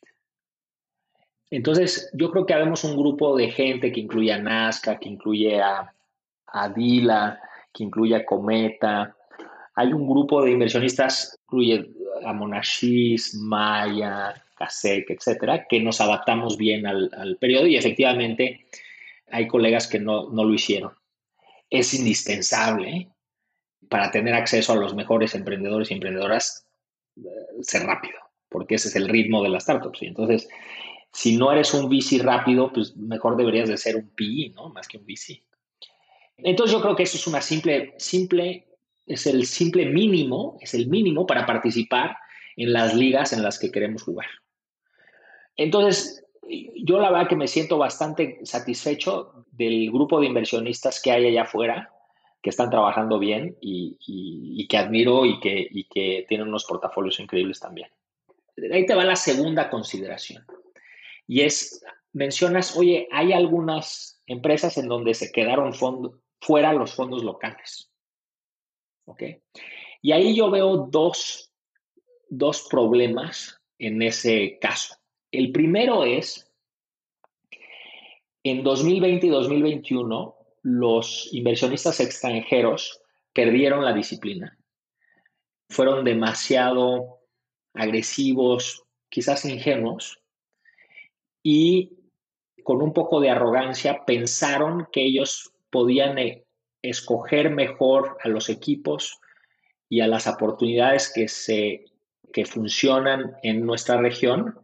Entonces, 1.50 2.10
yo 2.12 2.30
creo 2.30 2.44
que 2.44 2.54
habemos 2.54 2.84
un 2.84 2.96
grupo 2.96 3.36
de 3.36 3.50
gente 3.50 3.90
que 3.90 4.00
incluye 4.00 4.32
a 4.32 4.38
Nazca, 4.38 4.98
que 4.98 5.08
incluye 5.08 5.60
a, 5.60 5.94
a 6.46 6.68
Dila, 6.68 7.40
que 7.72 7.84
incluye 7.84 8.14
a 8.16 8.24
Cometa. 8.24 9.16
Hay 9.74 9.92
un 9.92 10.06
grupo 10.08 10.42
de 10.42 10.50
inversionistas 10.50 11.38
incluye 11.44 11.88
a 12.24 12.32
Monashis, 12.32 13.34
Maya, 13.34 14.34
Kasek, 14.56 15.10
etcétera, 15.10 15.66
que 15.66 15.80
nos 15.80 16.00
adaptamos 16.00 16.58
bien 16.58 16.86
al, 16.86 17.36
periodo 17.40 17.66
y 17.66 17.76
efectivamente 17.76 18.66
hay 19.30 19.46
colegas 19.46 19.86
que 19.86 19.98
no, 19.98 20.28
no 20.30 20.44
lo 20.44 20.52
hicieron. 20.52 20.92
Es 21.70 21.94
indispensable 21.94 23.08
para 23.88 24.10
tener 24.10 24.34
acceso 24.34 24.72
a 24.72 24.76
los 24.76 24.94
mejores 24.94 25.34
emprendedores 25.34 25.90
y 25.90 25.94
emprendedoras 25.94 26.66
eh, 27.16 27.28
ser 27.62 27.82
rápido, 27.84 28.17
porque 28.48 28.76
ese 28.76 28.88
es 28.88 28.96
el 28.96 29.08
ritmo 29.08 29.42
de 29.42 29.50
las 29.50 29.64
startups. 29.64 30.02
Y 30.02 30.06
entonces, 30.06 30.48
si 31.12 31.36
no 31.36 31.52
eres 31.52 31.74
un 31.74 31.88
VC 31.88 32.22
rápido, 32.22 32.72
pues 32.72 32.96
mejor 32.96 33.36
deberías 33.36 33.68
de 33.68 33.76
ser 33.76 33.96
un 33.96 34.08
PI, 34.10 34.50
¿no? 34.54 34.68
Más 34.70 34.88
que 34.88 34.98
un 34.98 35.04
VC. 35.04 35.42
Entonces 36.38 36.72
yo 36.72 36.80
creo 36.80 36.94
que 36.94 37.02
eso 37.02 37.16
es 37.16 37.26
una 37.26 37.40
simple, 37.40 37.94
simple, 37.98 38.68
es 39.06 39.26
el 39.26 39.46
simple 39.46 39.86
mínimo, 39.86 40.56
es 40.60 40.74
el 40.74 40.86
mínimo 40.86 41.26
para 41.26 41.46
participar 41.46 42.16
en 42.56 42.72
las 42.72 42.94
ligas 42.94 43.32
en 43.32 43.42
las 43.42 43.58
que 43.58 43.72
queremos 43.72 44.02
jugar. 44.02 44.28
Entonces, 45.56 46.24
yo 46.76 47.00
la 47.00 47.10
verdad 47.10 47.28
que 47.28 47.36
me 47.36 47.48
siento 47.48 47.78
bastante 47.78 48.38
satisfecho 48.44 49.44
del 49.50 49.90
grupo 49.90 50.20
de 50.20 50.26
inversionistas 50.26 51.02
que 51.02 51.10
hay 51.10 51.26
allá 51.26 51.42
afuera, 51.42 51.92
que 52.40 52.50
están 52.50 52.70
trabajando 52.70 53.18
bien 53.18 53.56
y, 53.60 54.66
que 54.68 54.76
admiro 54.76 55.26
y 55.26 55.40
que 55.40 56.24
tienen 56.28 56.48
unos 56.48 56.64
portafolios 56.64 57.18
increíbles 57.18 57.58
también. 57.58 57.88
Ahí 58.72 58.86
te 58.86 58.94
va 58.94 59.04
la 59.04 59.16
segunda 59.16 59.70
consideración. 59.70 60.44
Y 61.26 61.42
es, 61.42 61.84
mencionas, 62.12 62.76
oye, 62.76 63.08
hay 63.12 63.32
algunas 63.32 64.22
empresas 64.26 64.78
en 64.78 64.88
donde 64.88 65.14
se 65.14 65.30
quedaron 65.30 65.72
fuera 66.40 66.72
los 66.72 66.94
fondos 66.94 67.22
locales. 67.22 67.90
¿Ok? 69.04 69.22
Y 70.02 70.12
ahí 70.12 70.36
yo 70.36 70.50
veo 70.50 70.88
dos, 70.90 71.52
dos 72.28 72.66
problemas 72.70 73.60
en 73.78 74.02
ese 74.02 74.58
caso. 74.60 74.96
El 75.30 75.52
primero 75.52 76.04
es, 76.04 76.50
en 78.42 78.62
2020 78.62 79.26
y 79.26 79.30
2021, 79.30 80.36
los 80.62 81.28
inversionistas 81.32 82.00
extranjeros 82.00 83.02
perdieron 83.32 83.84
la 83.84 83.92
disciplina. 83.92 84.58
Fueron 85.68 86.04
demasiado 86.04 87.17
agresivos, 87.78 88.84
quizás 89.08 89.44
ingenuos, 89.44 90.20
y 91.42 91.92
con 92.64 92.82
un 92.82 92.92
poco 92.92 93.20
de 93.20 93.30
arrogancia 93.30 94.04
pensaron 94.04 94.88
que 94.92 95.02
ellos 95.02 95.54
podían 95.70 96.18
eh, 96.18 96.44
escoger 96.82 97.50
mejor 97.50 98.18
a 98.22 98.28
los 98.28 98.50
equipos 98.50 99.20
y 99.88 100.00
a 100.00 100.06
las 100.06 100.26
oportunidades 100.26 101.10
que, 101.14 101.28
se, 101.28 101.86
que 102.32 102.44
funcionan 102.44 103.36
en 103.42 103.64
nuestra 103.64 103.96
región 103.96 104.58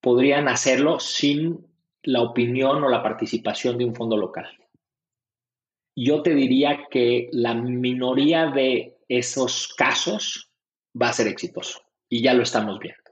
podrían 0.00 0.48
hacerlo 0.48 0.98
sin 0.98 1.66
la 2.02 2.22
opinión 2.22 2.82
o 2.82 2.88
la 2.88 3.02
participación 3.02 3.78
de 3.78 3.84
un 3.84 3.94
fondo 3.94 4.16
local. 4.16 4.48
Yo 5.94 6.22
te 6.22 6.34
diría 6.34 6.88
que 6.90 7.28
la 7.32 7.54
minoría 7.54 8.46
de 8.46 8.98
esos 9.08 9.68
casos 9.76 10.50
va 11.00 11.08
a 11.08 11.12
ser 11.12 11.28
exitoso 11.28 11.85
y 12.08 12.22
ya 12.22 12.34
lo 12.34 12.42
estamos 12.42 12.78
viendo. 12.78 13.02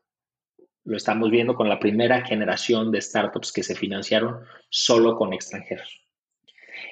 Lo 0.85 0.97
estamos 0.97 1.31
viendo 1.31 1.55
con 1.55 1.69
la 1.69 1.79
primera 1.79 2.25
generación 2.25 2.93
de 2.93 3.01
startups 3.01 3.53
que 3.53 3.63
se 3.63 3.75
financiaron 3.75 4.41
solo 4.69 5.17
con 5.17 5.33
extranjeros. 5.33 6.01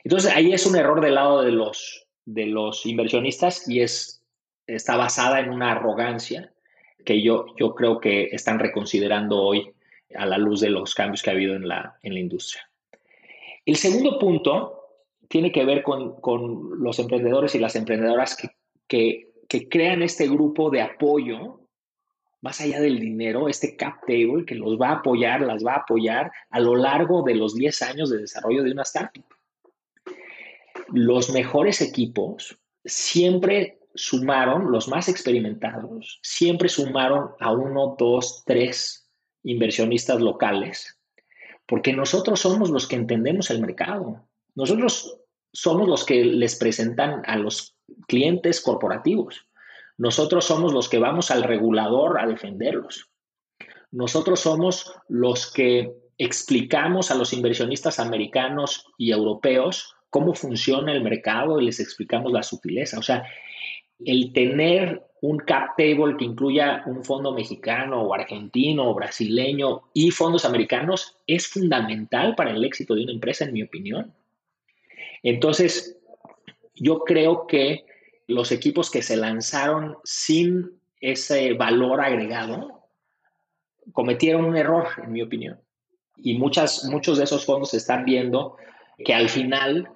Entonces 0.05 0.33
ahí 0.35 0.53
es 0.53 0.67
un 0.67 0.77
error 0.77 1.01
del 1.01 1.15
lado 1.15 1.43
de 1.43 1.53
los, 1.53 2.07
de 2.25 2.47
los 2.47 2.87
inversionistas 2.87 3.69
y 3.69 3.81
es, 3.81 4.25
está 4.67 4.97
basada 4.97 5.41
en 5.41 5.51
una 5.51 5.73
arrogancia 5.73 6.53
que 7.05 7.23
yo, 7.23 7.47
yo 7.59 7.75
creo 7.75 8.01
que 8.01 8.29
están 8.33 8.59
reconsiderando 8.59 9.41
hoy 9.41 9.73
a 10.15 10.27
la 10.27 10.39
luz 10.39 10.61
de 10.61 10.71
los 10.71 10.95
cambios 10.95 11.23
que 11.23 11.31
ha 11.31 11.35
habido 11.35 11.55
en 11.55 11.69
la, 11.69 11.99
en 12.03 12.15
la 12.15 12.21
industria. 12.21 12.69
El 13.65 13.77
segundo 13.77 14.19
punto 14.19 14.83
tiene 15.29 15.53
que 15.53 15.65
ver 15.65 15.83
con, 15.83 16.21
con 16.21 16.83
los 16.83 16.99
emprendedores 16.99 17.55
y 17.55 17.59
las 17.59 17.77
emprendedoras 17.77 18.37
que, 18.37 18.51
que, 18.87 19.33
que, 19.49 19.69
crean 19.69 20.03
este 20.03 20.29
grupo 20.29 20.69
de 20.71 20.83
apoyo, 20.83 21.61
más 22.43 22.61
allá 22.61 22.81
del 22.81 22.99
dinero, 22.99 23.49
este 23.49 23.77
cap 23.77 24.01
table 24.01 24.45
que 24.45 24.57
los 24.57 24.79
va 24.79 24.89
a 24.89 24.95
apoyar, 24.97 25.41
las 25.41 25.65
va 25.65 25.75
a 25.75 25.79
apoyar 25.79 26.31
a 26.51 26.61
lo 26.61 26.75
largo 26.75 27.23
de 27.23 27.37
los 27.37 27.55
10 27.55 27.83
años 27.83 28.11
de 28.11 28.19
desarrollo 28.19 28.65
de 28.65 28.73
una 28.73 28.83
startup. 28.83 29.25
Los 30.89 31.31
mejores 31.31 31.81
equipos 31.81 32.59
siempre 32.85 33.79
sumaron, 33.95 34.73
los 34.73 34.89
más 34.89 35.09
experimentados, 35.09 36.19
siempre 36.23 36.69
sumaron 36.69 37.31
a 37.39 37.53
uno, 37.53 37.95
dos, 37.97 38.43
tres 38.45 39.09
inversionistas 39.45 40.21
locales, 40.21 40.99
porque 41.67 41.93
nosotros 41.93 42.41
somos 42.41 42.71
los 42.71 42.89
que 42.89 42.97
entendemos 42.97 43.51
el 43.51 43.61
mercado. 43.61 44.29
Nosotros 44.57 45.21
somos 45.53 45.89
los 45.89 46.05
que 46.05 46.25
les 46.25 46.57
presentan 46.57 47.23
a 47.25 47.37
los 47.37 47.77
clientes 48.09 48.61
corporativos. 48.61 49.47
Nosotros 49.99 50.45
somos 50.45 50.73
los 50.73 50.89
que 50.89 50.99
vamos 50.99 51.31
al 51.31 51.43
regulador 51.43 52.21
a 52.21 52.27
defenderlos. 52.27 53.11
Nosotros 53.91 54.41
somos 54.41 54.95
los 55.09 55.53
que 55.53 55.95
explicamos 56.19 57.11
a 57.11 57.15
los 57.15 57.33
inversionistas 57.33 57.99
americanos 57.99 58.87
y 58.97 59.13
europeos 59.13 59.95
cómo 60.13 60.35
funciona 60.35 60.93
el 60.93 61.03
mercado 61.03 61.59
y 61.59 61.65
les 61.65 61.81
explicamos 61.81 62.33
la 62.33 62.43
sutileza. 62.43 62.99
O 62.99 63.03
sea, 63.03 63.25
el 64.05 64.33
tener 64.33 65.03
un 65.23 65.39
cap 65.39 65.71
table 65.77 66.17
que 66.19 66.27
incluya 66.27 66.83
un 66.87 67.03
fondo 67.03 67.33
mexicano 67.33 68.03
o 68.03 68.13
argentino 68.13 68.91
o 68.91 68.95
brasileño 68.95 69.83
y 69.95 70.11
fondos 70.11 70.45
americanos 70.45 71.17
es 71.27 71.47
fundamental 71.47 72.35
para 72.35 72.51
el 72.51 72.63
éxito 72.63 72.95
de 72.95 73.05
una 73.05 73.13
empresa, 73.13 73.45
en 73.45 73.55
mi 73.55 73.63
opinión. 73.63 74.13
Entonces, 75.23 75.99
yo 76.75 77.01
creo 77.01 77.47
que 77.47 77.87
los 78.33 78.53
equipos 78.53 78.91
que 78.91 79.03
se 79.03 79.17
lanzaron 79.17 79.97
sin 80.05 80.81
ese 81.01 81.55
valor 81.55 82.01
agregado 82.01 82.89
cometieron 83.93 84.45
un 84.45 84.57
error, 84.57 84.89
en 85.03 85.13
mi 85.13 85.23
opinión. 85.23 85.61
Y 86.17 86.39
muchas, 86.39 86.85
muchos 86.85 87.19
de 87.19 87.25
esos 87.25 87.45
fondos 87.45 87.75
están 87.75 88.05
viendo 88.05 88.57
que 89.05 89.15
al 89.15 89.29
final 89.29 89.89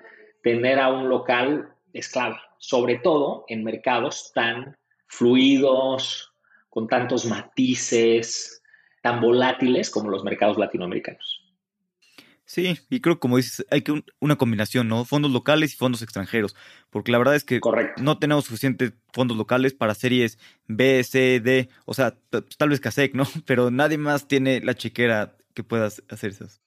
tener 0.42 0.80
a 0.80 0.88
un 0.92 1.08
local 1.08 1.72
es 1.92 2.08
clave, 2.08 2.36
sobre 2.58 2.98
todo 2.98 3.44
en 3.48 3.62
mercados 3.64 4.32
tan 4.34 4.76
fluidos, 5.06 6.32
con 6.68 6.88
tantos 6.88 7.24
matices, 7.24 8.62
tan 9.02 9.20
volátiles 9.20 9.88
como 9.88 10.10
los 10.10 10.24
mercados 10.24 10.58
latinoamericanos. 10.58 11.45
Sí, 12.46 12.78
y 12.90 13.00
creo 13.00 13.18
como 13.18 13.38
dices, 13.38 13.66
hay 13.72 13.82
que 13.82 14.04
una 14.20 14.36
combinación, 14.36 14.86
¿no? 14.86 15.04
Fondos 15.04 15.32
locales 15.32 15.74
y 15.74 15.76
fondos 15.76 16.00
extranjeros, 16.00 16.54
porque 16.90 17.10
la 17.10 17.18
verdad 17.18 17.34
es 17.34 17.42
que 17.42 17.60
no 18.00 18.18
tenemos 18.20 18.44
suficientes 18.44 18.92
fondos 19.12 19.36
locales 19.36 19.74
para 19.74 19.96
series 19.96 20.38
B, 20.68 21.02
C, 21.02 21.40
D, 21.40 21.68
o 21.86 21.92
sea, 21.92 22.14
tal 22.56 22.68
vez 22.68 22.78
CASEC, 22.78 23.14
¿no? 23.14 23.24
Pero 23.46 23.72
nadie 23.72 23.98
más 23.98 24.28
tiene 24.28 24.60
la 24.60 24.74
chiquera 24.74 25.36
que 25.54 25.64
pueda 25.64 25.86
hacer 25.86 26.30
esas. 26.30 26.62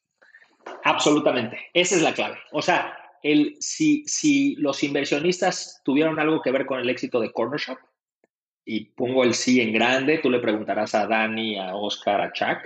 Absolutamente, 0.83 1.57
esa 1.73 1.95
es 1.95 2.01
la 2.01 2.13
clave. 2.13 2.37
O 2.51 2.61
sea, 2.61 2.97
el, 3.23 3.55
si, 3.61 4.03
si 4.05 4.55
los 4.57 4.83
inversionistas 4.83 5.81
tuvieron 5.85 6.19
algo 6.19 6.41
que 6.41 6.51
ver 6.51 6.65
con 6.65 6.81
el 6.81 6.89
éxito 6.89 7.21
de 7.21 7.31
Corner 7.31 7.59
Shop, 7.59 7.77
y 8.65 8.85
pongo 8.91 9.23
el 9.23 9.33
sí 9.33 9.61
en 9.61 9.71
grande, 9.71 10.19
tú 10.19 10.29
le 10.29 10.39
preguntarás 10.39 10.93
a 10.93 11.07
Dani, 11.07 11.57
a 11.57 11.73
Oscar, 11.73 12.21
a 12.21 12.33
Chuck, 12.33 12.59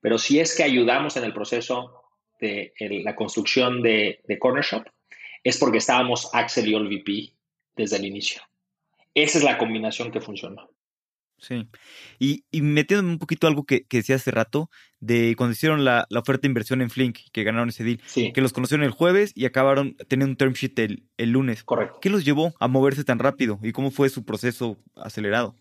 pero 0.00 0.16
si 0.16 0.38
es 0.38 0.56
que 0.56 0.62
ayudamos 0.62 1.16
en 1.16 1.24
el 1.24 1.34
proceso 1.34 1.99
de 2.40 2.72
la 3.04 3.14
construcción 3.14 3.82
de, 3.82 4.20
de, 4.26 4.38
Corner 4.38 4.64
Shop, 4.64 4.84
es 5.44 5.58
porque 5.58 5.78
estábamos 5.78 6.30
Axel 6.32 6.68
y 6.68 6.74
OLVP 6.74 7.34
desde 7.76 7.96
el 7.96 8.06
inicio. 8.06 8.42
Esa 9.14 9.38
es 9.38 9.44
la 9.44 9.58
combinación 9.58 10.10
que 10.10 10.20
funcionó. 10.20 10.70
Sí. 11.40 11.66
Y, 12.18 12.44
y 12.50 12.60
metiéndome 12.60 13.10
un 13.10 13.18
poquito 13.18 13.46
algo 13.46 13.64
que, 13.64 13.86
que, 13.86 13.98
decía 13.98 14.16
hace 14.16 14.30
rato, 14.30 14.70
de 15.00 15.34
cuando 15.36 15.52
hicieron 15.52 15.84
la, 15.84 16.06
oferta 16.14 16.42
de 16.42 16.48
inversión 16.48 16.82
en 16.82 16.90
Flink, 16.90 17.18
que 17.32 17.44
ganaron 17.44 17.70
ese 17.70 17.82
deal, 17.82 18.00
que 18.34 18.40
los 18.40 18.52
conocieron 18.52 18.84
el 18.84 18.90
jueves 18.90 19.32
y 19.34 19.46
acabaron 19.46 19.96
teniendo 20.08 20.32
un 20.32 20.36
term 20.36 20.52
sheet 20.52 20.78
el, 20.78 21.04
el, 21.16 21.30
lunes. 21.30 21.64
Correcto. 21.64 21.98
¿Qué 22.00 22.10
los 22.10 22.24
llevó 22.24 22.54
a 22.60 22.68
moverse 22.68 23.04
tan 23.04 23.18
rápido 23.18 23.58
y 23.62 23.72
cómo 23.72 23.90
fue 23.90 24.10
su 24.10 24.24
proceso 24.24 24.76
acelerado? 24.96 25.56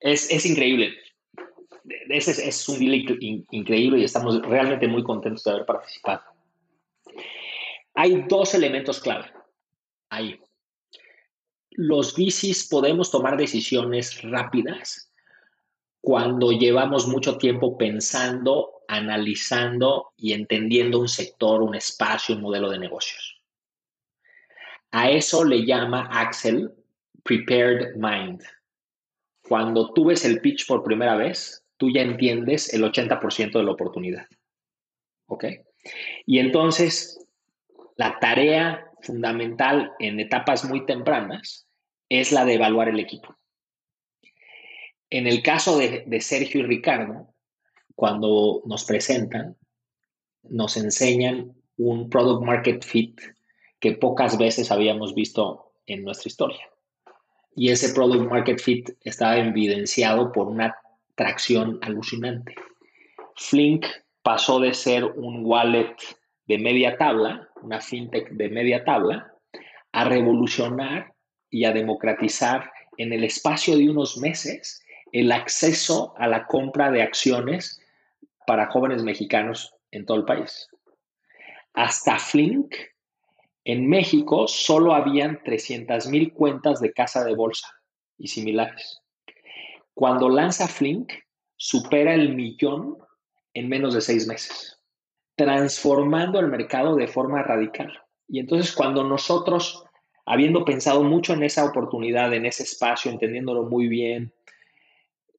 Es, 0.00 0.30
es 0.30 0.46
increíble. 0.46 0.94
Ese 2.08 2.48
es, 2.48 2.68
un 2.68 2.78
deal 2.78 2.94
increíble 3.50 3.98
y 3.98 4.04
estamos 4.04 4.40
realmente 4.42 4.86
muy 4.88 5.02
contentos 5.02 5.44
de 5.44 5.50
haber 5.50 5.66
participado. 5.66 6.22
Hay 7.94 8.24
dos 8.28 8.54
elementos 8.54 9.00
clave 9.00 9.30
ahí 10.10 10.38
los 11.74 12.14
bicis 12.14 12.68
podemos 12.68 13.10
tomar 13.10 13.36
decisiones 13.36 14.22
rápidas 14.22 15.10
cuando 16.00 16.52
llevamos 16.52 17.06
mucho 17.06 17.38
tiempo 17.38 17.78
pensando, 17.78 18.82
analizando 18.88 20.12
y 20.16 20.32
entendiendo 20.32 20.98
un 20.98 21.08
sector, 21.08 21.62
un 21.62 21.74
espacio, 21.74 22.34
un 22.34 22.42
modelo 22.42 22.68
de 22.70 22.78
negocios. 22.78 23.40
A 24.90 25.10
eso 25.10 25.44
le 25.44 25.64
llama 25.64 26.08
Axel 26.10 26.72
Prepared 27.22 27.96
Mind. 27.96 28.42
cuando 29.48 29.92
tú 29.92 30.06
ves 30.06 30.24
el 30.24 30.40
pitch 30.40 30.66
por 30.66 30.82
primera 30.82 31.16
vez, 31.16 31.64
tú 31.76 31.90
ya 31.90 32.02
entiendes 32.02 32.72
el 32.74 32.82
80% 32.84 33.52
de 33.52 33.64
la 33.64 33.72
oportunidad. 33.72 34.26
¿Ok? 35.26 35.44
Y 36.26 36.38
entonces, 36.38 37.26
la 37.96 38.18
tarea 38.20 38.90
fundamental 39.02 39.92
en 39.98 40.20
etapas 40.20 40.64
muy 40.64 40.86
tempranas 40.86 41.66
es 42.08 42.32
la 42.32 42.44
de 42.44 42.54
evaluar 42.54 42.88
el 42.88 43.00
equipo. 43.00 43.36
En 45.10 45.26
el 45.26 45.42
caso 45.42 45.78
de, 45.78 46.20
Sergio 46.20 46.60
y 46.60 46.64
Ricardo, 46.64 47.34
cuando 47.94 48.62
nos 48.64 48.84
presentan, 48.84 49.56
nos 50.42 50.76
enseñan 50.76 51.54
un 51.76 52.08
product 52.08 52.44
market 52.44 52.84
fit 52.84 53.20
que 53.78 53.92
pocas 53.92 54.38
veces 54.38 54.70
habíamos 54.70 55.14
visto 55.14 55.74
en 55.86 56.04
nuestra 56.04 56.28
historia. 56.28 56.70
Y 57.54 57.70
ese 57.70 57.92
product 57.92 58.30
market 58.30 58.58
fit 58.58 58.90
estaba 59.02 59.36
evidenciado 59.36 60.32
por 60.32 60.46
una 60.48 60.76
tracción 61.22 61.78
alucinante. 61.82 62.56
Flink 63.36 63.86
pasó 64.24 64.58
de 64.58 64.74
ser 64.74 65.04
un 65.04 65.46
wallet 65.46 65.94
de 66.46 66.58
media 66.58 66.96
tabla, 66.96 67.48
una 67.62 67.80
fintech 67.80 68.30
de 68.30 68.48
media 68.48 68.82
tabla, 68.82 69.32
a 69.92 70.04
revolucionar 70.04 71.14
y 71.48 71.64
a 71.64 71.70
democratizar 71.70 72.72
en 72.96 73.12
el 73.12 73.22
espacio 73.22 73.76
de 73.76 73.88
unos 73.88 74.18
meses 74.18 74.82
el 75.12 75.30
acceso 75.30 76.12
a 76.18 76.26
la 76.26 76.44
compra 76.48 76.90
de 76.90 77.02
acciones 77.02 77.80
para 78.44 78.66
jóvenes 78.72 79.04
mexicanos 79.04 79.76
en 79.92 80.04
todo 80.04 80.16
el 80.16 80.24
país. 80.24 80.68
Hasta 81.72 82.18
Flink, 82.18 82.74
en 83.62 83.88
México 83.88 84.48
solo 84.48 84.92
habían 84.92 85.40
300 85.44 86.08
mil 86.08 86.32
cuentas 86.32 86.80
de 86.80 86.92
casa 86.92 87.22
de 87.22 87.36
bolsa 87.36 87.68
y 88.18 88.26
similares. 88.26 89.01
Cuando 89.94 90.28
lanza 90.28 90.68
Flink, 90.68 91.12
supera 91.56 92.14
el 92.14 92.34
millón 92.34 92.98
en 93.54 93.68
menos 93.68 93.94
de 93.94 94.00
seis 94.00 94.26
meses, 94.26 94.80
transformando 95.36 96.40
el 96.40 96.48
mercado 96.48 96.96
de 96.96 97.06
forma 97.06 97.42
radical. 97.42 98.02
Y 98.26 98.40
entonces 98.40 98.74
cuando 98.74 99.04
nosotros, 99.04 99.84
habiendo 100.24 100.64
pensado 100.64 101.02
mucho 101.04 101.34
en 101.34 101.42
esa 101.42 101.64
oportunidad, 101.64 102.32
en 102.32 102.46
ese 102.46 102.62
espacio, 102.62 103.10
entendiéndolo 103.10 103.64
muy 103.64 103.88
bien, 103.88 104.32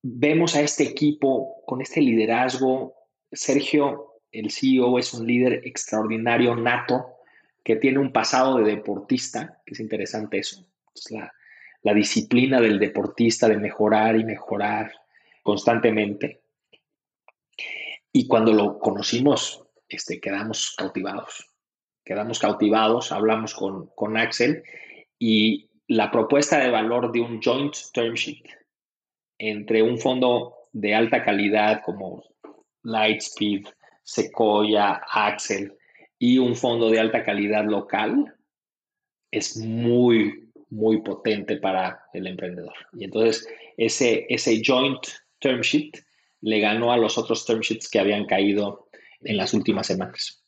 vemos 0.04 0.56
a 0.56 0.62
este 0.62 0.84
equipo 0.84 1.64
con 1.66 1.82
este 1.82 2.02
liderazgo. 2.02 2.94
Sergio, 3.32 4.20
el 4.32 4.52
CEO, 4.52 5.00
es 5.00 5.14
un 5.14 5.26
líder 5.26 5.62
extraordinario, 5.66 6.56
nato, 6.56 7.06
que 7.64 7.78
tiene 7.78 8.00
un 8.00 8.12
pasado 8.12 8.58
de 8.58 8.76
deportista, 8.76 9.62
que 9.66 9.74
es 9.74 9.80
interesante 9.80 10.38
eso. 10.38 10.64
Es 10.94 11.10
la, 11.10 11.34
la 11.84 11.94
disciplina 11.94 12.60
del 12.60 12.80
deportista 12.80 13.48
de 13.48 13.58
mejorar 13.58 14.16
y 14.16 14.24
mejorar 14.24 14.92
constantemente. 15.44 16.42
Y 18.12 18.28
cuando 18.28 18.54
lo 18.54 18.80
conocimos, 18.80 19.64
este, 19.88 20.20
quedamos 20.20 20.74
cautivados. 20.78 21.50
Quedamos 22.06 22.40
cautivados, 22.40 23.12
hablamos 23.12 23.54
con, 23.54 23.88
con 23.96 24.18
Axel 24.18 24.64
y 25.20 25.70
la 25.88 26.12
propuesta 26.12 26.58
de 26.60 26.70
valor 26.70 27.12
de 27.12 27.22
un 27.22 27.42
joint 27.42 27.76
term 27.94 28.16
sheet 28.16 28.46
entre 29.38 29.84
un 29.84 29.98
fondo 29.98 30.56
de 30.72 30.96
alta 30.96 31.24
calidad 31.24 31.82
como 31.84 32.24
Lightspeed, 32.84 33.68
Sequoia, 34.04 35.02
Axel 35.12 35.78
y 36.18 36.38
un 36.38 36.56
fondo 36.56 36.90
de 36.90 37.00
alta 37.00 37.24
calidad 37.24 37.66
local 37.66 38.36
es 39.32 39.58
muy, 39.58 40.43
muy 40.74 41.02
potente 41.02 41.58
para 41.58 42.06
el 42.14 42.28
emprendedor. 42.28 42.74
Y 42.94 43.06
entonces 43.06 43.48
ese, 43.78 44.26
ese 44.30 44.62
joint 44.66 45.00
term 45.40 45.62
sheet 45.62 46.04
le 46.42 46.60
ganó 46.60 46.92
a 46.92 46.98
los 46.98 47.18
otros 47.18 47.46
term 47.46 47.62
sheets 47.62 47.90
que 47.90 48.00
habían 48.00 48.26
caído 48.26 48.90
en 49.22 49.38
las 49.38 49.54
últimas 49.54 49.88
semanas. 49.88 50.44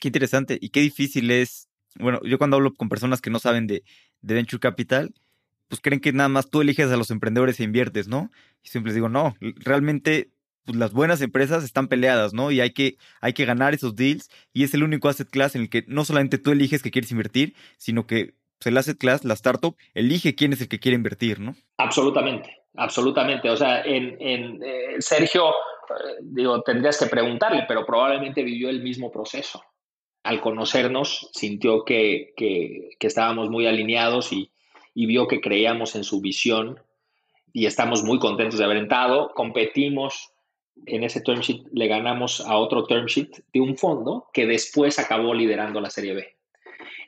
Qué 0.00 0.08
interesante 0.08 0.58
y 0.60 0.70
qué 0.70 0.80
difícil 0.80 1.30
es. 1.30 1.68
Bueno, 1.98 2.20
yo 2.24 2.38
cuando 2.38 2.56
hablo 2.56 2.74
con 2.74 2.88
personas 2.88 3.20
que 3.20 3.30
no 3.30 3.38
saben 3.38 3.66
de, 3.66 3.84
de 4.20 4.34
Venture 4.34 4.60
Capital, 4.60 5.14
pues 5.68 5.80
creen 5.80 6.00
que 6.00 6.12
nada 6.12 6.28
más 6.28 6.50
tú 6.50 6.60
eliges 6.60 6.90
a 6.90 6.96
los 6.96 7.10
emprendedores 7.10 7.60
e 7.60 7.64
inviertes, 7.64 8.08
¿no? 8.08 8.30
Y 8.62 8.68
siempre 8.68 8.90
les 8.90 8.94
digo, 8.96 9.08
no, 9.08 9.36
realmente 9.40 10.30
pues, 10.64 10.76
las 10.76 10.92
buenas 10.92 11.20
empresas 11.20 11.64
están 11.64 11.88
peleadas, 11.88 12.34
¿no? 12.34 12.50
Y 12.50 12.60
hay 12.60 12.72
que, 12.72 12.96
hay 13.20 13.32
que 13.32 13.44
ganar 13.44 13.74
esos 13.74 13.94
deals 13.94 14.28
y 14.52 14.64
es 14.64 14.74
el 14.74 14.82
único 14.82 15.08
asset 15.08 15.30
class 15.30 15.54
en 15.54 15.62
el 15.62 15.70
que 15.70 15.84
no 15.86 16.04
solamente 16.04 16.38
tú 16.38 16.50
eliges 16.50 16.82
que 16.82 16.90
quieres 16.90 17.10
invertir, 17.10 17.54
sino 17.76 18.06
que 18.06 18.34
el 18.64 18.76
asset 18.76 18.98
class, 18.98 19.24
la 19.24 19.34
startup, 19.34 19.76
elige 19.94 20.34
quién 20.34 20.52
es 20.52 20.60
el 20.60 20.68
que 20.68 20.80
quiere 20.80 20.96
invertir, 20.96 21.40
¿no? 21.40 21.54
Absolutamente, 21.76 22.56
absolutamente. 22.74 23.50
O 23.50 23.56
sea, 23.56 23.82
en, 23.82 24.62
eh, 24.62 24.96
Sergio, 24.98 25.50
eh, 25.50 26.18
digo, 26.22 26.62
tendrías 26.62 26.98
que 26.98 27.06
preguntarle, 27.06 27.64
pero 27.68 27.86
probablemente 27.86 28.42
vivió 28.42 28.68
el 28.68 28.82
mismo 28.82 29.10
proceso. 29.10 29.62
Al 30.24 30.40
conocernos, 30.40 31.30
sintió 31.32 31.84
que, 31.84 32.34
estábamos 32.98 33.50
muy 33.50 33.66
alineados 33.66 34.32
y, 34.32 34.50
y, 34.94 35.06
vio 35.06 35.28
que 35.28 35.40
creíamos 35.40 35.94
en 35.94 36.04
su 36.04 36.20
visión 36.20 36.80
y 37.52 37.66
estamos 37.66 38.02
muy 38.02 38.18
contentos 38.18 38.58
de 38.58 38.64
haber 38.64 38.78
entrado. 38.78 39.32
Competimos 39.34 40.32
en 40.86 41.04
ese 41.04 41.20
term 41.20 41.40
sheet, 41.40 41.66
le 41.72 41.86
ganamos 41.86 42.40
a 42.40 42.56
otro 42.56 42.84
term 42.84 43.06
sheet 43.06 43.44
de 43.52 43.60
un 43.60 43.76
fondo 43.76 44.28
que 44.32 44.46
después 44.46 44.98
acabó 44.98 45.34
liderando 45.34 45.80
la 45.80 45.90
Serie 45.90 46.14
B. 46.14 46.37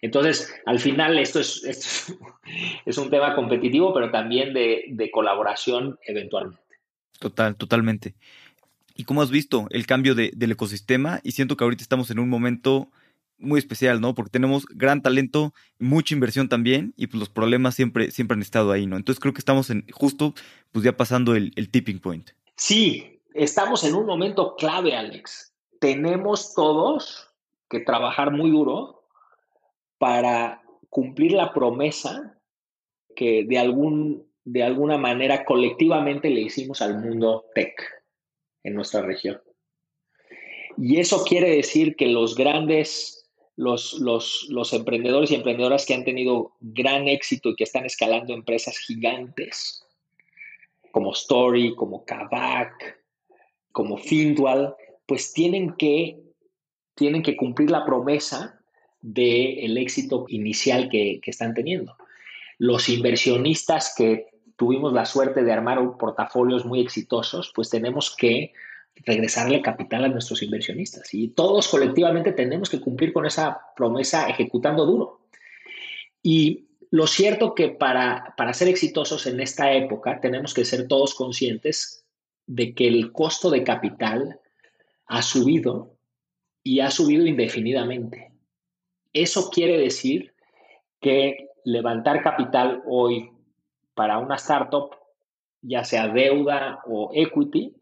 Entonces, 0.03 0.53
al 0.67 0.79
final 0.79 1.19
esto 1.19 1.41
es, 1.41 1.63
es, 2.87 2.99
un 2.99 3.11
tema 3.11 3.35
competitivo, 3.35 3.93
pero 3.93 4.11
también 4.11 4.55
de, 4.55 5.11
colaboración 5.13 5.99
eventualmente. 6.07 6.63
Total, 7.19 7.57
totalmente. 7.57 8.15
¿Y 8.95 9.05
cómo 9.05 9.23
has 9.23 9.31
visto 9.31 9.67
el 9.71 9.87
cambio 9.87 10.15
del 10.15 10.53
ecosistema? 10.53 11.21
Y 11.23 11.33
siento 11.33 11.57
que 11.57 11.65
ahorita 11.65 11.83
estamos 11.83 12.11
en 12.11 12.19
un 12.19 12.29
momento 12.29 12.91
muy 13.39 13.59
especial, 13.59 14.01
¿no? 14.01 14.15
Porque 14.15 14.31
tenemos 14.31 14.67
gran 14.67 15.01
talento, 15.03 15.55
mucha 15.79 16.15
inversión 16.15 16.49
también, 16.49 16.93
y 16.97 17.07
pues 17.07 17.19
los 17.19 17.31
problemas 17.31 17.75
siempre, 17.75 18.11
siempre 18.11 18.35
han 18.35 18.43
estado 18.43 18.73
ahí, 18.73 18.87
¿no? 18.87 18.97
Entonces 18.97 19.21
creo 19.21 19.33
que 19.33 19.39
estamos 19.39 19.71
en 19.71 19.87
justo, 19.91 20.35
pues 20.73 20.85
ya 20.85 20.97
pasando 20.97 21.35
el, 21.35 21.53
el 21.57 21.71
tipping 21.71 22.01
point. 22.01 22.31
Sí, 22.57 23.21
estamos 23.33 23.85
en 23.85 23.95
un 23.95 24.05
momento 24.05 24.55
clave, 24.57 24.95
Alex. 24.95 25.55
Tenemos 25.79 26.55
todos 26.55 27.31
que 27.71 27.81
trabajar 27.81 28.31
muy 28.33 28.51
duro 28.51 29.00
para 30.01 30.63
cumplir 30.89 31.33
la 31.33 31.53
promesa 31.53 32.41
que 33.15 33.45
de, 33.45 33.59
algún, 33.59 34.27
de 34.45 34.63
alguna 34.63 34.97
manera 34.97 35.45
colectivamente 35.45 36.31
le 36.31 36.41
hicimos 36.41 36.81
al 36.81 36.99
mundo 36.99 37.45
tech 37.55 37.75
en 38.65 38.75
nuestra 38.75 39.03
región. 39.03 39.43
Y 40.79 41.01
eso 41.01 41.23
quiere 41.25 41.55
decir 41.55 41.97
que 41.97 42.07
los 42.07 42.35
grandes, 42.35 43.31
los, 43.57 43.93
los, 44.01 44.47
los 44.49 44.73
emprendedores 44.73 45.31
y 45.33 45.35
emprendedoras 45.35 45.85
que 45.85 45.93
han 45.93 46.05
tenido 46.05 46.53
gran 46.61 47.07
éxito 47.07 47.51
y 47.51 47.57
que 47.57 47.65
están 47.65 47.85
escalando 47.85 48.33
empresas 48.33 48.79
gigantes, 48.79 49.87
como 50.93 51.13
Story, 51.13 51.75
como 51.75 52.07
Kavak, 52.07 53.05
como 53.71 53.99
Findual, 53.99 54.75
pues 55.05 55.35
tienen 55.35 55.75
que, 55.77 56.23
tienen 56.95 57.23
que 57.23 57.37
cumplir 57.37 57.71
la 57.71 57.85
promesa 57.85 58.60
del 59.01 59.79
éxito 59.79 60.27
inicial 60.29 60.89
que, 60.89 61.21
están 61.25 61.55
teniendo. 61.55 61.97
Los 62.59 62.89
inversionistas 62.89 63.95
que 63.97 64.27
tuvimos 64.57 64.93
la 64.93 65.07
suerte 65.07 65.43
de 65.43 65.53
armar 65.53 65.79
portafolios 65.99 66.67
muy 66.67 66.81
exitosos, 66.81 67.53
pues 67.55 67.71
tenemos 67.71 68.15
que 68.15 68.53
regresarle 69.07 69.63
capital 69.63 70.05
a 70.05 70.09
nuestros 70.09 70.43
inversionistas. 70.43 71.15
Y 71.15 71.29
todos 71.29 71.69
colectivamente 71.69 72.33
tenemos 72.33 72.69
que 72.69 72.81
cumplir 72.81 73.13
con 73.13 73.25
esa 73.25 73.59
promesa 73.75 74.29
ejecutando 74.29 74.85
duro. 74.85 75.21
Y 76.23 76.67
lo 76.91 77.07
cierto 77.07 77.55
que 77.55 77.69
para, 77.69 78.35
para 78.37 78.53
ser 78.53 78.69
exitosos 78.69 79.27
en 79.27 79.41
esta 79.41 79.73
época 79.73 80.21
tenemos 80.21 80.53
que 80.53 80.65
ser 80.65 80.89
todos 80.89 81.15
conscientes 81.15 82.05
de 82.47 82.75
que 82.75 82.89
el 82.89 83.13
costo 83.13 83.49
de 83.49 83.63
capital 83.63 84.41
ha 85.07 85.23
subido 85.23 85.97
y 86.63 86.81
ha 86.81 86.91
subido 86.91 87.27
indefinidamente. 87.27 88.30
Eso 89.13 89.51
quiere 89.51 89.79
decir 89.79 90.33
que 91.01 91.49
levantar 91.65 92.23
capital 92.23 92.83
hoy 92.87 93.31
para 93.95 94.19
una 94.19 94.37
startup, 94.37 94.91
ya 95.63 95.85
sea 95.85 96.09
deuda 96.09 96.81
o 96.87 97.11
equity, 97.15 97.75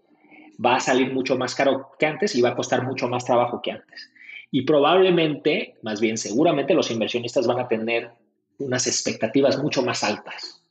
va 0.64 0.76
a 0.76 0.80
salir 0.80 1.12
mucho 1.12 1.36
más 1.36 1.54
caro 1.54 1.90
que 1.98 2.06
antes 2.06 2.34
y 2.34 2.42
va 2.42 2.50
a 2.50 2.56
costar 2.56 2.84
mucho 2.84 3.08
más 3.08 3.24
trabajo 3.24 3.60
que 3.62 3.72
antes. 3.72 4.10
Y 4.50 4.62
probablemente, 4.62 5.76
más 5.82 6.00
bien 6.00 6.16
seguramente, 6.16 6.74
los 6.74 6.90
inversionistas 6.90 7.46
van 7.46 7.60
a 7.60 7.68
tener 7.68 8.10
unas 8.58 8.86
expectativas 8.86 9.62
mucho 9.62 9.82
más 9.82 10.02
altas 10.02 10.62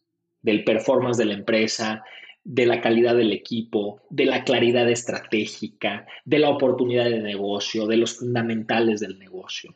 del 0.41 0.64
performance 0.64 1.18
de 1.18 1.26
la 1.26 1.34
empresa, 1.34 2.03
de 2.43 2.66
la 2.66 2.82
calidad 2.82 3.16
del 3.16 3.34
equipo, 3.34 4.01
de 4.10 4.26
la 4.26 4.43
claridad 4.43 4.89
estratégica, 4.89 6.08
de 6.26 6.39
la 6.39 6.49
oportunidad 6.49 7.05
de 7.05 7.20
negocio, 7.20 7.86
de 7.86 7.97
los 7.97 8.18
fundamentales 8.18 8.99
del 8.99 9.20
negocio. 9.20 9.76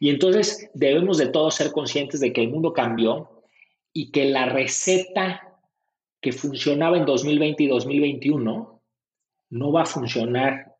Y 0.00 0.10
entonces 0.10 0.70
debemos 0.74 1.18
de 1.18 1.26
todos 1.26 1.54
ser 1.54 1.72
conscientes 1.72 2.20
de 2.20 2.32
que 2.32 2.42
el 2.42 2.50
mundo 2.50 2.72
cambió 2.72 3.42
y 3.92 4.10
que 4.10 4.24
la 4.24 4.46
receta 4.46 5.48
que 6.20 6.32
funcionaba 6.32 6.96
en 6.96 7.04
2020 7.04 7.62
y 7.62 7.66
2021 7.66 8.80
no 9.50 9.72
va 9.72 9.82
a 9.82 9.86
funcionar 9.86 10.76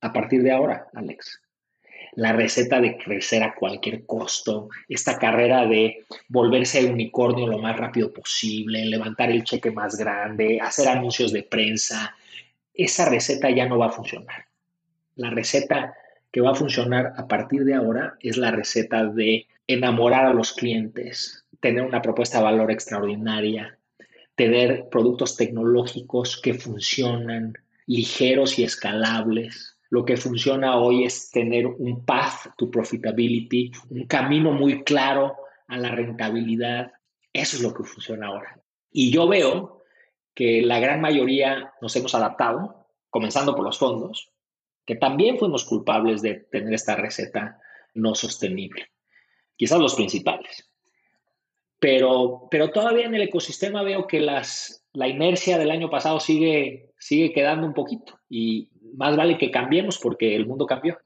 a 0.00 0.12
partir 0.12 0.42
de 0.42 0.52
ahora, 0.52 0.88
Alex. 0.94 1.42
La 2.12 2.32
receta 2.32 2.80
de 2.80 2.96
crecer 2.96 3.42
a 3.42 3.54
cualquier 3.54 4.06
costo, 4.06 4.68
esta 4.88 5.18
carrera 5.18 5.66
de 5.66 6.06
volverse 6.28 6.84
unicornio 6.84 7.46
lo 7.46 7.58
más 7.58 7.76
rápido 7.76 8.12
posible, 8.12 8.86
levantar 8.86 9.30
el 9.30 9.44
cheque 9.44 9.70
más 9.70 9.96
grande, 9.96 10.58
hacer 10.60 10.88
anuncios 10.88 11.32
de 11.32 11.42
prensa, 11.42 12.16
esa 12.72 13.08
receta 13.08 13.50
ya 13.50 13.66
no 13.66 13.78
va 13.78 13.86
a 13.86 13.92
funcionar. 13.92 14.46
La 15.16 15.30
receta 15.30 15.94
que 16.38 16.42
va 16.42 16.52
a 16.52 16.54
funcionar 16.54 17.14
a 17.16 17.26
partir 17.26 17.64
de 17.64 17.74
ahora 17.74 18.16
es 18.20 18.36
la 18.36 18.52
receta 18.52 19.04
de 19.06 19.48
enamorar 19.66 20.24
a 20.24 20.32
los 20.32 20.52
clientes, 20.52 21.44
tener 21.58 21.82
una 21.82 22.00
propuesta 22.00 22.38
de 22.38 22.44
valor 22.44 22.70
extraordinaria, 22.70 23.76
tener 24.36 24.88
productos 24.88 25.34
tecnológicos 25.34 26.40
que 26.40 26.54
funcionan, 26.54 27.54
ligeros 27.86 28.56
y 28.56 28.62
escalables. 28.62 29.80
Lo 29.90 30.04
que 30.04 30.16
funciona 30.16 30.78
hoy 30.78 31.02
es 31.02 31.28
tener 31.32 31.66
un 31.66 32.04
path 32.04 32.54
to 32.56 32.70
profitability, 32.70 33.72
un 33.90 34.04
camino 34.06 34.52
muy 34.52 34.84
claro 34.84 35.34
a 35.66 35.76
la 35.76 35.90
rentabilidad. 35.90 36.92
Eso 37.32 37.56
es 37.56 37.64
lo 37.64 37.74
que 37.74 37.82
funciona 37.82 38.28
ahora. 38.28 38.60
Y 38.92 39.10
yo 39.10 39.26
veo 39.26 39.82
que 40.36 40.62
la 40.62 40.78
gran 40.78 41.00
mayoría 41.00 41.72
nos 41.82 41.96
hemos 41.96 42.14
adaptado, 42.14 42.86
comenzando 43.10 43.56
por 43.56 43.64
los 43.64 43.76
fondos, 43.76 44.30
que 44.88 44.96
también 44.96 45.38
fuimos 45.38 45.66
culpables 45.66 46.22
de 46.22 46.46
tener 46.50 46.72
esta 46.72 46.96
receta 46.96 47.60
no 47.92 48.14
sostenible. 48.14 48.88
Quizás 49.54 49.78
los 49.78 49.94
principales. 49.94 50.70
Pero, 51.78 52.48
pero 52.50 52.70
todavía 52.70 53.04
en 53.04 53.14
el 53.14 53.20
ecosistema 53.20 53.82
veo 53.82 54.06
que 54.06 54.18
las, 54.18 54.86
la 54.94 55.06
inercia 55.06 55.58
del 55.58 55.72
año 55.72 55.90
pasado 55.90 56.20
sigue, 56.20 56.94
sigue 56.98 57.34
quedando 57.34 57.66
un 57.66 57.74
poquito 57.74 58.18
y 58.30 58.70
más 58.94 59.14
vale 59.14 59.36
que 59.36 59.50
cambiemos 59.50 59.98
porque 59.98 60.34
el 60.34 60.46
mundo 60.46 60.64
cambió. 60.64 60.96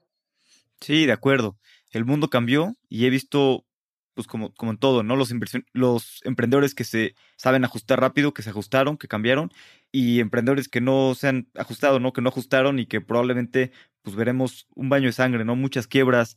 Sí, 0.79 1.05
de 1.05 1.11
acuerdo. 1.11 1.57
El 1.91 2.05
mundo 2.05 2.29
cambió 2.29 2.75
y 2.87 3.05
he 3.05 3.09
visto, 3.09 3.65
pues 4.13 4.27
como, 4.27 4.53
como 4.53 4.71
en 4.71 4.77
todo, 4.77 5.03
¿no? 5.03 5.15
Los, 5.15 5.33
los 5.73 6.21
emprendedores 6.23 6.75
que 6.75 6.83
se 6.83 7.15
saben 7.35 7.65
ajustar 7.65 7.99
rápido, 7.99 8.33
que 8.33 8.43
se 8.43 8.49
ajustaron, 8.49 8.97
que 8.97 9.07
cambiaron 9.07 9.51
y 9.91 10.19
emprendedores 10.19 10.67
que 10.67 10.81
no 10.81 11.15
se 11.15 11.27
han 11.27 11.47
ajustado, 11.55 11.99
¿no? 11.99 12.13
Que 12.13 12.21
no 12.21 12.29
ajustaron 12.29 12.79
y 12.79 12.85
que 12.85 13.01
probablemente 13.01 13.71
pues 14.01 14.15
veremos 14.15 14.67
un 14.75 14.89
baño 14.89 15.07
de 15.07 15.13
sangre, 15.13 15.45
¿no? 15.45 15.55
Muchas 15.55 15.87
quiebras 15.87 16.35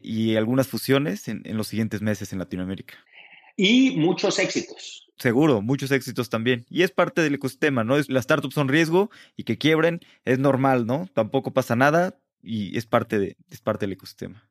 y 0.00 0.36
algunas 0.36 0.68
fusiones 0.68 1.28
en, 1.28 1.42
los 1.56 1.68
siguientes 1.68 2.02
meses 2.02 2.32
en 2.32 2.38
Latinoamérica. 2.38 2.94
Y 3.56 3.96
muchos 3.96 4.38
éxitos. 4.38 5.08
Seguro, 5.16 5.62
muchos 5.62 5.90
éxitos 5.90 6.28
también. 6.28 6.66
Y 6.68 6.82
es 6.82 6.90
parte 6.90 7.22
del 7.22 7.34
ecosistema, 7.34 7.84
¿no? 7.84 7.96
Las 8.08 8.24
startups 8.24 8.54
son 8.54 8.68
riesgo 8.68 9.10
y 9.34 9.44
que 9.44 9.56
quiebren 9.56 10.00
es 10.24 10.38
normal, 10.38 10.86
¿no? 10.86 11.08
Tampoco 11.14 11.52
pasa 11.54 11.74
nada 11.74 12.18
y 12.42 12.76
es 12.76 12.86
parte, 12.86 13.18
de, 13.18 13.36
es 13.50 13.60
parte 13.60 13.86
del 13.86 13.92
ecosistema. 13.92 14.45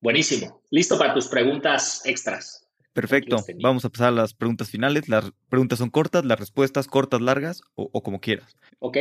Buenísimo. 0.00 0.62
Listo 0.70 0.98
para 0.98 1.14
tus 1.14 1.28
preguntas 1.28 2.02
extras. 2.04 2.68
Perfecto. 2.92 3.36
Vamos 3.62 3.84
a 3.84 3.90
pasar 3.90 4.08
a 4.08 4.12
las 4.12 4.34
preguntas 4.34 4.70
finales. 4.70 5.08
Las 5.08 5.30
preguntas 5.48 5.78
son 5.78 5.90
cortas, 5.90 6.24
las 6.24 6.38
respuestas 6.38 6.88
cortas, 6.88 7.20
largas 7.20 7.62
o, 7.74 8.02
como 8.02 8.20
quieras. 8.20 8.56
Ok. 8.80 8.98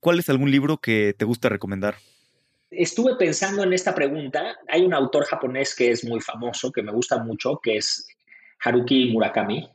¿Cuál 0.00 0.18
es 0.18 0.28
algún 0.28 0.50
libro 0.50 0.78
que 0.78 1.14
te 1.16 1.24
gusta 1.24 1.48
recomendar? 1.48 1.96
Estuve 2.70 3.16
pensando 3.16 3.62
en 3.62 3.72
esta 3.72 3.94
pregunta. 3.94 4.56
Hay 4.68 4.84
un 4.84 4.92
autor 4.92 5.24
japonés 5.24 5.74
que 5.74 5.90
es 5.90 6.04
muy 6.04 6.20
famoso, 6.20 6.72
que 6.72 6.82
me 6.82 6.92
gusta 6.92 7.22
mucho, 7.22 7.60
que 7.62 7.76
es 7.76 8.06
Haruki 8.64 9.10
Murakami, 9.12 9.68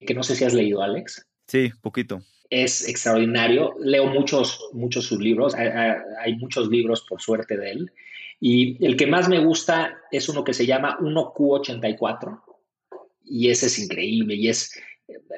que 0.00 0.14
no 0.14 0.22
sé 0.22 0.36
si 0.36 0.44
has 0.44 0.54
leído, 0.54 0.82
Alex. 0.82 1.26
Sí, 1.46 1.70
poquito. 1.80 2.20
Es 2.50 2.88
extraordinario. 2.88 3.74
Leo 3.80 4.06
muchos, 4.06 4.60
muchos 4.72 5.06
sus 5.06 5.18
libros. 5.18 5.54
Hay, 5.54 6.36
muchos 6.36 6.68
libros, 6.68 7.04
por 7.08 7.20
suerte, 7.20 7.56
de 7.56 7.70
él. 7.70 7.92
Y 8.40 8.84
el 8.84 8.96
que 8.96 9.06
más 9.06 9.28
me 9.28 9.44
gusta 9.44 9.98
es 10.10 10.28
uno 10.28 10.44
que 10.44 10.54
se 10.54 10.66
llama 10.66 10.98
1Q84 11.00 12.42
y 13.24 13.50
ese 13.50 13.66
es 13.66 13.78
increíble 13.78 14.34
y 14.34 14.48
es, 14.48 14.80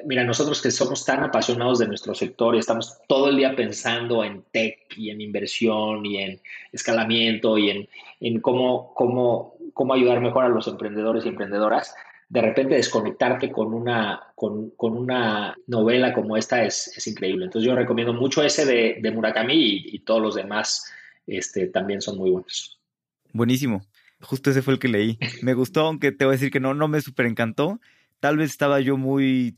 mira, 0.05 0.23
nosotros 0.23 0.61
que 0.61 0.71
somos 0.71 1.05
tan 1.05 1.23
apasionados 1.23 1.79
de 1.79 1.87
nuestro 1.87 2.13
sector 2.13 2.55
y 2.55 2.59
estamos 2.59 2.99
todo 3.07 3.29
el 3.29 3.37
día 3.37 3.55
pensando 3.55 4.23
en 4.23 4.43
tech 4.51 4.79
y 4.95 5.09
en 5.09 5.21
inversión 5.21 6.05
y 6.05 6.17
en 6.17 6.41
escalamiento 6.71 7.57
y 7.57 7.71
en, 7.71 7.89
en 8.19 8.41
cómo, 8.41 8.93
cómo, 8.93 9.55
cómo 9.73 9.93
ayudar 9.93 10.21
mejor 10.21 10.45
a 10.45 10.49
los 10.49 10.67
emprendedores 10.67 11.25
y 11.25 11.29
emprendedoras, 11.29 11.95
de 12.27 12.41
repente 12.41 12.75
desconectarte 12.75 13.51
con 13.51 13.73
una, 13.73 14.21
con, 14.35 14.69
con 14.71 14.95
una 14.95 15.55
novela 15.65 16.13
como 16.13 16.37
esta 16.37 16.63
es, 16.63 16.95
es, 16.95 17.07
increíble. 17.07 17.45
Entonces 17.45 17.67
yo 17.67 17.75
recomiendo 17.75 18.13
mucho 18.13 18.43
ese 18.43 18.65
de, 18.65 18.99
de 19.01 19.11
Murakami 19.11 19.55
y, 19.55 19.95
y, 19.95 19.99
todos 19.99 20.21
los 20.21 20.35
demás 20.35 20.85
este, 21.25 21.67
también 21.67 22.01
son 22.01 22.17
muy 22.17 22.29
buenos. 22.29 22.78
Buenísimo. 23.33 23.81
Justo 24.21 24.51
ese 24.51 24.61
fue 24.61 24.73
el 24.73 24.79
que 24.79 24.87
leí. 24.87 25.17
Me 25.41 25.53
gustó, 25.53 25.81
aunque 25.81 26.11
te 26.11 26.25
voy 26.25 26.33
a 26.33 26.37
decir 26.37 26.51
que 26.51 26.59
no, 26.59 26.73
no 26.73 26.87
me 26.87 27.01
súper 27.01 27.25
encantó. 27.25 27.79
Tal 28.19 28.37
vez 28.37 28.51
estaba 28.51 28.79
yo 28.81 28.97
muy 28.97 29.57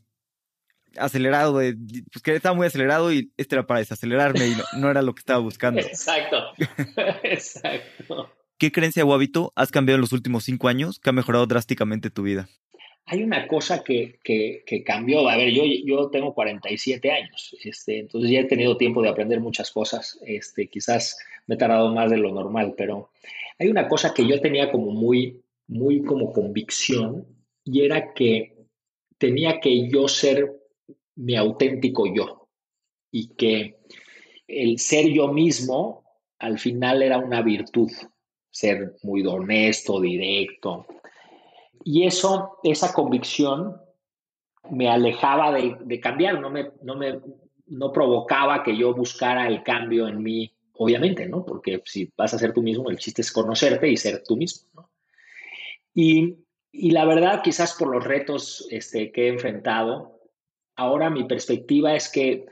acelerado, 0.96 1.58
de, 1.58 1.76
pues 2.12 2.22
que 2.22 2.34
estaba 2.34 2.54
muy 2.54 2.66
acelerado 2.66 3.12
y 3.12 3.32
este 3.36 3.54
era 3.56 3.66
para 3.66 3.80
desacelerarme 3.80 4.48
y 4.48 4.56
no, 4.78 4.90
era 4.90 5.02
lo 5.02 5.14
que 5.14 5.20
estaba 5.20 5.40
buscando. 5.40 5.80
Exacto, 5.86 6.36
exacto. 7.22 8.30
¿Qué 8.58 8.70
creencia 8.70 9.04
o 9.04 9.12
hábito 9.12 9.52
has 9.56 9.70
cambiado 9.70 9.96
en 9.96 10.02
los 10.02 10.12
últimos 10.12 10.44
cinco 10.44 10.68
años 10.68 11.00
que 11.00 11.10
ha 11.10 11.12
mejorado 11.12 11.46
drásticamente 11.46 12.10
tu 12.10 12.22
vida? 12.22 12.48
Hay 13.06 13.22
una 13.22 13.48
cosa 13.48 13.82
que, 13.82 14.18
que, 14.22 14.84
cambió. 14.84 15.28
A 15.28 15.36
ver, 15.36 15.50
yo, 15.50 15.64
yo 15.64 16.08
tengo 16.10 16.34
47 16.34 17.10
años, 17.10 17.56
este, 17.62 17.98
entonces 17.98 18.30
ya 18.30 18.40
he 18.40 18.44
tenido 18.44 18.76
tiempo 18.76 19.02
de 19.02 19.08
aprender 19.08 19.40
muchas 19.40 19.70
cosas. 19.70 20.18
Este, 20.24 20.68
quizás 20.68 21.18
me 21.46 21.56
he 21.56 21.58
tardado 21.58 21.92
más 21.92 22.10
de 22.10 22.18
lo 22.18 22.32
normal, 22.32 22.74
pero 22.76 23.10
hay 23.58 23.68
una 23.68 23.88
cosa 23.88 24.14
que 24.14 24.26
yo 24.26 24.40
tenía 24.40 24.70
como 24.70 24.92
muy, 24.92 25.42
muy 25.66 26.02
como 26.02 26.32
convicción 26.32 27.26
y 27.64 27.84
era 27.84 28.12
que 28.14 28.56
tenía 29.18 29.60
que 29.60 29.88
yo 29.88 30.08
ser 30.08 30.50
mi 31.14 31.36
auténtico 31.36 32.12
yo 32.12 32.48
y 33.10 33.34
que 33.34 33.78
el 34.48 34.78
ser 34.78 35.06
yo 35.08 35.28
mismo 35.28 36.04
al 36.38 36.58
final 36.58 37.02
era 37.02 37.18
una 37.18 37.40
virtud, 37.40 37.90
ser 38.50 38.96
muy 39.02 39.24
honesto, 39.24 40.00
directo. 40.00 40.86
Y 41.84 42.06
eso, 42.06 42.58
esa 42.62 42.92
convicción 42.92 43.76
me 44.70 44.88
alejaba 44.88 45.52
de, 45.52 46.00
cambiar, 46.00 46.40
no 46.40 46.50
me, 46.50 46.70
no 46.82 46.96
me 46.96 47.20
no 47.66 47.92
provocaba 47.92 48.62
que 48.62 48.76
yo 48.76 48.94
buscara 48.94 49.48
el 49.48 49.62
cambio 49.62 50.06
en 50.06 50.22
mí 50.22 50.52
obviamente, 50.74 51.26
¿no? 51.28 51.44
Porque 51.44 51.82
si 51.84 52.10
vas 52.16 52.34
a 52.34 52.38
ser 52.38 52.52
tú 52.52 52.62
mismo, 52.62 52.90
el 52.90 52.98
chiste 52.98 53.22
es 53.22 53.32
conocerte 53.32 53.88
y 53.88 53.96
ser 53.96 54.22
tú 54.24 54.36
mismo, 54.36 54.68
¿no? 54.74 54.90
Y, 55.94 56.38
la 56.72 57.04
verdad, 57.04 57.42
quizás 57.42 57.74
por 57.74 57.94
los 57.94 58.02
retos 58.02 58.66
este, 58.70 59.12
que 59.12 59.26
he 59.26 59.28
enfrentado, 59.28 60.18
ahora 60.74 61.10
mi 61.10 61.24
perspectiva 61.24 61.94
es 61.94 62.10
que, 62.10 62.46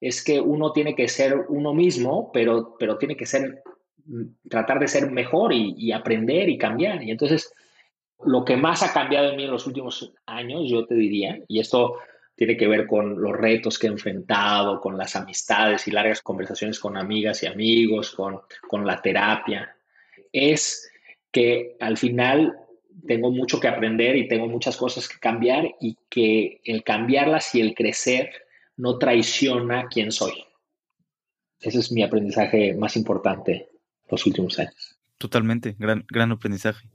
es 0.00 0.22
que 0.22 0.40
uno 0.40 0.72
tiene 0.72 0.94
que 0.94 1.08
ser 1.08 1.46
uno 1.48 1.74
mismo, 1.74 2.30
pero, 2.32 2.76
pero 2.78 2.96
tiene 2.96 3.16
que 3.16 3.26
ser, 3.26 3.64
tratar 4.48 4.78
de 4.78 4.86
ser 4.86 5.10
mejor 5.10 5.52
y, 5.52 5.74
y 5.76 5.90
aprender 5.90 6.48
y 6.48 6.58
cambiar. 6.58 7.02
Y 7.02 7.10
entonces, 7.10 7.52
lo 8.24 8.44
que 8.44 8.56
más 8.56 8.82
ha 8.82 8.92
cambiado 8.92 9.30
en 9.30 9.36
mí 9.36 9.44
en 9.44 9.50
los 9.50 9.66
últimos 9.66 10.12
años, 10.26 10.62
yo 10.68 10.86
te 10.86 10.94
diría, 10.94 11.38
y 11.48 11.60
esto 11.60 11.96
tiene 12.34 12.56
que 12.56 12.68
ver 12.68 12.86
con 12.86 13.20
los 13.20 13.32
retos 13.32 13.78
que 13.78 13.86
he 13.86 13.90
enfrentado, 13.90 14.80
con 14.80 14.96
las 14.98 15.16
amistades 15.16 15.86
y 15.88 15.90
largas 15.90 16.20
conversaciones 16.20 16.78
con 16.78 16.96
amigas 16.96 17.42
y 17.42 17.46
amigos, 17.46 18.12
con, 18.12 18.40
con 18.68 18.86
la 18.86 19.00
terapia. 19.00 19.74
Es 20.32 20.90
que 21.30 21.76
al 21.80 21.96
final 21.96 22.54
tengo 23.06 23.30
mucho 23.30 23.58
que 23.58 23.68
aprender 23.68 24.16
y 24.16 24.28
tengo 24.28 24.48
muchas 24.48 24.76
cosas 24.76 25.08
que 25.08 25.18
cambiar 25.18 25.74
y 25.80 25.96
que 26.10 26.60
el 26.64 26.82
cambiarlas 26.84 27.54
y 27.54 27.60
el 27.60 27.74
crecer 27.74 28.30
no 28.76 28.98
traiciona 28.98 29.88
quién 29.88 30.12
soy. 30.12 30.44
Ese 31.60 31.78
es 31.78 31.90
mi 31.90 32.02
aprendizaje 32.02 32.74
más 32.74 32.96
importante 32.96 33.70
los 34.10 34.26
últimos 34.26 34.58
años. 34.58 34.98
Totalmente, 35.16 35.74
gran, 35.78 36.04
gran 36.10 36.32
aprendizaje 36.32 36.86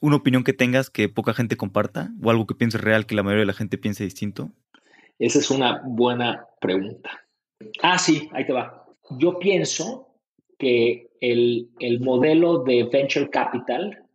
una 0.00 0.16
opinión 0.16 0.44
que 0.44 0.52
tengas 0.52 0.90
que 0.90 1.08
poca 1.08 1.34
gente 1.34 1.56
comparta 1.56 2.10
o 2.22 2.30
algo 2.30 2.46
que 2.46 2.54
pienses 2.54 2.80
real 2.80 3.06
que 3.06 3.14
la 3.14 3.22
mayoría 3.22 3.42
de 3.42 3.46
la 3.46 3.52
gente 3.52 3.78
piense 3.78 4.04
distinto? 4.04 4.50
Esa 5.18 5.38
es 5.38 5.50
una 5.50 5.82
buena 5.84 6.46
pregunta. 6.60 7.10
Ah, 7.82 7.98
sí, 7.98 8.28
ahí 8.32 8.46
te 8.46 8.52
va. 8.52 8.86
Yo 9.18 9.38
pienso 9.38 10.08
que 10.58 11.10
el, 11.20 11.70
el 11.78 12.00
modelo 12.00 12.62
de 12.62 12.84
venture 12.84 13.28
capital, 13.28 14.06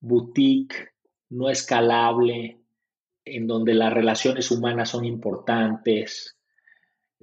boutique, 0.00 0.92
no 1.30 1.48
escalable, 1.48 2.58
en 3.24 3.46
donde 3.46 3.74
las 3.74 3.92
relaciones 3.92 4.50
humanas 4.50 4.90
son 4.90 5.04
importantes, 5.04 6.38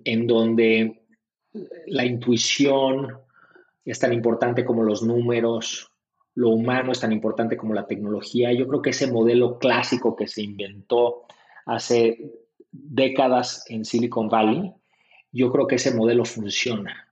en 0.04 0.28
donde 0.28 1.06
la 1.88 2.06
intuición 2.06 3.20
es 3.84 4.00
tan 4.00 4.14
importante 4.14 4.66
como 4.66 4.84
los 4.84 5.04
números, 5.04 5.92
lo 6.36 6.50
humano 6.50 6.92
es 6.92 7.00
tan 7.00 7.14
importante 7.14 7.58
como 7.58 7.74
la 7.74 7.88
tecnología. 7.88 8.52
Yo 8.54 8.68
creo 8.68 8.82
que 8.82 8.90
ese 8.92 9.12
modelo 9.12 9.58
clásico 9.58 10.16
que 10.16 10.28
se 10.28 10.44
inventó 10.44 11.24
hace 11.66 12.32
décadas 12.72 13.66
en 13.70 13.86
Silicon 13.86 14.28
Valley, 14.28 14.72
yo 15.32 15.52
creo 15.52 15.66
que 15.66 15.76
ese 15.76 15.94
modelo 15.94 16.26
funciona. 16.26 17.10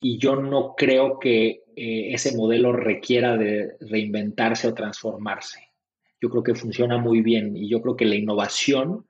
Y 0.00 0.18
yo 0.18 0.36
no 0.36 0.74
creo 0.76 1.18
que 1.20 1.64
eh, 1.76 2.12
ese 2.12 2.36
modelo 2.36 2.72
requiera 2.72 3.36
de 3.36 3.76
reinventarse 3.80 4.68
o 4.68 4.74
transformarse. 4.74 5.60
Yo 6.20 6.28
creo 6.28 6.42
que 6.42 6.54
funciona 6.54 6.98
muy 6.98 7.22
bien 7.22 7.56
y 7.56 7.68
yo 7.68 7.80
creo 7.80 7.96
que 7.96 8.04
la 8.06 8.16
innovación 8.16 9.06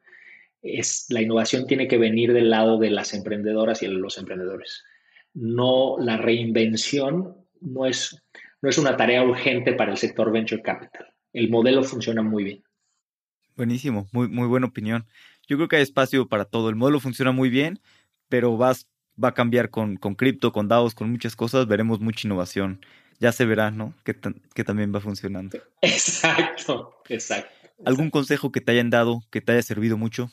es 0.62 1.06
la 1.10 1.22
innovación 1.22 1.66
tiene 1.66 1.86
que 1.86 1.98
venir 1.98 2.32
del 2.32 2.50
lado 2.50 2.78
de 2.78 2.90
las 2.90 3.14
emprendedoras 3.14 3.82
y 3.82 3.88
los 3.88 4.18
emprendedores. 4.18 4.84
No 5.32 5.96
la 5.98 6.16
reinvención 6.16 7.36
no 7.60 7.86
es 7.86 8.22
no 8.66 8.70
es 8.70 8.78
una 8.78 8.96
tarea 8.96 9.22
urgente 9.22 9.74
para 9.74 9.92
el 9.92 9.96
sector 9.96 10.32
venture 10.32 10.60
capital. 10.60 11.06
El 11.32 11.50
modelo 11.50 11.84
funciona 11.84 12.20
muy 12.20 12.42
bien. 12.42 12.64
Buenísimo, 13.54 14.08
muy, 14.10 14.26
muy 14.26 14.48
buena 14.48 14.66
opinión. 14.66 15.06
Yo 15.46 15.56
creo 15.56 15.68
que 15.68 15.76
hay 15.76 15.82
espacio 15.82 16.26
para 16.26 16.46
todo. 16.46 16.68
El 16.68 16.74
modelo 16.74 16.98
funciona 16.98 17.30
muy 17.30 17.48
bien, 17.48 17.78
pero 18.28 18.56
vas, 18.56 18.88
va 19.22 19.28
a 19.28 19.34
cambiar 19.34 19.70
con, 19.70 19.98
con 19.98 20.16
cripto, 20.16 20.50
con 20.50 20.66
DAOs, 20.66 20.96
con 20.96 21.08
muchas 21.12 21.36
cosas. 21.36 21.68
Veremos 21.68 22.00
mucha 22.00 22.26
innovación. 22.26 22.84
Ya 23.20 23.30
se 23.30 23.44
verá, 23.44 23.70
¿no? 23.70 23.94
Que, 24.04 24.16
que 24.52 24.64
también 24.64 24.92
va 24.92 24.98
funcionando. 24.98 25.56
Exacto, 25.80 27.02
exacto. 27.08 27.54
¿Algún 27.84 28.10
consejo 28.10 28.50
que 28.50 28.60
te 28.60 28.72
hayan 28.72 28.90
dado 28.90 29.22
que 29.30 29.40
te 29.40 29.52
haya 29.52 29.62
servido 29.62 29.96
mucho? 29.96 30.28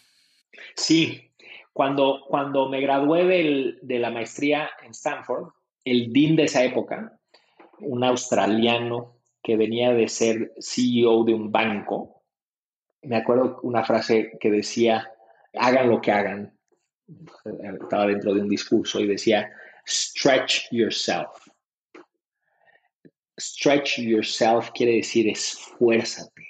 Sí, 0.75 1.29
cuando, 1.71 2.21
cuando 2.27 2.67
me 2.67 2.81
gradué 2.81 3.77
de 3.79 3.99
la 3.99 4.09
maestría 4.09 4.71
en 4.83 4.89
Stanford, 4.89 5.49
el 5.85 6.11
dean 6.11 6.35
de 6.35 6.45
esa 6.45 6.63
época, 6.63 7.19
un 7.85 8.03
australiano 8.03 9.17
que 9.43 9.57
venía 9.57 9.93
de 9.93 10.07
ser 10.07 10.53
CEO 10.59 11.23
de 11.25 11.33
un 11.33 11.51
banco. 11.51 12.23
Me 13.01 13.17
acuerdo 13.17 13.59
una 13.63 13.83
frase 13.83 14.31
que 14.39 14.49
decía, 14.49 15.11
hagan 15.53 15.89
lo 15.89 15.99
que 16.01 16.11
hagan. 16.11 16.57
Estaba 17.81 18.07
dentro 18.07 18.33
de 18.33 18.41
un 18.41 18.49
discurso 18.49 19.01
y 19.01 19.07
decía, 19.07 19.51
stretch 19.85 20.69
yourself. 20.71 21.29
Stretch 23.37 23.99
yourself 23.99 24.71
quiere 24.71 24.93
decir 24.93 25.27
esfuérzate. 25.27 26.47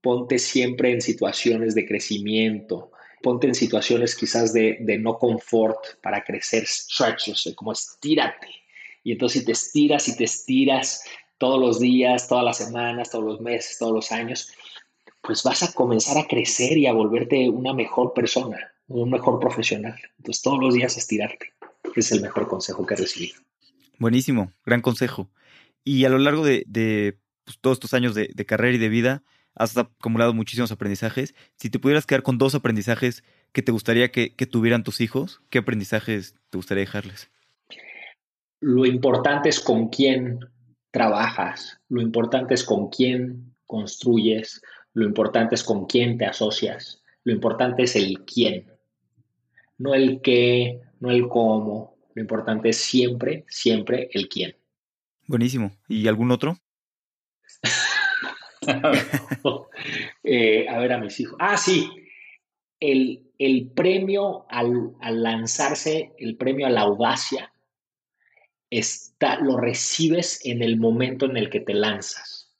Ponte 0.00 0.38
siempre 0.38 0.92
en 0.92 1.02
situaciones 1.02 1.74
de 1.74 1.86
crecimiento. 1.86 2.90
Ponte 3.22 3.46
en 3.46 3.54
situaciones 3.54 4.14
quizás 4.14 4.52
de, 4.54 4.78
de 4.80 4.98
no 4.98 5.18
confort 5.18 6.00
para 6.02 6.24
crecer. 6.24 6.66
Stretch 6.66 7.28
yourself, 7.28 7.54
como 7.54 7.72
estírate 7.72 8.63
y 9.04 9.12
entonces 9.12 9.40
si 9.40 9.46
te 9.46 9.52
estiras 9.52 10.08
y 10.08 10.16
te 10.16 10.24
estiras 10.24 11.04
todos 11.38 11.60
los 11.60 11.78
días, 11.78 12.26
todas 12.26 12.44
las 12.44 12.56
semanas, 12.56 13.10
todos 13.10 13.24
los 13.24 13.40
meses, 13.40 13.76
todos 13.78 13.92
los 13.92 14.10
años, 14.10 14.50
pues 15.20 15.42
vas 15.42 15.62
a 15.62 15.72
comenzar 15.72 16.16
a 16.16 16.26
crecer 16.26 16.78
y 16.78 16.86
a 16.86 16.92
volverte 16.92 17.48
una 17.50 17.74
mejor 17.74 18.14
persona, 18.14 18.58
un 18.88 19.10
mejor 19.10 19.38
profesional. 19.38 20.00
Entonces 20.18 20.42
todos 20.42 20.58
los 20.58 20.74
días 20.74 20.96
estirarte. 20.96 21.52
Es 21.94 22.10
el 22.12 22.22
mejor 22.22 22.48
consejo 22.48 22.86
que 22.86 22.94
he 22.94 22.96
recibido. 22.96 23.36
Buenísimo, 23.98 24.52
gran 24.64 24.80
consejo. 24.80 25.30
Y 25.84 26.06
a 26.06 26.08
lo 26.08 26.18
largo 26.18 26.44
de, 26.44 27.18
pues, 27.44 27.58
todos 27.60 27.76
estos 27.76 27.92
años 27.92 28.14
de, 28.14 28.46
carrera 28.46 28.74
y 28.74 28.78
de 28.78 28.88
vida, 28.88 29.22
has 29.54 29.76
acumulado 29.76 30.32
muchísimos 30.32 30.72
aprendizajes. 30.72 31.34
Si 31.56 31.68
te 31.68 31.78
pudieras 31.78 32.06
quedar 32.06 32.22
con 32.22 32.38
dos 32.38 32.54
aprendizajes 32.54 33.22
que 33.52 33.62
te 33.62 33.70
gustaría 33.70 34.10
que, 34.10 34.34
que 34.34 34.46
tuvieran 34.46 34.82
tus 34.82 35.00
hijos, 35.02 35.42
¿qué 35.50 35.58
aprendizajes 35.58 36.34
te 36.48 36.56
gustaría 36.56 36.80
dejarles? 36.80 37.30
Lo 38.66 38.86
importante 38.86 39.50
es 39.50 39.60
con 39.60 39.90
quién 39.90 40.40
trabajas, 40.90 41.78
lo 41.90 42.00
importante 42.00 42.54
es 42.54 42.64
con 42.64 42.88
quién 42.88 43.54
construyes, 43.66 44.62
lo 44.94 45.04
importante 45.04 45.54
es 45.54 45.62
con 45.62 45.84
quién 45.84 46.16
te 46.16 46.24
asocias, 46.24 47.02
lo 47.24 47.34
importante 47.34 47.82
es 47.82 47.94
el 47.94 48.24
quién, 48.24 48.72
no 49.76 49.92
el 49.92 50.22
qué, 50.22 50.80
no 51.00 51.10
el 51.10 51.28
cómo, 51.28 51.98
lo 52.14 52.22
importante 52.22 52.70
es 52.70 52.78
siempre, 52.78 53.44
siempre 53.48 54.08
el 54.14 54.30
quién. 54.30 54.56
Buenísimo. 55.26 55.70
¿Y 55.86 56.08
algún 56.08 56.30
otro? 56.30 56.56
Eh, 60.26 60.66
a 60.70 60.78
ver 60.78 60.94
a 60.94 60.98
mis 60.98 61.20
hijos. 61.20 61.36
Ah, 61.38 61.58
sí. 61.58 61.86
El, 62.80 63.30
el 63.38 63.70
premio 63.72 64.46
al, 64.48 64.94
al 65.02 65.22
lanzarse, 65.22 66.14
el 66.16 66.38
premio 66.38 66.66
a 66.66 66.70
la 66.70 66.80
audacia, 66.80 67.52
lo 69.42 69.56
recibes 69.56 70.40
en 70.44 70.62
el 70.62 70.76
momento 70.76 71.26
en 71.26 71.36
el 71.36 71.50
que 71.50 71.60
te 71.60 71.74
lanzas. 71.74 72.52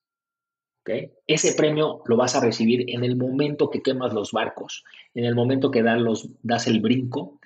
Ese 1.27 1.55
premio 1.55 2.03
lo 2.07 2.17
vas 2.17 2.37
a 2.37 2.41
recibir 2.41 2.85
en 2.89 3.05
el 3.05 3.17
momento 3.17 3.71
que 3.71 3.83
quemas 3.83 4.13
los 4.13 4.33
barcos, 4.33 4.85
en 5.15 5.25
el 5.25 5.35
momento 5.35 5.71
que 5.71 5.83
das, 5.83 6.29
das 6.43 6.67
el 6.67 6.81
brinco, 6.81 7.41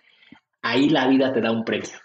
ahí 0.62 0.88
la 0.88 1.06
vida 1.06 1.32
te 1.32 1.40
da 1.40 1.52
un 1.52 1.64
premio. 1.64 1.96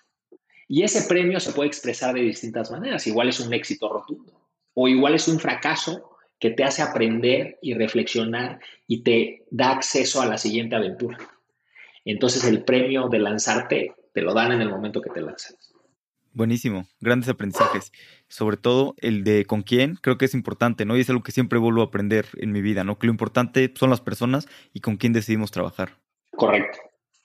Y 0.68 0.84
ese 0.84 1.08
premio 1.08 1.40
se 1.40 1.52
puede 1.52 1.68
expresar 1.68 2.14
de 2.14 2.22
distintas 2.22 2.72
maneras. 2.72 3.06
Igual 3.08 3.30
es 3.30 3.40
un 3.40 3.54
éxito 3.54 3.90
rotundo 3.90 4.48
o 4.74 4.88
igual 4.88 5.16
es 5.16 5.28
un 5.28 5.40
fracaso 5.40 6.18
que 6.40 6.52
te 6.52 6.64
hace 6.64 6.82
aprender 6.82 7.58
y 7.62 7.74
reflexionar 7.74 8.60
y 8.88 9.04
te 9.04 9.46
da 9.50 9.72
acceso 9.72 10.22
a 10.22 10.26
la 10.26 10.38
siguiente 10.38 10.76
aventura. 10.76 11.18
Entonces 12.06 12.44
el 12.46 12.64
premio 12.64 13.08
de 13.08 13.20
lanzarte 13.20 13.96
te 14.14 14.22
lo 14.22 14.34
dan 14.34 14.52
en 14.52 14.62
el 14.62 14.70
momento 14.70 15.02
que 15.02 15.10
te 15.10 15.22
lanzas. 15.22 15.73
Buenísimo, 16.34 16.88
grandes 17.00 17.30
aprendizajes. 17.30 17.92
Sobre 18.28 18.58
todo 18.58 18.96
el 18.98 19.24
de 19.24 19.46
con 19.46 19.62
quién, 19.62 19.96
creo 20.02 20.18
que 20.18 20.26
es 20.26 20.34
importante, 20.34 20.84
¿no? 20.84 20.98
Y 20.98 21.02
es 21.02 21.10
algo 21.10 21.22
que 21.22 21.32
siempre 21.32 21.60
vuelvo 21.60 21.82
a 21.82 21.86
aprender 21.86 22.26
en 22.38 22.52
mi 22.52 22.62
vida, 22.62 22.84
¿no? 22.84 22.98
Que 22.98 23.06
lo 23.06 23.14
importante 23.14 23.72
son 23.76 23.92
las 23.92 24.02
personas 24.02 24.48
y 24.74 24.80
con 24.80 24.98
quién 24.98 25.14
decidimos 25.14 25.52
trabajar. 25.52 25.98
Correcto, 26.32 26.80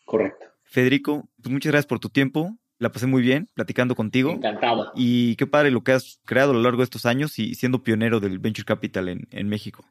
correcto. 0.04 0.46
Federico, 0.62 1.26
pues 1.42 1.50
muchas 1.50 1.72
gracias 1.72 1.86
por 1.86 2.00
tu 2.00 2.10
tiempo. 2.10 2.54
La 2.78 2.92
pasé 2.92 3.06
muy 3.06 3.22
bien 3.22 3.48
platicando 3.54 3.94
contigo. 3.94 4.30
Encantado. 4.30 4.92
Y 4.94 5.36
qué 5.36 5.46
padre 5.46 5.70
lo 5.70 5.82
que 5.82 5.92
has 5.92 6.20
creado 6.26 6.50
a 6.50 6.54
lo 6.54 6.60
largo 6.60 6.78
de 6.78 6.84
estos 6.84 7.06
años 7.06 7.38
y 7.38 7.54
siendo 7.54 7.82
pionero 7.82 8.20
del 8.20 8.38
Venture 8.38 8.66
Capital 8.66 9.08
en, 9.08 9.48
México. 9.48 9.84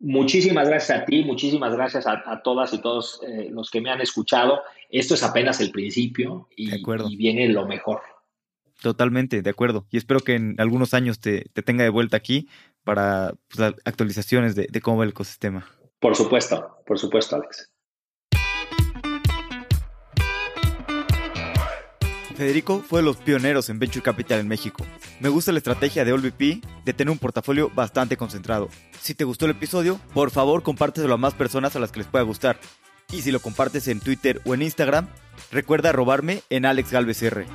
Muchísimas 0.00 0.66
gracias 0.66 0.98
a 0.98 1.04
ti, 1.04 1.22
muchísimas 1.24 1.74
gracias 1.74 2.06
a, 2.06 2.40
todas 2.42 2.72
y 2.72 2.78
todos 2.78 3.20
eh, 3.28 3.50
los 3.52 3.70
que 3.70 3.82
me 3.82 3.90
han 3.90 4.00
escuchado. 4.00 4.62
Esto 4.88 5.14
es 5.14 5.22
apenas 5.22 5.60
el 5.60 5.70
principio 5.70 6.48
y, 6.56 6.74
y 6.74 7.16
viene 7.16 7.48
lo 7.48 7.66
mejor. 7.66 8.00
Totalmente, 8.82 9.42
de 9.42 9.50
acuerdo. 9.50 9.86
Y 9.90 9.96
espero 9.96 10.20
que 10.20 10.34
en 10.34 10.56
algunos 10.58 10.92
años 10.92 11.20
te, 11.20 11.44
tenga 11.64 11.84
de 11.84 11.90
vuelta 11.90 12.16
aquí 12.16 12.48
para 12.82 13.32
pues, 13.48 13.74
actualizaciones 13.84 14.56
de, 14.56 14.66
de 14.70 14.80
cómo 14.80 14.98
va 14.98 15.04
el 15.04 15.10
ecosistema. 15.10 15.66
Por 16.00 16.16
supuesto, 16.16 16.82
por 16.84 16.98
supuesto, 16.98 17.36
Alex. 17.36 17.70
Federico 22.34 22.80
fue 22.80 23.00
de 23.00 23.04
los 23.04 23.18
pioneros 23.18 23.68
en 23.68 23.78
Venture 23.78 24.02
Capital 24.02 24.40
en 24.40 24.48
México. 24.48 24.84
Me 25.20 25.28
gusta 25.28 25.52
la 25.52 25.58
estrategia 25.58 26.04
de 26.04 26.12
OLVP 26.12 26.60
de 26.84 26.92
tener 26.92 27.12
un 27.12 27.18
portafolio 27.18 27.70
bastante 27.72 28.16
concentrado. 28.16 28.68
Si 29.00 29.14
te 29.14 29.22
gustó 29.22 29.44
el 29.44 29.52
episodio, 29.52 30.00
por 30.12 30.32
favor 30.32 30.64
compárteselo 30.64 31.14
a 31.14 31.18
más 31.18 31.34
personas 31.34 31.76
a 31.76 31.78
las 31.78 31.92
que 31.92 32.00
les 32.00 32.08
pueda 32.08 32.24
gustar. 32.24 32.58
Y 33.12 33.22
si 33.22 33.30
lo 33.30 33.38
compartes 33.38 33.86
en 33.86 34.00
Twitter 34.00 34.40
o 34.44 34.54
en 34.54 34.62
Instagram, 34.62 35.06
recuerda 35.52 35.92
robarme 35.92 36.42
en 36.50 36.66
Alex 36.66 36.90
Galvez 36.90 37.22
R. 37.22 37.46